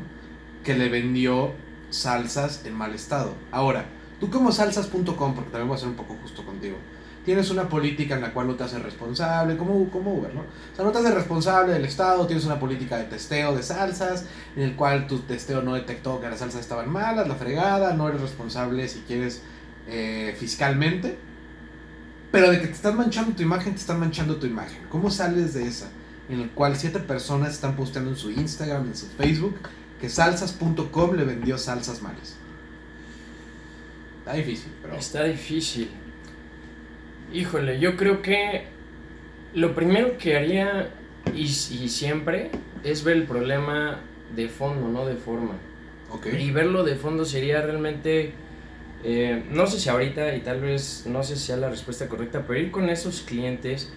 que 0.64 0.74
le 0.74 0.88
vendió 0.88 1.55
salsas 1.90 2.66
en 2.66 2.74
mal 2.74 2.94
estado. 2.94 3.35
Ahora, 3.50 3.87
tú 4.20 4.30
como 4.30 4.52
salsas.com, 4.52 5.35
porque 5.35 5.50
también 5.50 5.68
voy 5.68 5.76
a 5.76 5.80
ser 5.80 5.88
un 5.88 5.96
poco 5.96 6.16
justo 6.22 6.44
contigo, 6.44 6.76
tienes 7.24 7.50
una 7.50 7.68
política 7.68 8.14
en 8.14 8.22
la 8.22 8.33
cual 8.33 8.46
no 8.46 8.54
te 8.54 8.64
haces 8.64 8.83
responsable, 8.83 9.56
como, 9.56 9.88
como 9.90 10.14
Uber, 10.14 10.35
¿no? 10.35 10.40
O 10.40 10.76
sea, 10.76 10.85
no 10.85 10.92
te 10.92 10.98
haces 10.98 11.14
responsable 11.14 11.72
del 11.72 11.85
Estado, 11.85 12.26
tienes 12.26 12.44
una 12.44 12.59
política 12.59 12.96
de 12.96 13.04
testeo 13.04 13.54
de 13.54 13.62
salsas, 13.62 14.26
en 14.56 14.62
el 14.62 14.76
cual 14.76 15.06
tu 15.06 15.20
testeo 15.20 15.62
no 15.62 15.74
detectó 15.74 16.20
que 16.20 16.28
las 16.28 16.38
salsas 16.38 16.61
estaban 16.61 16.90
malas, 16.90 17.28
la 17.28 17.35
fregada, 17.35 17.94
no 17.94 18.09
eres 18.09 18.20
responsable 18.20 18.88
si 18.88 19.00
quieres 19.00 19.42
eh, 19.87 20.35
fiscalmente, 20.38 21.18
pero 22.30 22.50
de 22.50 22.61
que 22.61 22.68
te 22.68 22.74
están 22.74 22.96
manchando 22.96 23.35
tu 23.35 23.42
imagen, 23.42 23.74
te 23.74 23.80
están 23.80 24.00
manchando 24.00 24.37
tu 24.37 24.46
imagen. 24.46 24.78
¿Cómo 24.88 25.11
sales 25.11 25.54
de 25.54 25.66
esa? 25.66 25.88
En 26.29 26.40
el 26.40 26.50
cual 26.50 26.77
siete 26.77 27.00
personas 27.00 27.54
están 27.54 27.75
posteando 27.75 28.10
en 28.10 28.16
su 28.16 28.31
Instagram, 28.31 28.87
en 28.87 28.96
su 28.96 29.06
Facebook, 29.06 29.56
que 30.00 30.08
salsas.com 30.08 31.14
le 31.16 31.25
vendió 31.25 31.58
salsas 31.58 32.02
malas. 32.02 32.39
Está 34.31 34.46
difícil, 34.46 34.72
pero... 34.83 34.96
Está 34.96 35.24
difícil. 35.24 35.88
Híjole, 37.33 37.78
yo 37.78 37.96
creo 37.96 38.22
que 38.22 38.64
lo 39.54 39.74
primero 39.74 40.18
que 40.18 40.37
haría 40.37 40.90
y, 41.35 41.42
y 41.42 41.88
siempre 41.88 42.50
es 42.85 43.04
ver 43.04 43.16
el 43.16 43.24
problema 43.24 44.00
de 44.35 44.48
fondo, 44.48 44.88
no 44.88 45.06
de 45.06 45.16
forma. 45.16 45.54
Ok. 46.10 46.26
Y 46.38 46.50
verlo 46.50 46.85
de 46.85 46.96
fondo 46.96 47.24
sería 47.24 47.62
realmente 47.62 48.33
eh, 49.02 49.44
no 49.50 49.66
sé 49.66 49.81
si 49.81 49.88
ahorita 49.88 50.35
y 50.37 50.40
tal 50.40 50.60
vez 50.60 51.04
no 51.06 51.22
sé 51.22 51.37
si 51.37 51.46
sea 51.46 51.56
la 51.56 51.70
respuesta 51.70 52.08
correcta, 52.08 52.44
pero 52.46 52.60
ir 52.60 52.70
con 52.70 52.90
esos 52.90 53.22
clientes 53.22 53.90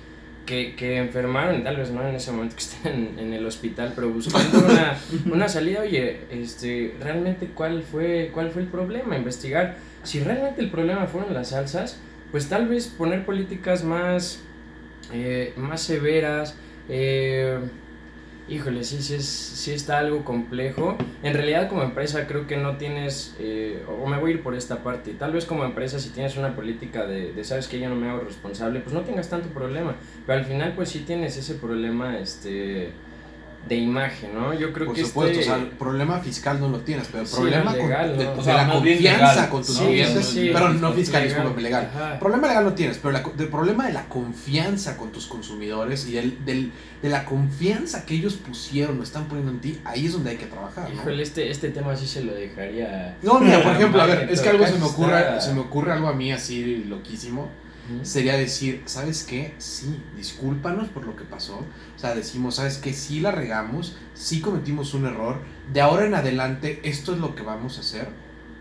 que, 0.45 0.75
que 0.75 0.97
enfermaron, 0.97 1.63
tal 1.63 1.77
vez 1.77 1.91
no 1.91 2.07
en 2.07 2.15
ese 2.15 2.31
momento 2.31 2.55
que 2.55 2.61
estén 2.61 3.19
en, 3.19 3.33
el 3.33 3.45
hospital, 3.45 3.93
pero 3.95 4.09
buscando 4.09 4.59
una, 4.65 4.97
una, 5.31 5.49
salida, 5.49 5.81
oye, 5.81 6.21
este, 6.31 6.95
realmente 7.01 7.47
cuál 7.47 7.83
fue, 7.83 8.31
cuál 8.33 8.51
fue 8.51 8.61
el 8.61 8.67
problema, 8.67 9.17
investigar. 9.17 9.77
Si 10.03 10.19
realmente 10.19 10.61
el 10.61 10.69
problema 10.69 11.07
fueron 11.07 11.33
las 11.33 11.49
salsas, 11.49 11.97
pues 12.31 12.49
tal 12.49 12.67
vez 12.67 12.87
poner 12.87 13.25
políticas 13.25 13.83
más, 13.83 14.41
eh, 15.13 15.53
más 15.55 15.81
severas, 15.81 16.55
eh, 16.89 17.59
híjole, 18.49 18.83
sí, 18.83 19.01
sí, 19.01 19.15
es, 19.15 19.25
sí 19.25 19.71
está 19.71 19.99
algo 19.99 20.25
complejo. 20.25 20.97
En 21.21 21.33
realidad 21.33 21.69
como 21.69 21.83
empresa 21.83 22.27
creo 22.27 22.47
que 22.47 22.57
no 22.57 22.77
tienes, 22.77 23.35
eh, 23.39 23.83
o 23.87 24.05
me 24.07 24.17
voy 24.17 24.31
a 24.31 24.33
ir 24.35 24.43
por 24.43 24.55
esta 24.55 24.83
parte, 24.83 25.13
tal 25.13 25.31
vez 25.31 25.45
como 25.45 25.63
empresa 25.63 25.99
si 25.99 26.09
tienes 26.09 26.35
una 26.35 26.55
política 26.55 27.05
de, 27.05 27.31
de, 27.31 27.43
sabes 27.43 27.67
que 27.67 27.79
yo 27.79 27.87
no 27.89 27.95
me 27.95 28.09
hago 28.09 28.21
responsable, 28.21 28.81
pues 28.81 28.93
no 28.93 29.01
tengas 29.01 29.29
tanto 29.29 29.49
problema, 29.49 29.95
pero 30.25 30.39
al 30.39 30.45
final 30.45 30.73
pues 30.75 30.89
sí 30.89 30.99
tienes 30.99 31.37
ese 31.37 31.55
problema, 31.55 32.19
este 32.19 32.91
de 33.67 33.75
imagen, 33.77 34.33
¿no? 34.33 34.53
Yo 34.53 34.73
creo 34.73 34.87
Por 34.87 34.95
que 34.95 35.05
supuesto, 35.05 35.39
este... 35.39 35.51
o 35.51 35.55
sea, 35.55 35.63
el 35.63 35.69
problema 35.71 36.19
fiscal 36.19 36.59
no 36.59 36.67
lo 36.67 36.79
tienes, 36.79 37.07
pero 37.09 37.23
el 37.23 37.29
problema 37.29 37.71
legal, 37.73 38.09
con, 38.09 38.17
de, 38.19 38.25
¿no? 38.25 38.33
de 38.33 38.39
O 38.39 38.43
sea, 38.43 38.57
la 38.67 38.73
confianza 38.73 39.33
legal. 39.35 39.49
con 39.49 39.63
tus 39.65 39.77
Sí, 39.77 39.85
clientes, 39.85 40.25
sí, 40.25 40.49
pero 40.51 40.73
sí, 40.73 40.77
no 40.81 40.91
fiscal, 40.91 41.21
legal. 41.23 41.35
discúlpame, 41.37 41.61
legal. 41.63 41.91
Ajá. 41.95 42.19
Problema 42.19 42.47
legal 42.49 42.63
no 42.65 42.73
tienes, 42.73 42.97
pero 42.97 43.11
la, 43.13 43.23
del 43.37 43.47
problema 43.47 43.87
de 43.87 43.93
la 43.93 44.03
confianza 44.09 44.97
con 44.97 45.13
tus 45.13 45.27
consumidores 45.27 46.05
y 46.07 46.11
del, 46.11 46.43
del, 46.43 46.73
de 47.01 47.09
la 47.09 47.23
confianza 47.23 48.05
que 48.05 48.15
ellos 48.15 48.33
pusieron 48.33 48.99
o 48.99 49.03
están 49.03 49.25
poniendo 49.29 49.53
en 49.53 49.61
ti, 49.61 49.79
ahí 49.85 50.07
es 50.07 50.11
donde 50.13 50.31
hay 50.31 50.37
que 50.37 50.47
trabajar, 50.47 50.89
¿no? 50.89 50.95
Híjole, 50.95 51.23
este, 51.23 51.49
este 51.49 51.69
tema 51.69 51.95
sí 51.95 52.05
se 52.05 52.21
lo 52.25 52.33
dejaría... 52.33 53.15
No, 53.21 53.39
mira, 53.39 53.63
por 53.63 53.71
ejemplo, 53.73 54.01
a 54.01 54.05
ver, 54.07 54.27
es 54.29 54.41
que 54.41 54.49
algo 54.49 54.67
se 54.67 54.77
me 54.77 54.83
ocurre, 54.85 55.19
está- 55.19 55.39
se 55.39 55.53
me 55.53 55.61
ocurre 55.61 55.93
algo 55.93 56.09
a 56.09 56.13
mí 56.13 56.33
así 56.33 56.83
loquísimo. 56.87 57.49
Sería 58.03 58.37
decir, 58.37 58.83
¿sabes 58.85 59.23
qué? 59.23 59.55
Sí, 59.57 60.01
discúlpanos 60.15 60.87
por 60.89 61.05
lo 61.05 61.15
que 61.15 61.25
pasó. 61.25 61.57
O 61.95 61.99
sea, 61.99 62.15
decimos, 62.15 62.55
¿sabes 62.55 62.77
qué? 62.77 62.93
Sí 62.93 63.19
la 63.19 63.31
regamos, 63.31 63.97
sí 64.13 64.39
cometimos 64.39 64.93
un 64.93 65.05
error. 65.05 65.41
De 65.71 65.81
ahora 65.81 66.05
en 66.05 66.15
adelante, 66.15 66.79
esto 66.83 67.13
es 67.13 67.19
lo 67.19 67.35
que 67.35 67.43
vamos 67.43 67.77
a 67.77 67.81
hacer. 67.81 68.07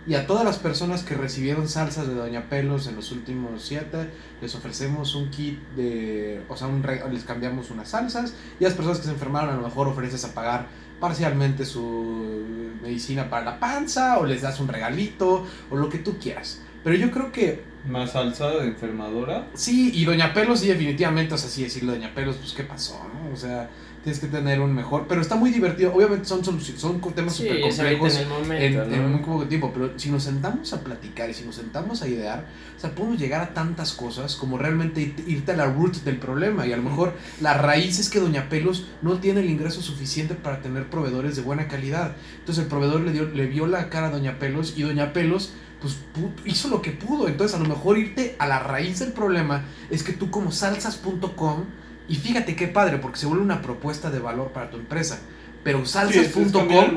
Y 0.05 0.15
a 0.15 0.27
todas 0.27 0.45
las 0.45 0.59
personas 0.59 1.05
que 1.05 1.15
recibieron 1.15 1.69
salsas 1.69 2.09
de 2.09 2.15
Doña 2.15 2.49
Pelos 2.49 2.89
en 2.89 2.97
los 2.97 3.13
últimos 3.13 3.63
siete, 3.63 4.11
les 4.41 4.53
ofrecemos 4.57 5.15
un 5.15 5.31
kit 5.31 5.61
de. 5.77 6.43
O 6.49 6.57
sea, 6.57 6.67
un 6.67 6.85
les 7.13 7.23
cambiamos 7.23 7.71
unas 7.71 7.91
salsas. 7.91 8.35
Y 8.59 8.65
a 8.65 8.69
las 8.69 8.77
personas 8.77 8.99
que 8.99 9.05
se 9.05 9.13
enfermaron, 9.13 9.51
a 9.51 9.57
lo 9.57 9.63
mejor 9.63 9.87
ofreces 9.87 10.25
a 10.25 10.35
pagar 10.35 10.67
parcialmente 10.99 11.65
su 11.65 12.73
medicina 12.83 13.31
para 13.31 13.45
la 13.45 13.61
panza, 13.61 14.19
o 14.19 14.27
les 14.27 14.43
das 14.43 14.59
un 14.59 14.67
regalito, 14.67 15.47
o 15.71 15.77
lo 15.77 15.89
que 15.89 15.99
tú 15.99 16.19
quieras. 16.19 16.61
Pero 16.85 16.97
yo 16.97 17.11
creo 17.11 17.31
que 17.33 17.63
Más 17.89 18.13
salsa 18.13 18.49
de 18.51 18.67
enfermadora. 18.69 19.49
Sí, 19.55 19.91
y 19.95 20.05
Doña 20.05 20.33
Pelos, 20.35 20.61
sí, 20.61 20.69
definitivamente, 20.69 21.35
o 21.35 21.39
sea, 21.39 21.49
sí 21.51 21.63
decirle 21.65 21.93
Doña 21.93 22.15
Pelos, 22.15 22.37
pues 22.37 22.53
qué 22.53 22.63
pasó, 22.65 23.01
¿no? 23.13 23.33
O 23.33 23.37
sea, 23.37 23.69
tienes 24.05 24.19
que 24.21 24.27
tener 24.27 24.61
un 24.61 24.75
mejor, 24.75 25.07
pero 25.09 25.21
está 25.21 25.37
muy 25.37 25.51
divertido, 25.51 25.95
obviamente 25.95 26.25
son, 26.25 26.45
son 26.45 26.99
co- 26.99 27.11
temas 27.11 27.35
súper 27.37 27.61
complejos 27.61 28.17
en 28.17 28.23
el 28.23 28.29
momento, 28.29 28.83
en, 28.83 28.89
¿no? 28.91 28.95
en 28.97 29.11
muy 29.13 29.21
poco 29.21 29.45
tiempo, 29.47 29.71
pero 29.73 29.93
si 29.97 30.11
nos 30.11 30.25
sentamos 30.25 30.73
a 30.73 30.81
platicar 30.83 31.31
y 31.31 31.35
si 31.35 31.45
nos 31.45 31.55
sentamos 31.55 32.03
a 32.03 32.09
idear, 32.09 32.45
o 32.77 32.81
sea, 32.81 32.91
podemos 32.97 33.19
llegar 33.21 33.41
a 33.43 33.55
tantas 33.55 33.93
cosas 33.93 34.35
como 34.35 34.59
realmente 34.59 35.01
irte, 35.01 35.23
irte 35.29 35.53
a 35.53 35.57
la 35.57 35.67
root 35.67 35.99
del 36.03 36.17
problema 36.19 36.67
y 36.67 36.73
a 36.73 36.77
lo 36.77 36.83
mejor 36.83 37.15
la 37.41 37.55
raíz 37.55 38.01
es 38.01 38.09
que 38.09 38.19
Doña 38.19 38.49
Pelos 38.49 38.87
no 39.03 39.19
tiene 39.19 39.41
el 39.41 39.51
ingreso 39.51 39.81
suficiente 39.83 40.35
para 40.35 40.61
tener 40.61 40.91
proveedores 40.91 41.37
de 41.37 41.43
buena 41.43 41.69
calidad. 41.69 42.17
Entonces 42.41 42.65
el 42.65 42.69
proveedor 42.71 43.03
le, 43.03 43.13
dio, 43.13 43.27
le 43.27 43.47
vio 43.47 43.69
la 43.69 43.89
cara 43.89 44.09
a 44.09 44.11
Doña 44.11 44.41
Pelos 44.41 44.75
y 44.77 44.83
Doña 44.83 45.13
Pelos 45.13 45.53
pues 45.83 45.97
pu- 46.15 46.31
hizo 46.47 46.69
lo 46.69 46.81
que 46.81 46.93
pudo. 46.93 47.29
Entonces 47.29 47.55
a 47.57 47.61
lo 47.63 47.69
mejor 47.69 47.99
irte 47.99 48.37
a 48.39 48.47
la 48.47 48.59
raíz 48.61 49.01
del 49.01 49.13
problema 49.13 49.65
es 49.91 50.03
que 50.03 50.13
tú 50.15 50.31
como 50.31 50.51
salsas.com, 50.53 51.65
y 52.09 52.15
fíjate 52.17 52.57
qué 52.57 52.69
padre, 52.69 52.99
porque 52.99 53.19
se 53.19 53.27
vuelve 53.27 53.43
una 53.45 53.61
propuesta 53.63 54.11
de 54.11 54.19
valor 54.19 54.53
para 54.53 54.71
tu 54.71 54.77
empresa, 54.77 55.19
pero 55.65 55.79
salsas.com 55.87 56.95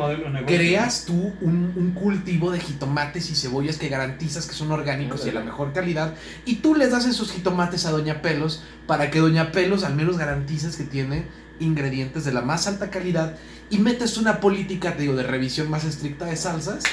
creas 0.47 1.05
tú 1.05 1.33
un, 1.41 1.71
un 1.75 1.91
cultivo 1.91 2.49
de 2.51 2.59
jitomates 2.59 3.29
y 3.29 3.35
cebollas 3.35 3.77
que 3.77 3.89
garantizas 3.89 4.47
que 4.47 4.53
son 4.53 4.71
orgánicos 4.71 5.21
y 5.21 5.25
de 5.25 5.33
la 5.33 5.41
mejor 5.45 5.71
calidad 5.73 6.15
y 6.45 6.55
tú 6.55 6.73
les 6.73 6.89
das 6.91 7.05
esos 7.05 7.31
jitomates 7.31 7.85
a 7.85 7.91
Doña 7.91 8.21
Pelos 8.23 8.63
para 8.87 9.11
que 9.11 9.19
Doña 9.19 9.51
Pelos 9.51 9.83
al 9.83 9.95
menos 9.95 10.17
garantices 10.17 10.75
que 10.77 10.83
tiene 10.83 11.25
ingredientes 11.59 12.25
de 12.25 12.33
la 12.33 12.41
más 12.41 12.65
alta 12.67 12.89
calidad 12.89 13.35
y 13.69 13.77
metes 13.77 14.17
una 14.17 14.39
política, 14.39 14.95
te 14.95 15.03
digo, 15.03 15.15
de 15.15 15.23
revisión 15.23 15.69
más 15.69 15.85
estricta 15.85 16.25
de 16.25 16.35
salsas 16.35 16.83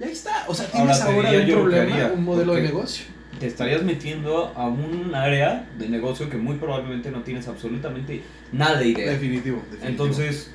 y 0.00 0.04
ahí 0.04 0.12
está. 0.12 0.44
O 0.46 0.54
sea, 0.54 0.66
tienes 0.66 1.00
Ahora 1.00 1.30
un 1.30 1.46
problema, 1.46 1.82
haría, 1.82 2.12
un 2.12 2.24
modelo 2.24 2.54
de 2.54 2.62
negocio. 2.62 3.04
Te 3.38 3.46
estarías 3.46 3.82
metiendo 3.82 4.52
a 4.56 4.66
un 4.66 5.14
área 5.14 5.68
de 5.78 5.88
negocio 5.88 6.28
que 6.28 6.36
muy 6.36 6.56
probablemente 6.56 7.10
no 7.10 7.22
tienes 7.22 7.46
absolutamente 7.46 8.22
nada 8.52 8.78
de 8.78 8.88
idea. 8.88 9.10
Definitivo, 9.12 9.62
definitivo. 9.70 9.88
Entonces, 9.88 10.50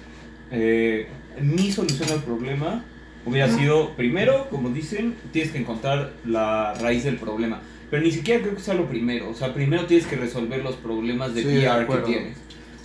eh, 0.51 1.07
mi 1.41 1.71
solución 1.71 2.11
al 2.11 2.23
problema 2.23 2.83
hubiera 3.25 3.49
sido, 3.49 3.91
primero, 3.95 4.49
como 4.49 4.69
dicen, 4.69 5.15
tienes 5.31 5.51
que 5.51 5.59
encontrar 5.59 6.13
la 6.25 6.73
raíz 6.75 7.03
del 7.03 7.17
problema. 7.17 7.61
Pero 7.89 8.03
ni 8.03 8.11
siquiera 8.11 8.41
creo 8.41 8.55
que 8.55 8.61
sea 8.61 8.73
lo 8.73 8.89
primero. 8.89 9.29
O 9.29 9.33
sea, 9.33 9.53
primero 9.53 9.85
tienes 9.85 10.07
que 10.07 10.15
resolver 10.15 10.63
los 10.63 10.75
problemas 10.75 11.35
de 11.35 11.43
Sí, 11.43 11.65
PR 11.65 11.85
que 11.85 11.97
tienes. 12.05 12.37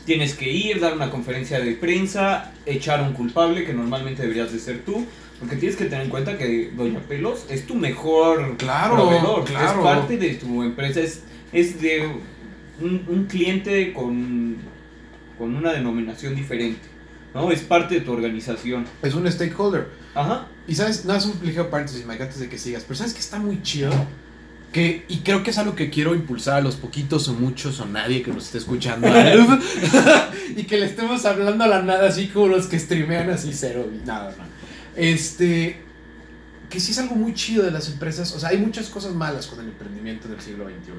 Tienes 0.04 0.34
que 0.34 0.50
ir, 0.50 0.80
dar 0.80 0.94
una 0.94 1.10
conferencia 1.10 1.60
de 1.60 1.72
prensa, 1.72 2.52
echar 2.66 3.02
un 3.02 3.12
culpable, 3.14 3.64
que 3.64 3.72
normalmente 3.72 4.22
deberías 4.22 4.52
de 4.52 4.58
ser 4.58 4.84
tú. 4.84 5.06
Porque 5.40 5.56
tienes 5.56 5.76
que 5.76 5.84
tener 5.84 6.04
en 6.04 6.10
cuenta 6.10 6.36
que 6.36 6.72
Doña 6.76 7.00
Pelos 7.00 7.46
es 7.48 7.66
tu 7.66 7.74
mejor 7.76 8.56
Claro, 8.56 8.94
proveedor. 8.96 9.44
claro. 9.44 9.78
Es 9.80 9.84
parte 9.84 10.16
de 10.16 10.34
tu 10.34 10.62
empresa. 10.62 11.00
Es, 11.00 11.22
es 11.52 11.80
de 11.80 12.08
un, 12.80 13.04
un 13.08 13.24
cliente 13.26 13.92
con, 13.92 14.56
con 15.38 15.54
una 15.54 15.72
denominación 15.72 16.34
diferente. 16.34 16.80
¿no? 17.34 17.52
Es 17.52 17.60
parte 17.60 17.96
de 17.96 18.00
tu 18.00 18.12
organización. 18.12 18.84
es 19.02 19.14
un 19.14 19.30
stakeholder. 19.30 19.88
Ajá. 20.14 20.48
Y 20.66 20.74
sabes, 20.74 21.04
nada, 21.04 21.18
es 21.20 21.26
un 21.26 21.38
ligero 21.42 21.70
paréntesis, 21.70 22.04
Mike, 22.04 22.22
antes 22.24 22.40
de 22.40 22.48
que 22.48 22.58
sigas. 22.58 22.82
Pero 22.82 22.96
sabes 22.96 23.14
que 23.14 23.20
está 23.20 23.38
muy 23.38 23.62
chido. 23.62 23.92
Que, 24.72 25.04
y 25.08 25.18
creo 25.20 25.42
que 25.42 25.50
es 25.50 25.56
algo 25.58 25.74
que 25.74 25.88
quiero 25.88 26.14
impulsar 26.14 26.56
a 26.56 26.60
los 26.60 26.76
poquitos 26.76 27.26
o 27.28 27.34
muchos 27.34 27.80
o 27.80 27.86
nadie 27.86 28.22
que 28.22 28.32
nos 28.32 28.46
esté 28.46 28.58
escuchando. 28.58 29.08
y 30.56 30.64
que 30.64 30.76
le 30.78 30.86
estemos 30.86 31.24
hablando 31.24 31.64
a 31.64 31.68
la 31.68 31.82
nada, 31.82 32.08
así 32.08 32.26
como 32.28 32.48
los 32.48 32.66
que 32.66 32.78
streamean 32.78 33.30
así 33.30 33.52
cero 33.54 33.88
nada, 34.04 34.34
no. 34.36 34.47
Este. 34.98 35.80
Que 36.68 36.80
sí 36.80 36.92
es 36.92 36.98
algo 36.98 37.14
muy 37.14 37.32
chido 37.32 37.64
de 37.64 37.70
las 37.70 37.88
empresas. 37.88 38.32
O 38.34 38.40
sea, 38.40 38.50
hay 38.50 38.58
muchas 38.58 38.88
cosas 38.90 39.14
malas 39.14 39.46
con 39.46 39.60
el 39.60 39.68
emprendimiento 39.68 40.28
del 40.28 40.40
siglo 40.40 40.64
XXI. 40.66 40.92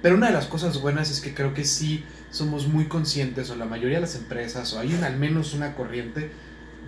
Pero 0.00 0.16
una 0.16 0.28
de 0.28 0.32
las 0.32 0.46
cosas 0.46 0.80
buenas 0.80 1.10
es 1.10 1.20
que 1.20 1.34
creo 1.34 1.52
que 1.54 1.64
sí 1.64 2.04
somos 2.30 2.66
muy 2.66 2.86
conscientes, 2.86 3.50
o 3.50 3.56
la 3.56 3.66
mayoría 3.66 3.98
de 3.98 4.00
las 4.02 4.14
empresas, 4.16 4.72
o 4.72 4.80
hay 4.80 4.98
al 5.04 5.16
menos 5.18 5.52
una 5.54 5.74
corriente, 5.74 6.30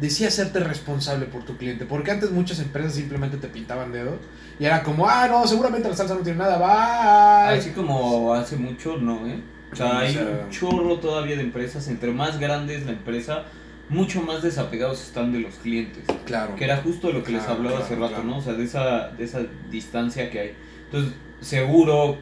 de 0.01 0.11
sí 0.11 0.25
hacerte 0.25 0.59
responsable 0.61 1.27
por 1.27 1.45
tu 1.45 1.57
cliente. 1.59 1.85
Porque 1.85 2.11
antes 2.11 2.31
muchas 2.31 2.59
empresas 2.61 2.95
simplemente 2.95 3.37
te 3.37 3.47
pintaban 3.49 3.93
dedo 3.93 4.19
y 4.59 4.65
era 4.65 4.83
como, 4.83 5.07
ah, 5.09 5.29
no, 5.29 5.47
seguramente 5.47 5.89
la 5.89 5.95
salsa 5.95 6.15
no 6.15 6.21
tiene 6.23 6.39
nada, 6.39 6.57
bye. 6.59 7.59
Así 7.59 7.71
como 7.71 8.33
hace 8.35 8.57
mucho, 8.57 8.97
no, 8.97 9.27
¿eh? 9.27 9.41
O 9.73 9.77
sea, 9.77 9.87
O 9.87 9.99
hay 9.99 10.15
sea- 10.15 10.23
un 10.45 10.51
chorro 10.51 10.99
todavía 10.99 11.37
de 11.37 11.43
empresas. 11.43 11.87
Entre 11.89 12.11
más 12.11 12.39
grande 12.41 12.75
es 12.77 12.87
la 12.87 12.93
empresa, 12.93 13.45
mucho 13.89 14.23
más 14.23 14.43
desapegados 14.43 15.03
están 15.03 15.33
de 15.33 15.41
los 15.41 15.55
clientes. 15.57 16.05
Claro. 16.25 16.57
Que 16.57 16.65
era 16.65 16.79
justo 16.79 17.13
lo 17.13 17.23
que 17.23 17.33
les 17.33 17.43
hablaba 17.43 17.77
claro, 17.77 17.85
hace 17.85 17.95
rato, 17.97 18.09
claro. 18.09 18.25
¿no? 18.25 18.39
O 18.39 18.43
sea, 18.43 18.55
de 18.55 18.65
esa, 18.65 19.09
de 19.09 19.25
esa 19.25 19.43
distancia 19.71 20.31
que 20.31 20.41
hay. 20.41 20.53
Entonces, 20.87 21.13
seguro, 21.41 22.19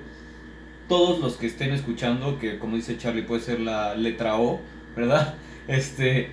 todos 0.89 1.21
los 1.21 1.37
que 1.37 1.47
estén 1.47 1.73
escuchando, 1.73 2.39
que 2.39 2.59
como 2.59 2.77
dice 2.77 2.99
Charlie, 2.99 3.23
puede 3.23 3.43
ser 3.43 3.61
la 3.61 3.95
letra 3.95 4.37
O, 4.37 4.61
¿verdad? 4.97 5.35
Este, 5.69 6.29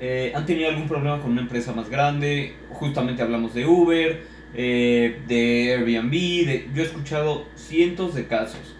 eh, 0.00 0.32
han 0.34 0.46
tenido 0.46 0.70
algún 0.70 0.88
problema 0.88 1.20
con 1.20 1.32
una 1.32 1.42
empresa 1.42 1.72
más 1.72 1.90
grande. 1.90 2.54
Justamente 2.70 3.22
hablamos 3.22 3.52
de 3.52 3.66
Uber, 3.66 4.22
eh, 4.54 5.20
de 5.28 5.74
Airbnb. 5.74 6.10
De, 6.10 6.68
yo 6.74 6.82
he 6.82 6.86
escuchado 6.86 7.46
cientos 7.56 8.14
de 8.14 8.26
casos. 8.26 8.73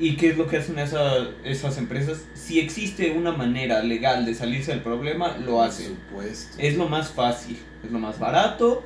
¿Y 0.00 0.16
qué 0.16 0.30
es 0.30 0.36
lo 0.38 0.46
que 0.46 0.58
hacen 0.58 0.78
esa- 0.78 1.28
esas 1.44 1.76
empresas? 1.78 2.22
Si 2.34 2.60
existe 2.60 3.10
una 3.12 3.32
manera 3.32 3.82
legal 3.82 4.24
de 4.24 4.34
salirse 4.34 4.70
del 4.72 4.80
problema, 4.82 5.36
lo 5.38 5.60
hacen. 5.62 5.94
Por 5.96 6.22
supuesto. 6.22 6.56
Es 6.58 6.76
lo 6.76 6.88
más 6.88 7.08
fácil, 7.10 7.58
es 7.84 7.90
lo 7.90 7.98
más 7.98 8.18
barato. 8.18 8.84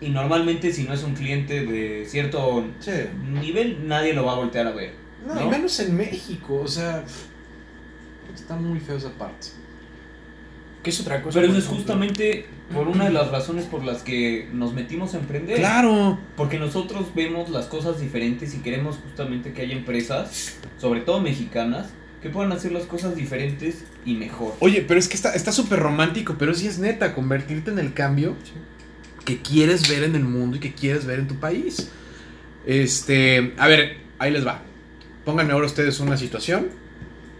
Y 0.00 0.10
normalmente 0.10 0.70
si 0.72 0.84
no 0.84 0.92
es 0.92 1.02
un 1.02 1.14
cliente 1.14 1.64
de 1.64 2.04
cierto 2.06 2.66
Sí. 2.80 2.90
nivel, 3.40 3.88
nadie 3.88 4.12
lo 4.12 4.26
va 4.26 4.32
a 4.32 4.36
voltear 4.36 4.66
a 4.66 4.72
ver. 4.72 4.92
No, 5.26 5.34
¿no? 5.34 5.46
y 5.46 5.48
menos 5.48 5.80
en 5.80 5.96
México, 5.96 6.60
o 6.62 6.68
sea, 6.68 7.02
está 8.34 8.54
muy 8.56 8.78
feo 8.80 8.98
esa 8.98 9.10
parte. 9.12 9.46
¿Qué 10.86 10.90
es 10.90 11.00
otra 11.00 11.20
cosa? 11.20 11.40
Pero 11.40 11.50
eso 11.50 11.58
es 11.58 11.66
justamente 11.66 12.46
por 12.72 12.86
una 12.86 13.06
de 13.06 13.10
las 13.10 13.32
razones 13.32 13.64
por 13.64 13.82
las 13.82 14.04
que 14.04 14.48
nos 14.52 14.72
metimos 14.72 15.14
a 15.14 15.18
emprender. 15.18 15.58
Claro. 15.58 16.16
Porque 16.36 16.60
nosotros 16.60 17.08
vemos 17.12 17.50
las 17.50 17.66
cosas 17.66 18.00
diferentes 18.00 18.54
y 18.54 18.58
queremos 18.58 18.94
justamente 18.98 19.52
que 19.52 19.62
haya 19.62 19.74
empresas, 19.74 20.60
sobre 20.78 21.00
todo 21.00 21.20
mexicanas, 21.20 21.88
que 22.22 22.30
puedan 22.30 22.52
hacer 22.52 22.70
las 22.70 22.84
cosas 22.84 23.16
diferentes 23.16 23.82
y 24.04 24.14
mejor. 24.14 24.54
Oye, 24.60 24.84
pero 24.86 25.00
es 25.00 25.08
que 25.08 25.16
está 25.16 25.34
está 25.34 25.50
súper 25.50 25.80
romántico, 25.80 26.36
pero 26.38 26.54
sí 26.54 26.68
es 26.68 26.78
neta, 26.78 27.16
convertirte 27.16 27.72
en 27.72 27.80
el 27.80 27.92
cambio. 27.92 28.36
que 29.24 29.42
quieres 29.42 29.88
ver 29.88 30.04
en 30.04 30.14
el 30.14 30.22
mundo 30.22 30.58
y 30.58 30.60
que 30.60 30.72
quieres 30.72 31.04
ver 31.04 31.18
en 31.18 31.26
tu 31.26 31.34
país. 31.40 31.90
Este, 32.64 33.54
a 33.58 33.66
ver, 33.66 33.96
ahí 34.20 34.30
les 34.30 34.46
va. 34.46 34.62
Pónganme 35.24 35.52
ahora 35.52 35.66
ustedes 35.66 35.98
una 35.98 36.16
situación. 36.16 36.68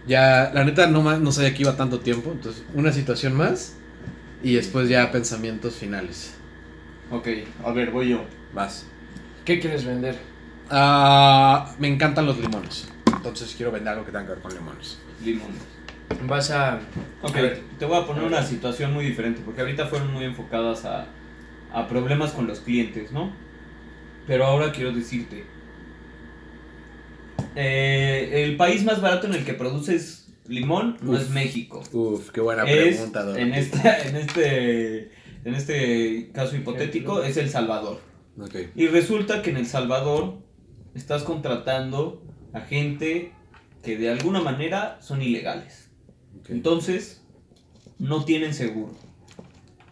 Ya, 0.07 0.51
la 0.53 0.63
neta, 0.63 0.87
no, 0.87 1.19
no 1.19 1.31
sabía 1.31 1.53
que 1.53 1.63
iba 1.63 1.75
tanto 1.75 1.99
tiempo. 1.99 2.31
Entonces, 2.31 2.63
una 2.73 2.91
situación 2.91 3.35
más. 3.35 3.75
Y 4.43 4.53
después 4.53 4.87
ya 4.87 5.11
pensamientos 5.11 5.75
finales. 5.75 6.35
Ok, 7.11 7.27
a 7.65 7.71
ver, 7.71 7.91
voy 7.91 8.09
yo. 8.09 8.23
Vas. 8.53 8.85
¿Qué 9.45 9.59
quieres 9.59 9.85
vender? 9.85 10.17
Ah, 10.69 11.73
me 11.79 11.87
encantan 11.87 12.25
los 12.25 12.37
limones. 12.39 12.87
Entonces 13.07 13.53
quiero 13.55 13.71
vender 13.71 13.93
algo 13.93 14.05
que 14.05 14.11
tenga 14.11 14.25
que 14.25 14.31
ver 14.33 14.41
con 14.41 14.53
limones. 14.53 14.99
Limones. 15.23 15.61
Vas 16.27 16.51
a... 16.51 16.79
Ok, 17.21 17.35
a 17.35 17.41
ver, 17.41 17.61
te 17.79 17.85
voy 17.85 17.97
a 17.97 18.05
poner 18.05 18.23
una 18.23 18.43
situación 18.43 18.93
muy 18.93 19.05
diferente, 19.05 19.41
porque 19.43 19.61
ahorita 19.61 19.87
fueron 19.87 20.13
muy 20.13 20.23
enfocadas 20.25 20.85
a, 20.85 21.07
a 21.73 21.87
problemas 21.87 22.31
con 22.31 22.47
los 22.47 22.59
clientes, 22.59 23.11
¿no? 23.11 23.31
Pero 24.25 24.45
ahora 24.45 24.71
quiero 24.71 24.91
decirte, 24.91 25.45
eh, 27.59 28.43
el 28.43 28.55
país 28.55 28.83
más 28.83 29.01
barato 29.01 29.25
en 29.27 29.33
el 29.33 29.43
que 29.43 29.53
produces 29.53 30.29
limón 30.47 30.97
no 31.01 31.13
Uf. 31.13 31.21
es 31.21 31.29
México. 31.31 31.81
Uf, 31.91 32.29
qué 32.29 32.39
buena 32.39 32.63
es, 32.63 32.95
pregunta, 32.95 33.23
Dora. 33.23 33.41
en, 33.41 33.53
esta, 33.53 34.07
en, 34.07 34.15
este, 34.15 35.11
en 35.43 35.55
este 35.55 36.29
caso 36.33 36.55
hipotético, 36.55 37.23
es 37.23 37.35
El 37.37 37.49
Salvador. 37.49 37.99
Ok. 38.39 38.55
Y 38.75 38.87
resulta 38.87 39.41
que 39.41 39.49
en 39.49 39.57
El 39.57 39.65
Salvador 39.65 40.37
estás 40.93 41.23
contratando 41.23 42.21
a 42.53 42.61
gente 42.61 43.31
que 43.83 43.97
de 43.97 44.09
alguna 44.09 44.39
manera 44.41 44.99
son 45.01 45.21
ilegales. 45.21 45.89
Entonces, 46.49 47.23
no 47.97 48.23
tienen 48.23 48.53
seguro. 48.53 48.95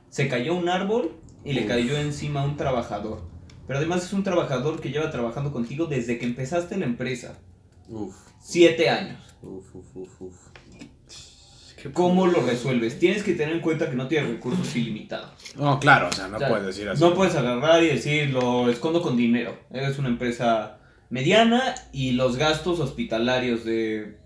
Se 0.09 0.27
cayó 0.27 0.53
un 0.55 0.69
árbol 0.69 1.13
y 1.43 1.53
le 1.53 1.61
Uf. 1.61 1.67
cayó 1.67 1.97
encima 1.97 2.41
a 2.41 2.45
un 2.45 2.57
trabajador. 2.57 3.23
Pero 3.67 3.79
además 3.79 4.05
es 4.05 4.13
un 4.13 4.23
trabajador 4.23 4.79
que 4.79 4.91
lleva 4.91 5.09
trabajando 5.09 5.51
contigo 5.51 5.87
desde 5.87 6.19
que 6.19 6.25
empezaste 6.25 6.77
la 6.77 6.85
empresa. 6.85 7.39
Uf, 7.89 8.15
Siete 8.41 8.89
años. 8.89 9.19
uf, 9.41 9.75
uf, 9.75 10.21
uf, 10.21 10.35
¿Cómo 11.93 12.25
lo 12.27 12.41
resuelves? 12.41 12.97
Tienes 12.99 13.23
que 13.23 13.33
tener 13.33 13.55
en 13.55 13.61
cuenta 13.61 13.89
que 13.89 13.95
no 13.95 14.07
tienes 14.07 14.29
recursos 14.29 14.75
ilimitados. 14.75 15.31
No, 15.55 15.79
claro, 15.79 16.07
o 16.07 16.11
sea, 16.11 16.27
no 16.27 16.37
O 16.37 16.39
sea, 16.39 16.49
puedes 16.49 16.65
decir 16.65 16.89
así. 16.89 17.01
No 17.03 17.13
puedes 17.13 17.35
agarrar 17.35 17.83
y 17.83 17.87
decir, 17.87 18.31
lo 18.31 18.69
escondo 18.69 19.01
con 19.01 19.15
dinero. 19.15 19.59
Eres 19.71 19.99
una 19.99 20.09
empresa 20.09 20.79
mediana 21.09 21.75
y 21.91 22.13
los 22.13 22.37
gastos 22.37 22.79
hospitalarios 22.79 23.65
de 23.65 24.17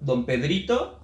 Don 0.00 0.26
Pedrito 0.26 1.00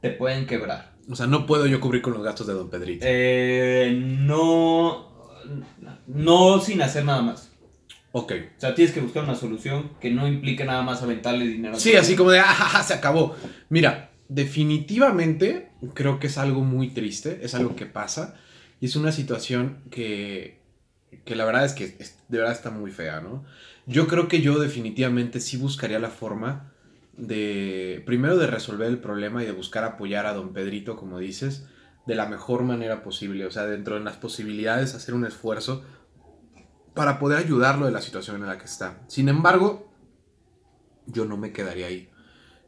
te 0.00 0.10
pueden 0.10 0.46
quebrar. 0.46 0.92
O 1.10 1.16
sea, 1.16 1.26
no 1.26 1.46
puedo 1.46 1.66
yo 1.66 1.80
cubrir 1.80 2.02
con 2.02 2.12
los 2.12 2.22
gastos 2.22 2.46
de 2.46 2.54
Don 2.54 2.68
Pedrito. 2.68 3.04
Eh, 3.08 3.98
no, 3.98 5.32
no 6.06 6.60
sin 6.60 6.82
hacer 6.82 7.04
nada 7.04 7.22
más. 7.22 7.51
Ok. 8.12 8.32
O 8.56 8.60
sea, 8.60 8.74
tienes 8.74 8.92
que 8.94 9.00
buscar 9.00 9.24
una 9.24 9.34
solución 9.34 9.90
que 10.00 10.10
no 10.10 10.28
implique 10.28 10.64
nada 10.64 10.82
más 10.82 11.02
aventarle 11.02 11.46
dinero. 11.46 11.74
a 11.76 11.80
Sí, 11.80 11.94
así 11.94 12.14
como 12.14 12.30
de, 12.30 12.40
ah, 12.40 12.44
ja, 12.44 12.64
ja, 12.66 12.82
se 12.82 12.94
acabó. 12.94 13.34
Mira, 13.70 14.10
definitivamente 14.28 15.70
creo 15.94 16.18
que 16.20 16.26
es 16.28 16.38
algo 16.38 16.62
muy 16.62 16.88
triste, 16.90 17.40
es 17.42 17.54
algo 17.54 17.74
que 17.76 17.86
pasa 17.86 18.34
y 18.80 18.86
es 18.86 18.96
una 18.96 19.12
situación 19.12 19.78
que, 19.90 20.60
que 21.24 21.36
la 21.36 21.44
verdad 21.44 21.64
es 21.64 21.72
que 21.72 21.96
es- 21.98 22.18
de 22.28 22.38
verdad 22.38 22.52
está 22.54 22.70
muy 22.70 22.90
fea, 22.90 23.20
¿no? 23.20 23.44
Yo 23.86 24.06
creo 24.06 24.28
que 24.28 24.40
yo 24.40 24.58
definitivamente 24.58 25.40
sí 25.40 25.56
buscaría 25.56 25.98
la 25.98 26.10
forma 26.10 26.72
de, 27.16 28.02
primero 28.06 28.36
de 28.38 28.46
resolver 28.46 28.88
el 28.88 28.98
problema 28.98 29.42
y 29.42 29.46
de 29.46 29.52
buscar 29.52 29.84
apoyar 29.84 30.26
a 30.26 30.32
don 30.34 30.52
Pedrito, 30.52 30.96
como 30.96 31.18
dices, 31.18 31.66
de 32.06 32.14
la 32.14 32.26
mejor 32.26 32.62
manera 32.62 33.02
posible, 33.02 33.44
o 33.46 33.50
sea, 33.50 33.66
dentro 33.66 33.94
de 33.96 34.04
las 34.04 34.16
posibilidades 34.16 34.94
hacer 34.94 35.14
un 35.14 35.24
esfuerzo 35.26 35.84
para 36.94 37.18
poder 37.18 37.38
ayudarlo 37.38 37.86
de 37.86 37.92
la 37.92 38.02
situación 38.02 38.36
en 38.36 38.46
la 38.46 38.58
que 38.58 38.64
está. 38.64 39.02
Sin 39.08 39.28
embargo, 39.28 39.90
yo 41.06 41.24
no 41.24 41.36
me 41.36 41.52
quedaría 41.52 41.86
ahí. 41.86 42.10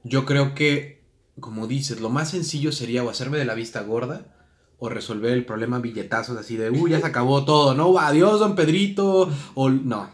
Yo 0.02 0.24
creo 0.24 0.54
que, 0.54 1.04
como 1.40 1.66
dices, 1.66 2.00
lo 2.00 2.10
más 2.10 2.30
sencillo 2.30 2.72
sería 2.72 3.04
o 3.04 3.10
hacerme 3.10 3.38
de 3.38 3.44
la 3.44 3.54
vista 3.54 3.82
gorda 3.82 4.34
o 4.78 4.88
resolver 4.88 5.32
el 5.32 5.46
problema 5.46 5.78
billetazos 5.78 6.36
así 6.36 6.56
de, 6.56 6.70
uy, 6.70 6.90
ya 6.90 7.00
se 7.00 7.06
acabó 7.06 7.44
todo, 7.44 7.74
no, 7.74 7.98
adiós, 7.98 8.40
don 8.40 8.54
Pedrito, 8.54 9.30
o 9.54 9.70
no. 9.70 10.10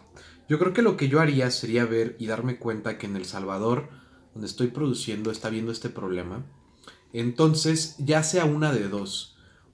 Yo 0.48 0.58
creo 0.58 0.72
que 0.72 0.82
lo 0.82 0.96
que 0.96 1.08
yo 1.08 1.20
haría 1.20 1.50
sería 1.50 1.84
ver 1.84 2.16
y 2.18 2.26
darme 2.26 2.58
cuenta 2.58 2.98
que 2.98 3.06
en 3.06 3.16
El 3.16 3.24
Salvador, 3.24 3.88
donde 4.34 4.46
estoy 4.46 4.68
produciendo, 4.68 5.30
está 5.30 5.48
viendo 5.48 5.72
este 5.72 5.88
problema. 5.88 6.44
Entonces, 7.12 7.96
ya 7.98 8.22
sea 8.22 8.44
una 8.44 8.72
de 8.72 8.88
dos, 8.88 9.29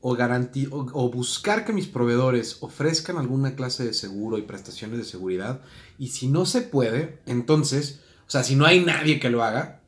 o, 0.08 0.16
garanti- 0.16 0.68
o, 0.70 1.10
buscar 1.10 1.64
que 1.64 1.72
mis 1.72 1.88
proveedores 1.88 2.58
ofrezcan 2.60 3.18
alguna 3.18 3.56
clase 3.56 3.84
de 3.84 3.92
seguro 3.92 4.38
y 4.38 4.42
prestaciones 4.42 4.98
de 4.98 5.04
seguridad, 5.04 5.62
y 5.98 6.10
si 6.10 6.28
no 6.28 6.46
se 6.46 6.60
puede, 6.60 7.18
entonces, 7.26 8.02
o 8.28 8.30
sea, 8.30 8.44
si 8.44 8.54
no 8.54 8.66
hay 8.66 8.84
nadie 8.84 9.18
que 9.18 9.30
lo 9.30 9.42
haga, 9.42 9.80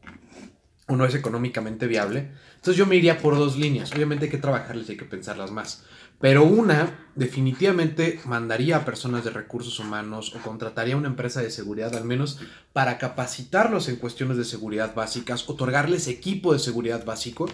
o 0.89 0.97
no 0.97 1.05
es 1.05 1.15
económicamente 1.15 1.87
viable, 1.87 2.33
entonces 2.57 2.77
yo 2.77 2.87
me 2.87 2.97
iría 2.97 3.19
por 3.19 3.37
dos 3.37 3.57
líneas. 3.57 3.93
Obviamente 3.93 4.25
hay 4.25 4.31
que 4.33 4.39
trabajarles 4.39 4.89
y 4.89 4.93
hay 4.93 4.99
que 4.99 5.05
pensarlas 5.05 5.53
más. 5.53 5.85
Pero 6.21 6.43
una, 6.43 7.09
definitivamente 7.15 8.19
mandaría 8.25 8.79
a 8.79 8.85
personas 8.85 9.23
de 9.23 9.31
recursos 9.31 9.79
humanos 9.79 10.35
o 10.35 10.43
contrataría 10.43 10.97
una 10.97 11.07
empresa 11.07 11.43
de 11.43 11.53
seguridad 11.53 11.95
al 11.95 12.05
menos 12.05 12.41
para 12.73 12.99
capacitarlos 12.99 13.89
en 13.89 13.97
cuestiones 13.97 14.37
de 14.37 14.45
seguridad 14.45 14.97
básicas, 14.97 15.49
otorgarles 15.49 16.09
equipo 16.09 16.53
de 16.53 16.59
seguridad 16.59 17.05
básico 17.05 17.47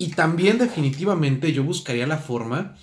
y 0.00 0.08
también 0.12 0.56
definitivamente 0.58 1.52
yo 1.52 1.62
buscaría 1.62 2.06
la 2.06 2.16
forma 2.16 2.74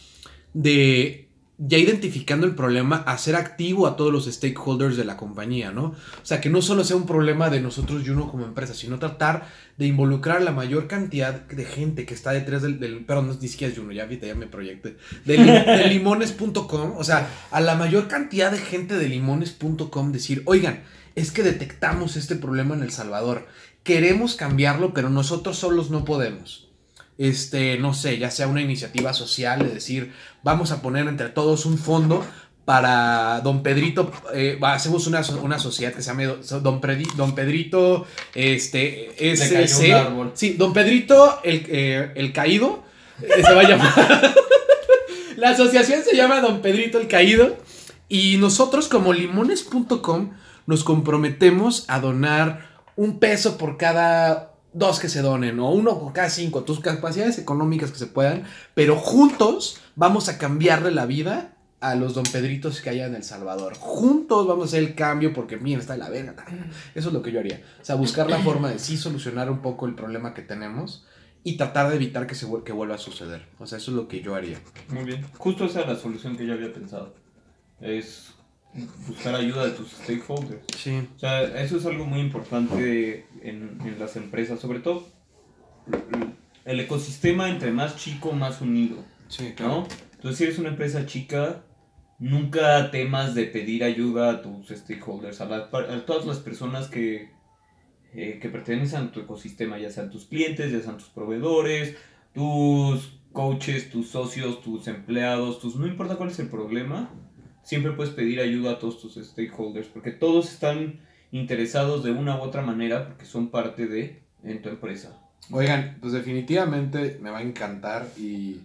de 0.53 1.23
ya 1.59 1.79
identificando 1.79 2.45
el 2.45 2.53
problema, 2.53 2.97
hacer 2.97 3.35
activo 3.35 3.87
a 3.87 3.95
todos 3.95 4.13
los 4.13 4.25
stakeholders 4.27 4.95
de 4.95 5.03
la 5.05 5.17
compañía, 5.17 5.71
¿no? 5.71 5.85
O 5.85 5.95
sea, 6.21 6.39
que 6.39 6.51
no 6.51 6.61
solo 6.61 6.83
sea 6.83 6.95
un 6.95 7.07
problema 7.07 7.49
de 7.49 7.59
nosotros 7.61 8.03
y 8.05 8.11
uno 8.11 8.29
como 8.29 8.45
empresa, 8.45 8.75
sino 8.75 8.99
tratar 8.99 9.47
de 9.75 9.87
involucrar 9.87 10.37
a 10.37 10.41
la 10.41 10.51
mayor 10.51 10.85
cantidad 10.85 11.33
de 11.47 11.65
gente 11.65 12.05
que 12.05 12.13
está 12.13 12.29
detrás 12.33 12.61
del, 12.61 12.79
del 12.79 13.03
perdón, 13.05 13.29
no, 13.29 13.33
ni 13.41 13.47
siquiera 13.47 13.73
es 13.73 13.79
uno, 13.79 13.91
ya 13.91 14.05
viste, 14.05 14.27
ya 14.27 14.35
me 14.35 14.45
proyecté, 14.45 14.97
de, 15.25 15.37
li- 15.39 15.49
de 15.51 15.87
limones.com, 15.89 16.93
o 16.95 17.03
sea, 17.03 17.27
a 17.49 17.59
la 17.59 17.73
mayor 17.73 18.07
cantidad 18.07 18.51
de 18.51 18.59
gente 18.59 18.95
de 18.95 19.09
limones.com 19.09 20.11
decir, 20.11 20.43
oigan, 20.45 20.83
es 21.15 21.31
que 21.31 21.41
detectamos 21.41 22.17
este 22.17 22.35
problema 22.35 22.75
en 22.75 22.83
El 22.83 22.91
Salvador, 22.91 23.47
queremos 23.81 24.35
cambiarlo, 24.35 24.93
pero 24.93 25.09
nosotros 25.09 25.57
solos 25.57 25.89
no 25.89 26.05
podemos 26.05 26.66
este, 27.17 27.77
no 27.79 27.93
sé, 27.93 28.17
ya 28.17 28.29
sea 28.31 28.47
una 28.47 28.61
iniciativa 28.61 29.13
social 29.13 29.59
de 29.59 29.69
decir, 29.73 30.13
vamos 30.43 30.71
a 30.71 30.81
poner 30.81 31.07
entre 31.07 31.29
todos 31.29 31.65
un 31.65 31.77
fondo 31.77 32.25
para 32.65 33.39
Don 33.41 33.63
Pedrito, 33.63 34.11
eh, 34.33 34.59
hacemos 34.61 35.07
una, 35.07 35.21
una 35.41 35.57
sociedad 35.57 35.93
que 35.93 36.01
se 36.01 36.09
llame 36.09 36.25
Do- 36.25 36.59
Don, 36.61 36.81
Predi- 36.81 37.13
Don 37.15 37.33
Pedrito, 37.33 38.05
este, 38.35 39.11
SC. 39.33 39.67
Sí, 40.33 40.53
Don 40.53 40.73
Pedrito, 40.73 41.39
el, 41.43 41.65
eh, 41.69 42.11
el 42.15 42.33
caído, 42.33 42.83
eh, 43.21 43.41
se 43.43 43.53
va 43.53 43.61
a 43.61 43.67
llamar. 43.69 44.35
La 45.37 45.51
asociación 45.51 46.01
se 46.03 46.15
llama 46.15 46.41
Don 46.41 46.61
Pedrito 46.61 46.99
el 46.99 47.07
Caído. 47.07 47.57
Y 48.09 48.37
nosotros 48.37 48.87
como 48.87 49.13
limones.com 49.13 50.31
nos 50.65 50.83
comprometemos 50.83 51.85
a 51.87 51.99
donar 51.99 52.69
un 52.95 53.19
peso 53.19 53.57
por 53.57 53.77
cada 53.77 54.53
dos 54.77 54.99
que 54.99 55.09
se 55.09 55.21
donen 55.21 55.59
o 55.59 55.71
uno 55.71 55.99
por 55.99 56.13
cada 56.13 56.29
cinco, 56.29 56.63
tus 56.63 56.79
capacidades 56.79 57.39
económicas 57.39 57.91
que 57.91 57.97
se 57.97 58.07
puedan, 58.07 58.43
pero 58.75 58.95
juntos 58.95 59.79
vamos 59.95 60.29
a 60.29 60.37
cambiarle 60.37 60.91
la 60.91 61.05
vida 61.05 61.53
a 61.79 61.95
los 61.95 62.13
don 62.13 62.25
Pedritos 62.25 62.81
que 62.81 62.89
haya 62.89 63.05
en 63.05 63.15
El 63.15 63.23
Salvador. 63.23 63.75
Juntos 63.75 64.47
vamos 64.47 64.65
a 64.65 64.67
hacer 64.67 64.83
el 64.83 64.95
cambio 64.95 65.33
porque 65.33 65.57
miren, 65.57 65.79
está 65.79 65.93
de 65.93 65.99
la 65.99 66.09
verga. 66.09 66.45
Eso 66.95 67.09
es 67.09 67.13
lo 67.13 67.21
que 67.21 67.31
yo 67.31 67.39
haría. 67.39 67.61
O 67.81 67.85
sea, 67.85 67.95
buscar 67.95 68.29
la 68.29 68.39
forma 68.39 68.69
de 68.69 68.79
sí 68.79 68.97
solucionar 68.97 69.49
un 69.49 69.61
poco 69.61 69.85
el 69.85 69.95
problema 69.95 70.33
que 70.33 70.41
tenemos 70.41 71.05
y 71.43 71.57
tratar 71.57 71.89
de 71.89 71.95
evitar 71.95 72.27
que, 72.27 72.35
se 72.35 72.47
que 72.65 72.71
vuelva 72.71 72.95
a 72.95 72.99
suceder. 72.99 73.47
O 73.59 73.67
sea, 73.67 73.77
eso 73.77 73.91
es 73.91 73.97
lo 73.97 74.07
que 74.07 74.21
yo 74.21 74.35
haría. 74.35 74.59
Muy 74.89 75.05
bien. 75.05 75.25
Justo 75.37 75.65
esa 75.65 75.81
es 75.81 75.87
la 75.87 75.95
solución 75.95 76.35
que 76.35 76.45
yo 76.45 76.53
había 76.53 76.73
pensado. 76.73 77.13
Es 77.79 78.33
buscar 79.07 79.35
ayuda 79.35 79.65
de 79.65 79.71
tus 79.71 79.91
stakeholders. 79.91 80.61
Sí. 80.77 81.07
O 81.15 81.19
sea, 81.19 81.43
eso 81.61 81.77
es 81.77 81.85
algo 81.85 82.05
muy 82.05 82.19
importante 82.19 83.25
en, 83.41 83.79
en 83.85 83.95
las 83.99 84.15
empresas, 84.15 84.59
sobre 84.59 84.79
todo 84.79 85.07
el 86.65 86.79
ecosistema 86.79 87.49
entre 87.49 87.71
más 87.71 87.95
chico, 87.97 88.31
más 88.33 88.61
unido, 88.61 88.97
Sí, 89.29 89.53
¿no? 89.59 89.87
Entonces, 90.15 90.37
si 90.37 90.43
eres 90.45 90.59
una 90.59 90.69
empresa 90.69 91.05
chica, 91.05 91.63
nunca 92.19 92.91
temas 92.91 93.35
de 93.35 93.45
pedir 93.45 93.83
ayuda 93.83 94.31
a 94.31 94.41
tus 94.41 94.67
stakeholders, 94.69 95.39
a, 95.41 95.45
la- 95.45 95.69
a 95.71 96.05
todas 96.05 96.25
las 96.25 96.39
personas 96.39 96.87
que, 96.87 97.29
eh, 98.13 98.39
que 98.41 98.49
pertenecen 98.49 99.03
a 99.03 99.11
tu 99.11 99.19
ecosistema, 99.21 99.77
ya 99.79 99.89
sean 99.91 100.09
tus 100.09 100.25
clientes, 100.25 100.71
ya 100.71 100.81
sean 100.81 100.97
tus 100.97 101.07
proveedores, 101.09 101.95
tus 102.33 103.13
coaches, 103.31 103.89
tus 103.89 104.09
socios, 104.09 104.61
tus 104.61 104.87
empleados, 104.87 105.59
tus, 105.59 105.75
no 105.75 105.87
importa 105.87 106.15
cuál 106.15 106.29
es 106.31 106.39
el 106.39 106.49
problema, 106.49 107.09
siempre 107.67 107.91
puedes 107.91 108.13
pedir 108.13 108.39
ayuda 108.39 108.71
a 108.71 108.79
todos 108.79 109.01
tus 109.01 109.15
stakeholders, 109.15 109.87
porque 109.87 110.11
todos 110.11 110.49
están 110.53 111.01
interesados 111.33 112.01
de 112.01 112.11
una 112.11 112.37
u 112.37 112.41
otra 112.41 112.61
manera, 112.61 113.09
porque 113.09 113.25
son 113.25 113.49
parte 113.49 113.87
de 113.87 114.21
en 114.41 114.61
tu 114.61 114.69
empresa. 114.69 115.19
Oigan, 115.51 115.97
pues 115.99 116.13
definitivamente 116.13 117.19
me 117.21 117.29
va 117.29 117.39
a 117.39 117.41
encantar 117.41 118.07
y 118.17 118.61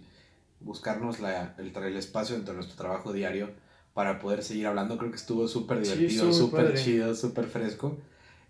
buscarnos 0.61 1.19
la, 1.19 1.53
el, 1.57 1.75
el 1.75 1.97
espacio 1.97 2.35
dentro 2.35 2.53
de 2.53 2.59
nuestro 2.59 2.77
trabajo 2.77 3.11
diario 3.11 3.51
para 3.93 4.19
poder 4.19 4.41
seguir 4.41 4.67
hablando. 4.67 4.97
Creo 4.97 5.11
que 5.11 5.17
estuvo 5.17 5.49
súper 5.49 5.81
divertido, 5.81 6.31
súper 6.31 6.73
chido, 6.75 7.13
súper 7.13 7.47
fresco. 7.47 7.97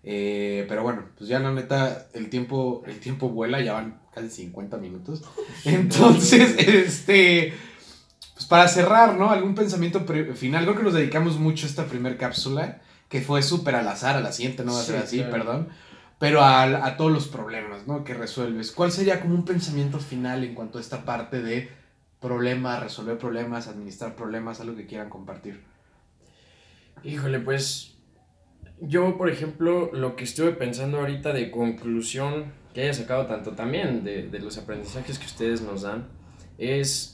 Eh, 0.04 0.66
pero 0.68 0.84
bueno, 0.84 1.06
pues 1.18 1.28
ya 1.28 1.40
la 1.40 1.50
neta, 1.50 2.06
el 2.12 2.30
tiempo, 2.30 2.84
el 2.86 3.00
tiempo 3.00 3.28
vuela, 3.30 3.60
ya 3.60 3.72
van 3.72 4.02
casi 4.14 4.28
50 4.28 4.76
minutos. 4.76 5.24
Entonces, 5.64 6.56
este, 6.58 7.54
pues 8.44 8.48
para 8.48 8.68
cerrar, 8.68 9.16
¿no? 9.16 9.30
Algún 9.30 9.54
pensamiento 9.54 10.00
final. 10.34 10.64
Creo 10.64 10.76
que 10.76 10.82
nos 10.82 10.92
dedicamos 10.92 11.38
mucho 11.38 11.66
a 11.66 11.68
esta 11.70 11.86
primera 11.86 12.18
cápsula, 12.18 12.82
que 13.08 13.22
fue 13.22 13.42
súper 13.42 13.74
al 13.74 13.88
azar, 13.88 14.16
a 14.16 14.20
la 14.20 14.32
siguiente 14.32 14.64
no 14.64 14.74
va 14.74 14.80
a 14.80 14.84
ser 14.84 14.96
así, 14.96 15.22
perdón. 15.22 15.68
Pero 16.18 16.42
a, 16.42 16.62
a 16.62 16.96
todos 16.96 17.10
los 17.10 17.26
problemas, 17.28 17.86
¿no? 17.86 18.04
Que 18.04 18.12
resuelves. 18.12 18.70
¿Cuál 18.70 18.92
sería 18.92 19.20
como 19.20 19.34
un 19.34 19.46
pensamiento 19.46 19.98
final 19.98 20.44
en 20.44 20.54
cuanto 20.54 20.78
a 20.78 20.80
esta 20.80 21.06
parte 21.06 21.42
de 21.42 21.70
problemas, 22.20 22.82
resolver 22.82 23.16
problemas, 23.16 23.66
administrar 23.66 24.14
problemas, 24.14 24.60
algo 24.60 24.76
que 24.76 24.86
quieran 24.86 25.08
compartir? 25.08 25.62
Híjole, 27.02 27.40
pues 27.40 27.94
yo, 28.80 29.16
por 29.16 29.30
ejemplo, 29.30 29.90
lo 29.92 30.16
que 30.16 30.24
estuve 30.24 30.52
pensando 30.52 30.98
ahorita 30.98 31.32
de 31.32 31.50
conclusión 31.50 32.52
que 32.74 32.82
haya 32.82 32.94
sacado 32.94 33.26
tanto 33.26 33.52
también 33.52 34.04
de, 34.04 34.28
de 34.28 34.38
los 34.38 34.58
aprendizajes 34.58 35.18
que 35.18 35.26
ustedes 35.26 35.62
nos 35.62 35.82
dan 35.82 36.08
es 36.58 37.13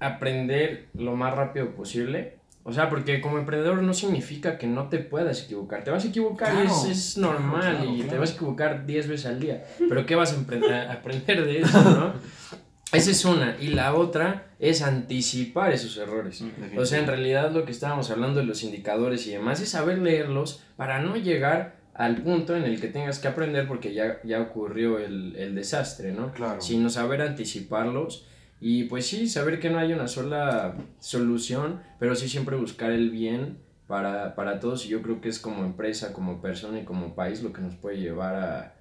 aprender 0.00 0.88
lo 0.94 1.16
más 1.16 1.34
rápido 1.34 1.70
posible. 1.74 2.38
O 2.64 2.72
sea, 2.72 2.90
porque 2.90 3.22
como 3.22 3.38
emprendedor 3.38 3.82
no 3.82 3.94
significa 3.94 4.58
que 4.58 4.66
no 4.66 4.88
te 4.88 4.98
puedas 4.98 5.44
equivocar. 5.44 5.84
Te 5.84 5.90
vas 5.90 6.04
a 6.04 6.08
equivocar 6.08 6.52
y 6.66 6.90
es, 6.90 7.16
normal 7.16 7.88
y 7.96 8.02
te 8.02 8.18
vas 8.18 8.32
a 8.32 8.34
equivocar 8.34 8.84
10 8.84 9.08
veces 9.08 9.26
al 9.26 9.40
día. 9.40 9.64
Pero 9.88 10.04
¿qué 10.04 10.14
vas 10.14 10.34
a, 10.34 10.36
a 10.36 10.92
aprender 10.92 11.46
de 11.46 11.60
eso, 11.60 11.82
no? 11.82 12.12
Esa 12.92 13.10
es 13.10 13.24
una. 13.24 13.56
Y 13.60 13.68
la 13.68 13.94
otra 13.94 14.46
es 14.58 14.82
anticipar 14.82 15.72
esos 15.72 15.96
errores. 15.96 16.42
O 16.76 16.86
sea, 16.86 16.98
en 16.98 17.06
realidad 17.06 17.52
lo 17.52 17.64
que 17.64 17.72
estábamos 17.72 18.10
hablando 18.10 18.40
de 18.40 18.46
los 18.46 18.62
indicadores 18.62 19.26
y 19.26 19.32
demás 19.32 19.60
es 19.60 19.70
saber 19.70 19.98
leerlos 19.98 20.62
para 20.76 21.00
no 21.00 21.16
llegar 21.16 21.76
al 21.94 22.22
punto 22.22 22.56
en 22.56 22.64
el 22.64 22.80
que 22.80 22.88
tengas 22.88 23.18
que 23.18 23.28
aprender 23.28 23.66
porque 23.66 23.92
ya, 23.92 24.20
ya 24.24 24.40
ocurrió 24.40 24.98
el, 24.98 25.36
el 25.36 25.54
desastre, 25.54 26.12
¿no? 26.12 26.32
Claro. 26.32 26.60
Sino 26.60 26.88
saber 26.88 27.20
anticiparlos 27.22 28.26
y 28.60 28.84
pues 28.84 29.06
sí, 29.06 29.28
saber 29.28 29.60
que 29.60 29.70
no 29.70 29.78
hay 29.78 29.92
una 29.92 30.08
sola 30.08 30.74
solución, 30.98 31.80
pero 31.98 32.14
sí 32.14 32.28
siempre 32.28 32.56
buscar 32.56 32.90
el 32.90 33.10
bien 33.10 33.58
para, 33.86 34.34
para 34.34 34.60
todos 34.60 34.84
y 34.86 34.88
yo 34.88 35.02
creo 35.02 35.20
que 35.20 35.28
es 35.28 35.38
como 35.38 35.64
empresa, 35.64 36.12
como 36.12 36.40
persona 36.40 36.80
y 36.80 36.84
como 36.84 37.14
país 37.14 37.42
lo 37.42 37.52
que 37.52 37.60
nos 37.60 37.74
puede 37.76 37.98
llevar 37.98 38.34
a, 38.34 38.74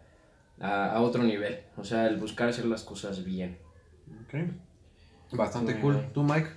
a, 0.59 0.91
a 0.93 1.01
otro 1.01 1.23
nivel. 1.23 1.59
O 1.77 1.83
sea, 1.83 2.07
el 2.07 2.17
buscar 2.17 2.49
hacer 2.49 2.65
las 2.65 2.83
cosas 2.83 3.23
bien. 3.23 3.57
Bastante 5.31 5.79
cool. 5.79 6.07
¿Tú, 6.13 6.23
Mike? 6.23 6.49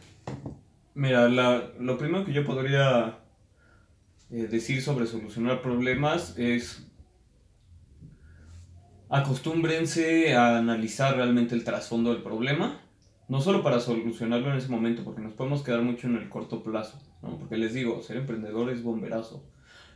Mira, 0.94 1.28
la, 1.28 1.70
lo 1.78 1.96
primero 1.98 2.24
que 2.24 2.32
yo 2.32 2.44
podría 2.44 3.18
eh, 4.30 4.46
decir 4.48 4.82
sobre 4.82 5.06
solucionar 5.06 5.62
problemas 5.62 6.38
es 6.38 6.86
acostúmbrense 9.08 10.34
a 10.34 10.58
analizar 10.58 11.16
realmente 11.16 11.54
el 11.54 11.64
trasfondo 11.64 12.12
del 12.12 12.22
problema, 12.22 12.80
no 13.30 13.40
solo 13.40 13.62
para 13.62 13.80
solucionarlo 13.80 14.50
en 14.50 14.58
ese 14.58 14.68
momento, 14.68 15.02
porque 15.04 15.22
nos 15.22 15.32
podemos 15.32 15.62
quedar 15.62 15.80
mucho 15.80 16.06
en 16.06 16.16
el 16.16 16.28
corto 16.28 16.62
plazo, 16.62 17.00
¿no? 17.22 17.38
porque 17.38 17.56
les 17.56 17.72
digo, 17.72 18.02
ser 18.02 18.18
emprendedor 18.18 18.68
es 18.68 18.82
bomberazo 18.82 19.42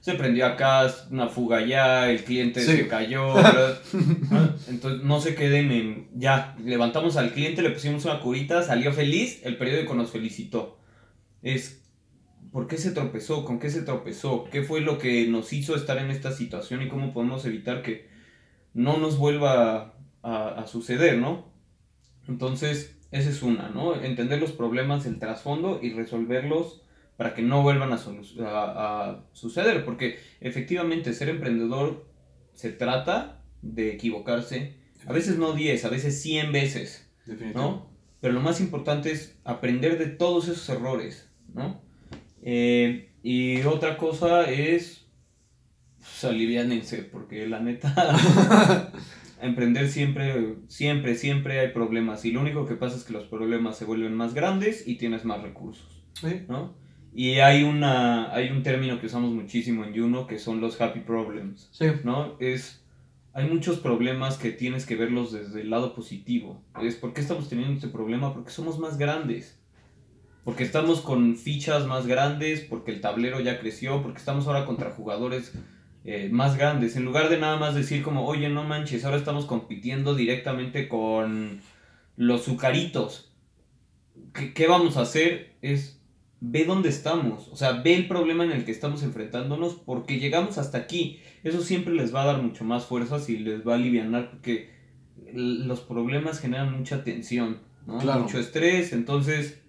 se 0.04 0.16
prendió 0.16 0.44
acá, 0.44 0.86
una 1.10 1.28
fuga 1.28 1.56
allá, 1.56 2.10
el 2.10 2.24
cliente 2.24 2.60
se 2.60 2.86
cayó, 2.88 3.36
Entonces 4.68 5.02
no 5.02 5.18
se 5.18 5.34
queden 5.34 5.72
en, 5.72 6.08
ya, 6.14 6.54
levantamos 6.62 7.16
al 7.16 7.32
cliente, 7.32 7.62
le 7.62 7.70
pusimos 7.70 8.04
una 8.04 8.20
curita, 8.20 8.62
salió 8.62 8.92
feliz, 8.92 9.40
el 9.44 9.56
periódico 9.56 9.94
nos 9.94 10.10
felicitó. 10.10 10.78
Es, 11.40 11.80
¿por 12.52 12.66
qué 12.66 12.76
se 12.76 12.90
tropezó? 12.90 13.46
¿Con 13.46 13.58
qué 13.58 13.70
se 13.70 13.80
tropezó? 13.80 14.44
¿Qué 14.52 14.62
fue 14.62 14.82
lo 14.82 14.98
que 14.98 15.26
nos 15.26 15.54
hizo 15.54 15.74
estar 15.74 15.96
en 15.96 16.10
esta 16.10 16.32
situación 16.32 16.82
y 16.82 16.88
cómo 16.88 17.14
podemos 17.14 17.46
evitar 17.46 17.80
que 17.80 18.06
no 18.74 18.98
nos 18.98 19.16
vuelva 19.16 19.94
a, 20.22 20.48
a 20.48 20.66
suceder, 20.66 21.16
¿no? 21.16 21.50
Entonces, 22.28 22.98
esa 23.14 23.30
es 23.30 23.42
una, 23.42 23.68
¿no? 23.68 23.94
Entender 24.02 24.40
los 24.40 24.50
problemas, 24.50 25.06
el 25.06 25.20
trasfondo 25.20 25.78
y 25.80 25.90
resolverlos 25.90 26.82
para 27.16 27.32
que 27.32 27.42
no 27.42 27.62
vuelvan 27.62 27.92
a, 27.92 27.96
a, 27.96 29.24
suceder, 29.32 29.84
porque 29.84 30.18
efectivamente 30.40 31.12
ser 31.12 31.28
emprendedor 31.28 32.08
se 32.54 32.72
trata 32.72 33.40
de 33.62 33.92
equivocarse, 33.92 34.74
a 35.06 35.12
veces 35.12 35.38
no 35.38 35.52
10, 35.52 35.84
a 35.84 35.88
veces 35.90 36.20
100 36.22 36.50
veces, 36.50 37.08
¿no? 37.54 37.88
Pero 38.20 38.34
lo 38.34 38.40
más 38.40 38.60
importante 38.60 39.12
es 39.12 39.38
aprender 39.44 39.96
de 39.96 40.06
todos 40.06 40.48
esos 40.48 40.68
errores, 40.68 41.30
¿no? 41.52 41.82
Eh, 42.42 43.12
y 43.22 43.62
otra 43.62 43.96
cosa 43.96 44.50
es, 44.50 45.06
pues, 46.00 46.24
aliviánense, 46.24 47.04
porque 47.04 47.46
la 47.46 47.60
neta, 47.60 48.92
emprender 49.44 49.88
siempre, 49.88 50.56
siempre, 50.68 51.14
siempre 51.14 51.60
hay 51.60 51.68
problemas, 51.68 52.24
y 52.24 52.32
lo 52.32 52.40
único 52.40 52.66
que 52.66 52.74
pasa 52.74 52.96
es 52.96 53.04
que 53.04 53.12
los 53.12 53.26
problemas 53.26 53.76
se 53.78 53.84
vuelven 53.84 54.14
más 54.14 54.34
grandes 54.34 54.86
y 54.86 54.96
tienes 54.96 55.24
más 55.24 55.42
recursos, 55.42 56.04
¿no? 56.48 56.84
Y 57.14 57.38
hay, 57.38 57.62
una, 57.62 58.34
hay 58.34 58.50
un 58.50 58.64
término 58.64 58.98
que 58.98 59.06
usamos 59.06 59.30
muchísimo 59.30 59.84
en 59.84 59.96
Juno 59.96 60.26
que 60.26 60.40
son 60.40 60.60
los 60.60 60.80
happy 60.80 61.00
problems. 61.00 61.68
Sí. 61.70 61.86
¿No? 62.02 62.36
Es, 62.40 62.84
hay 63.32 63.48
muchos 63.48 63.78
problemas 63.78 64.36
que 64.36 64.50
tienes 64.50 64.84
que 64.84 64.96
verlos 64.96 65.30
desde 65.30 65.60
el 65.60 65.70
lado 65.70 65.94
positivo. 65.94 66.60
Es, 66.82 66.96
¿por 66.96 67.12
qué 67.12 67.20
estamos 67.20 67.48
teniendo 67.48 67.74
este 67.74 67.86
problema? 67.86 68.34
Porque 68.34 68.50
somos 68.50 68.80
más 68.80 68.98
grandes. 68.98 69.60
Porque 70.42 70.64
estamos 70.64 71.00
con 71.00 71.36
fichas 71.36 71.86
más 71.86 72.08
grandes, 72.08 72.62
porque 72.62 72.90
el 72.90 73.00
tablero 73.00 73.38
ya 73.40 73.60
creció, 73.60 74.02
porque 74.02 74.18
estamos 74.18 74.48
ahora 74.48 74.66
contra 74.66 74.90
jugadores 74.90 75.52
eh, 76.04 76.28
más 76.30 76.56
grandes. 76.56 76.96
En 76.96 77.04
lugar 77.04 77.28
de 77.28 77.38
nada 77.38 77.56
más 77.56 77.74
decir 77.74 78.02
como, 78.02 78.26
oye, 78.26 78.48
no 78.48 78.64
manches, 78.64 79.04
ahora 79.04 79.16
estamos 79.16 79.46
compitiendo 79.46 80.14
directamente 80.14 80.88
con 80.88 81.60
los 82.16 82.44
sucaritos. 82.44 83.32
¿Qué, 84.32 84.52
qué 84.52 84.66
vamos 84.66 84.96
a 84.96 85.02
hacer? 85.02 85.54
Es 85.62 86.00
ve 86.46 86.64
dónde 86.66 86.90
estamos, 86.90 87.48
o 87.48 87.56
sea, 87.56 87.72
ve 87.72 87.94
el 87.94 88.06
problema 88.06 88.44
en 88.44 88.52
el 88.52 88.64
que 88.64 88.70
estamos 88.70 89.02
enfrentándonos 89.02 89.74
porque 89.74 90.18
llegamos 90.18 90.58
hasta 90.58 90.76
aquí. 90.76 91.20
Eso 91.42 91.62
siempre 91.62 91.94
les 91.94 92.14
va 92.14 92.22
a 92.22 92.26
dar 92.26 92.42
mucho 92.42 92.64
más 92.64 92.84
fuerzas 92.84 93.28
y 93.30 93.38
les 93.38 93.66
va 93.66 93.72
a 93.72 93.76
aliviar 93.76 94.30
porque 94.30 94.70
los 95.32 95.80
problemas 95.80 96.40
generan 96.40 96.76
mucha 96.76 97.02
tensión, 97.02 97.60
¿no? 97.86 97.98
Mucho 97.98 98.38
estrés, 98.38 98.92
entonces 98.92 99.60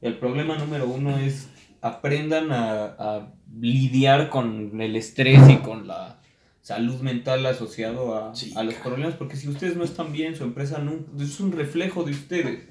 el 0.00 0.18
problema 0.18 0.56
número 0.56 0.88
uno 0.88 1.16
es 1.18 1.48
aprendan 1.80 2.52
a, 2.52 3.32
lidiar 3.60 4.28
con 4.28 4.80
el 4.80 4.94
estrés 4.94 5.48
y 5.48 5.56
con 5.56 5.88
la 5.88 6.20
salud 6.60 7.00
mental 7.00 7.46
asociado 7.46 8.14
a, 8.14 8.32
a, 8.56 8.62
los 8.62 8.74
problemas, 8.74 9.14
porque 9.14 9.36
si 9.36 9.48
ustedes 9.48 9.76
no 9.76 9.84
están 9.84 10.12
bien, 10.12 10.36
su 10.36 10.44
empresa 10.44 10.78
no, 10.78 10.98
es 11.22 11.40
un 11.40 11.52
reflejo 11.52 12.04
de 12.04 12.12
ustedes. 12.12 12.68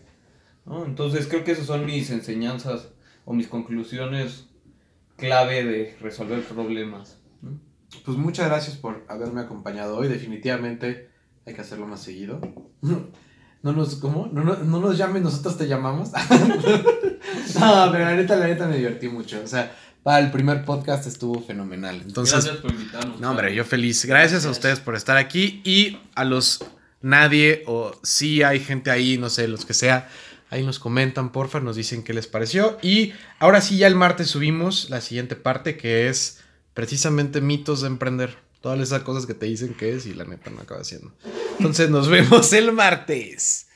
¿no? 0.66 0.86
Entonces 0.86 1.28
creo 1.28 1.44
que 1.44 1.54
esas 1.54 1.66
son 1.66 1.86
mis 1.86 2.12
enseñanzas 2.12 2.90
o 3.26 3.34
mis 3.34 3.48
conclusiones 3.48 4.48
clave 5.16 5.64
de 5.64 5.98
resolver 6.00 6.44
problemas. 6.44 7.20
Pues 8.06 8.18
muchas 8.18 8.48
gracias 8.48 8.78
por 8.78 9.06
haberme 9.08 9.42
acompañado 9.42 9.98
hoy. 9.98 10.08
Definitivamente 10.08 11.10
hay 11.46 11.54
que 11.54 11.62
hacerlo 11.62 11.88
más 11.88 12.02
seguido. 12.02 12.40
No 13.64 13.74
nos, 13.74 13.96
¿cómo? 13.96 14.30
No, 14.32 14.44
no, 14.44 14.56
no 14.58 14.80
nos 14.80 14.98
llames, 14.98 15.22
nosotros 15.22 15.58
te 15.58 15.68
llamamos. 15.68 16.10
no, 17.60 17.92
pero 17.92 18.06
la 18.06 18.16
neta, 18.16 18.36
la 18.36 18.48
neta 18.48 18.68
me 18.68 18.78
divertí 18.78 19.10
mucho. 19.10 19.42
O 19.44 19.48
sea, 19.48 19.76
para 20.04 20.20
el 20.20 20.32
primer 20.32 20.64
podcast 20.64 21.08
estuvo 21.08 21.42
fenomenal. 21.42 22.02
Entonces, 22.06 22.46
gracias 22.46 22.58
por 22.58 22.72
invitarnos. 22.72 23.20
No, 23.20 23.32
hombre, 23.32 23.54
yo 23.54 23.66
feliz. 23.66 24.06
Gracias, 24.06 24.46
a 24.46 24.52
ustedes 24.52 24.80
por 24.80 24.96
estar 24.96 25.18
aquí 25.18 25.62
y 25.64 25.98
a 26.16 26.24
los 26.24 26.64
nadie 27.02 27.64
o 27.68 27.92
si 28.04 28.44
hay 28.44 28.60
gente 28.60 28.92
ahí, 28.92 29.18
no 29.18 29.30
sé, 29.30 29.48
los 29.48 29.66
que 29.66 29.74
sea 29.74 30.08
Ahí 30.50 30.64
nos 30.64 30.80
comentan, 30.80 31.32
porfa, 31.32 31.60
nos 31.60 31.76
dicen 31.76 32.04
qué 32.04 32.14
les 32.14 32.28
pareció. 32.28 32.78
Y 32.82 33.14
ahora 33.40 33.60
sí, 33.60 33.78
ya 33.78 33.88
el 33.88 33.96
martes 33.96 34.30
subimos 34.30 34.90
la 34.90 35.02
siguiente 35.02 35.36
parte 35.36 35.76
que 35.76 36.08
es 36.08 36.40
precisamente 36.74 37.42
mitos 37.42 37.82
de 37.82 37.88
emprender. 37.88 38.38
Todas 38.62 38.80
esas 38.80 39.04
cosas 39.04 39.26
que 39.26 39.34
te 39.34 39.46
dicen 39.46 39.74
que 39.74 39.96
es 39.96 40.06
y 40.06 40.14
la 40.14 40.26
neta 40.26 40.50
no 40.50 40.62
acaba 40.62 40.84
siendo. 40.84 41.12
Entonces 41.58 41.90
nos 41.90 42.08
vemos 42.10 42.52
el 42.54 42.72
martes. 42.72 43.67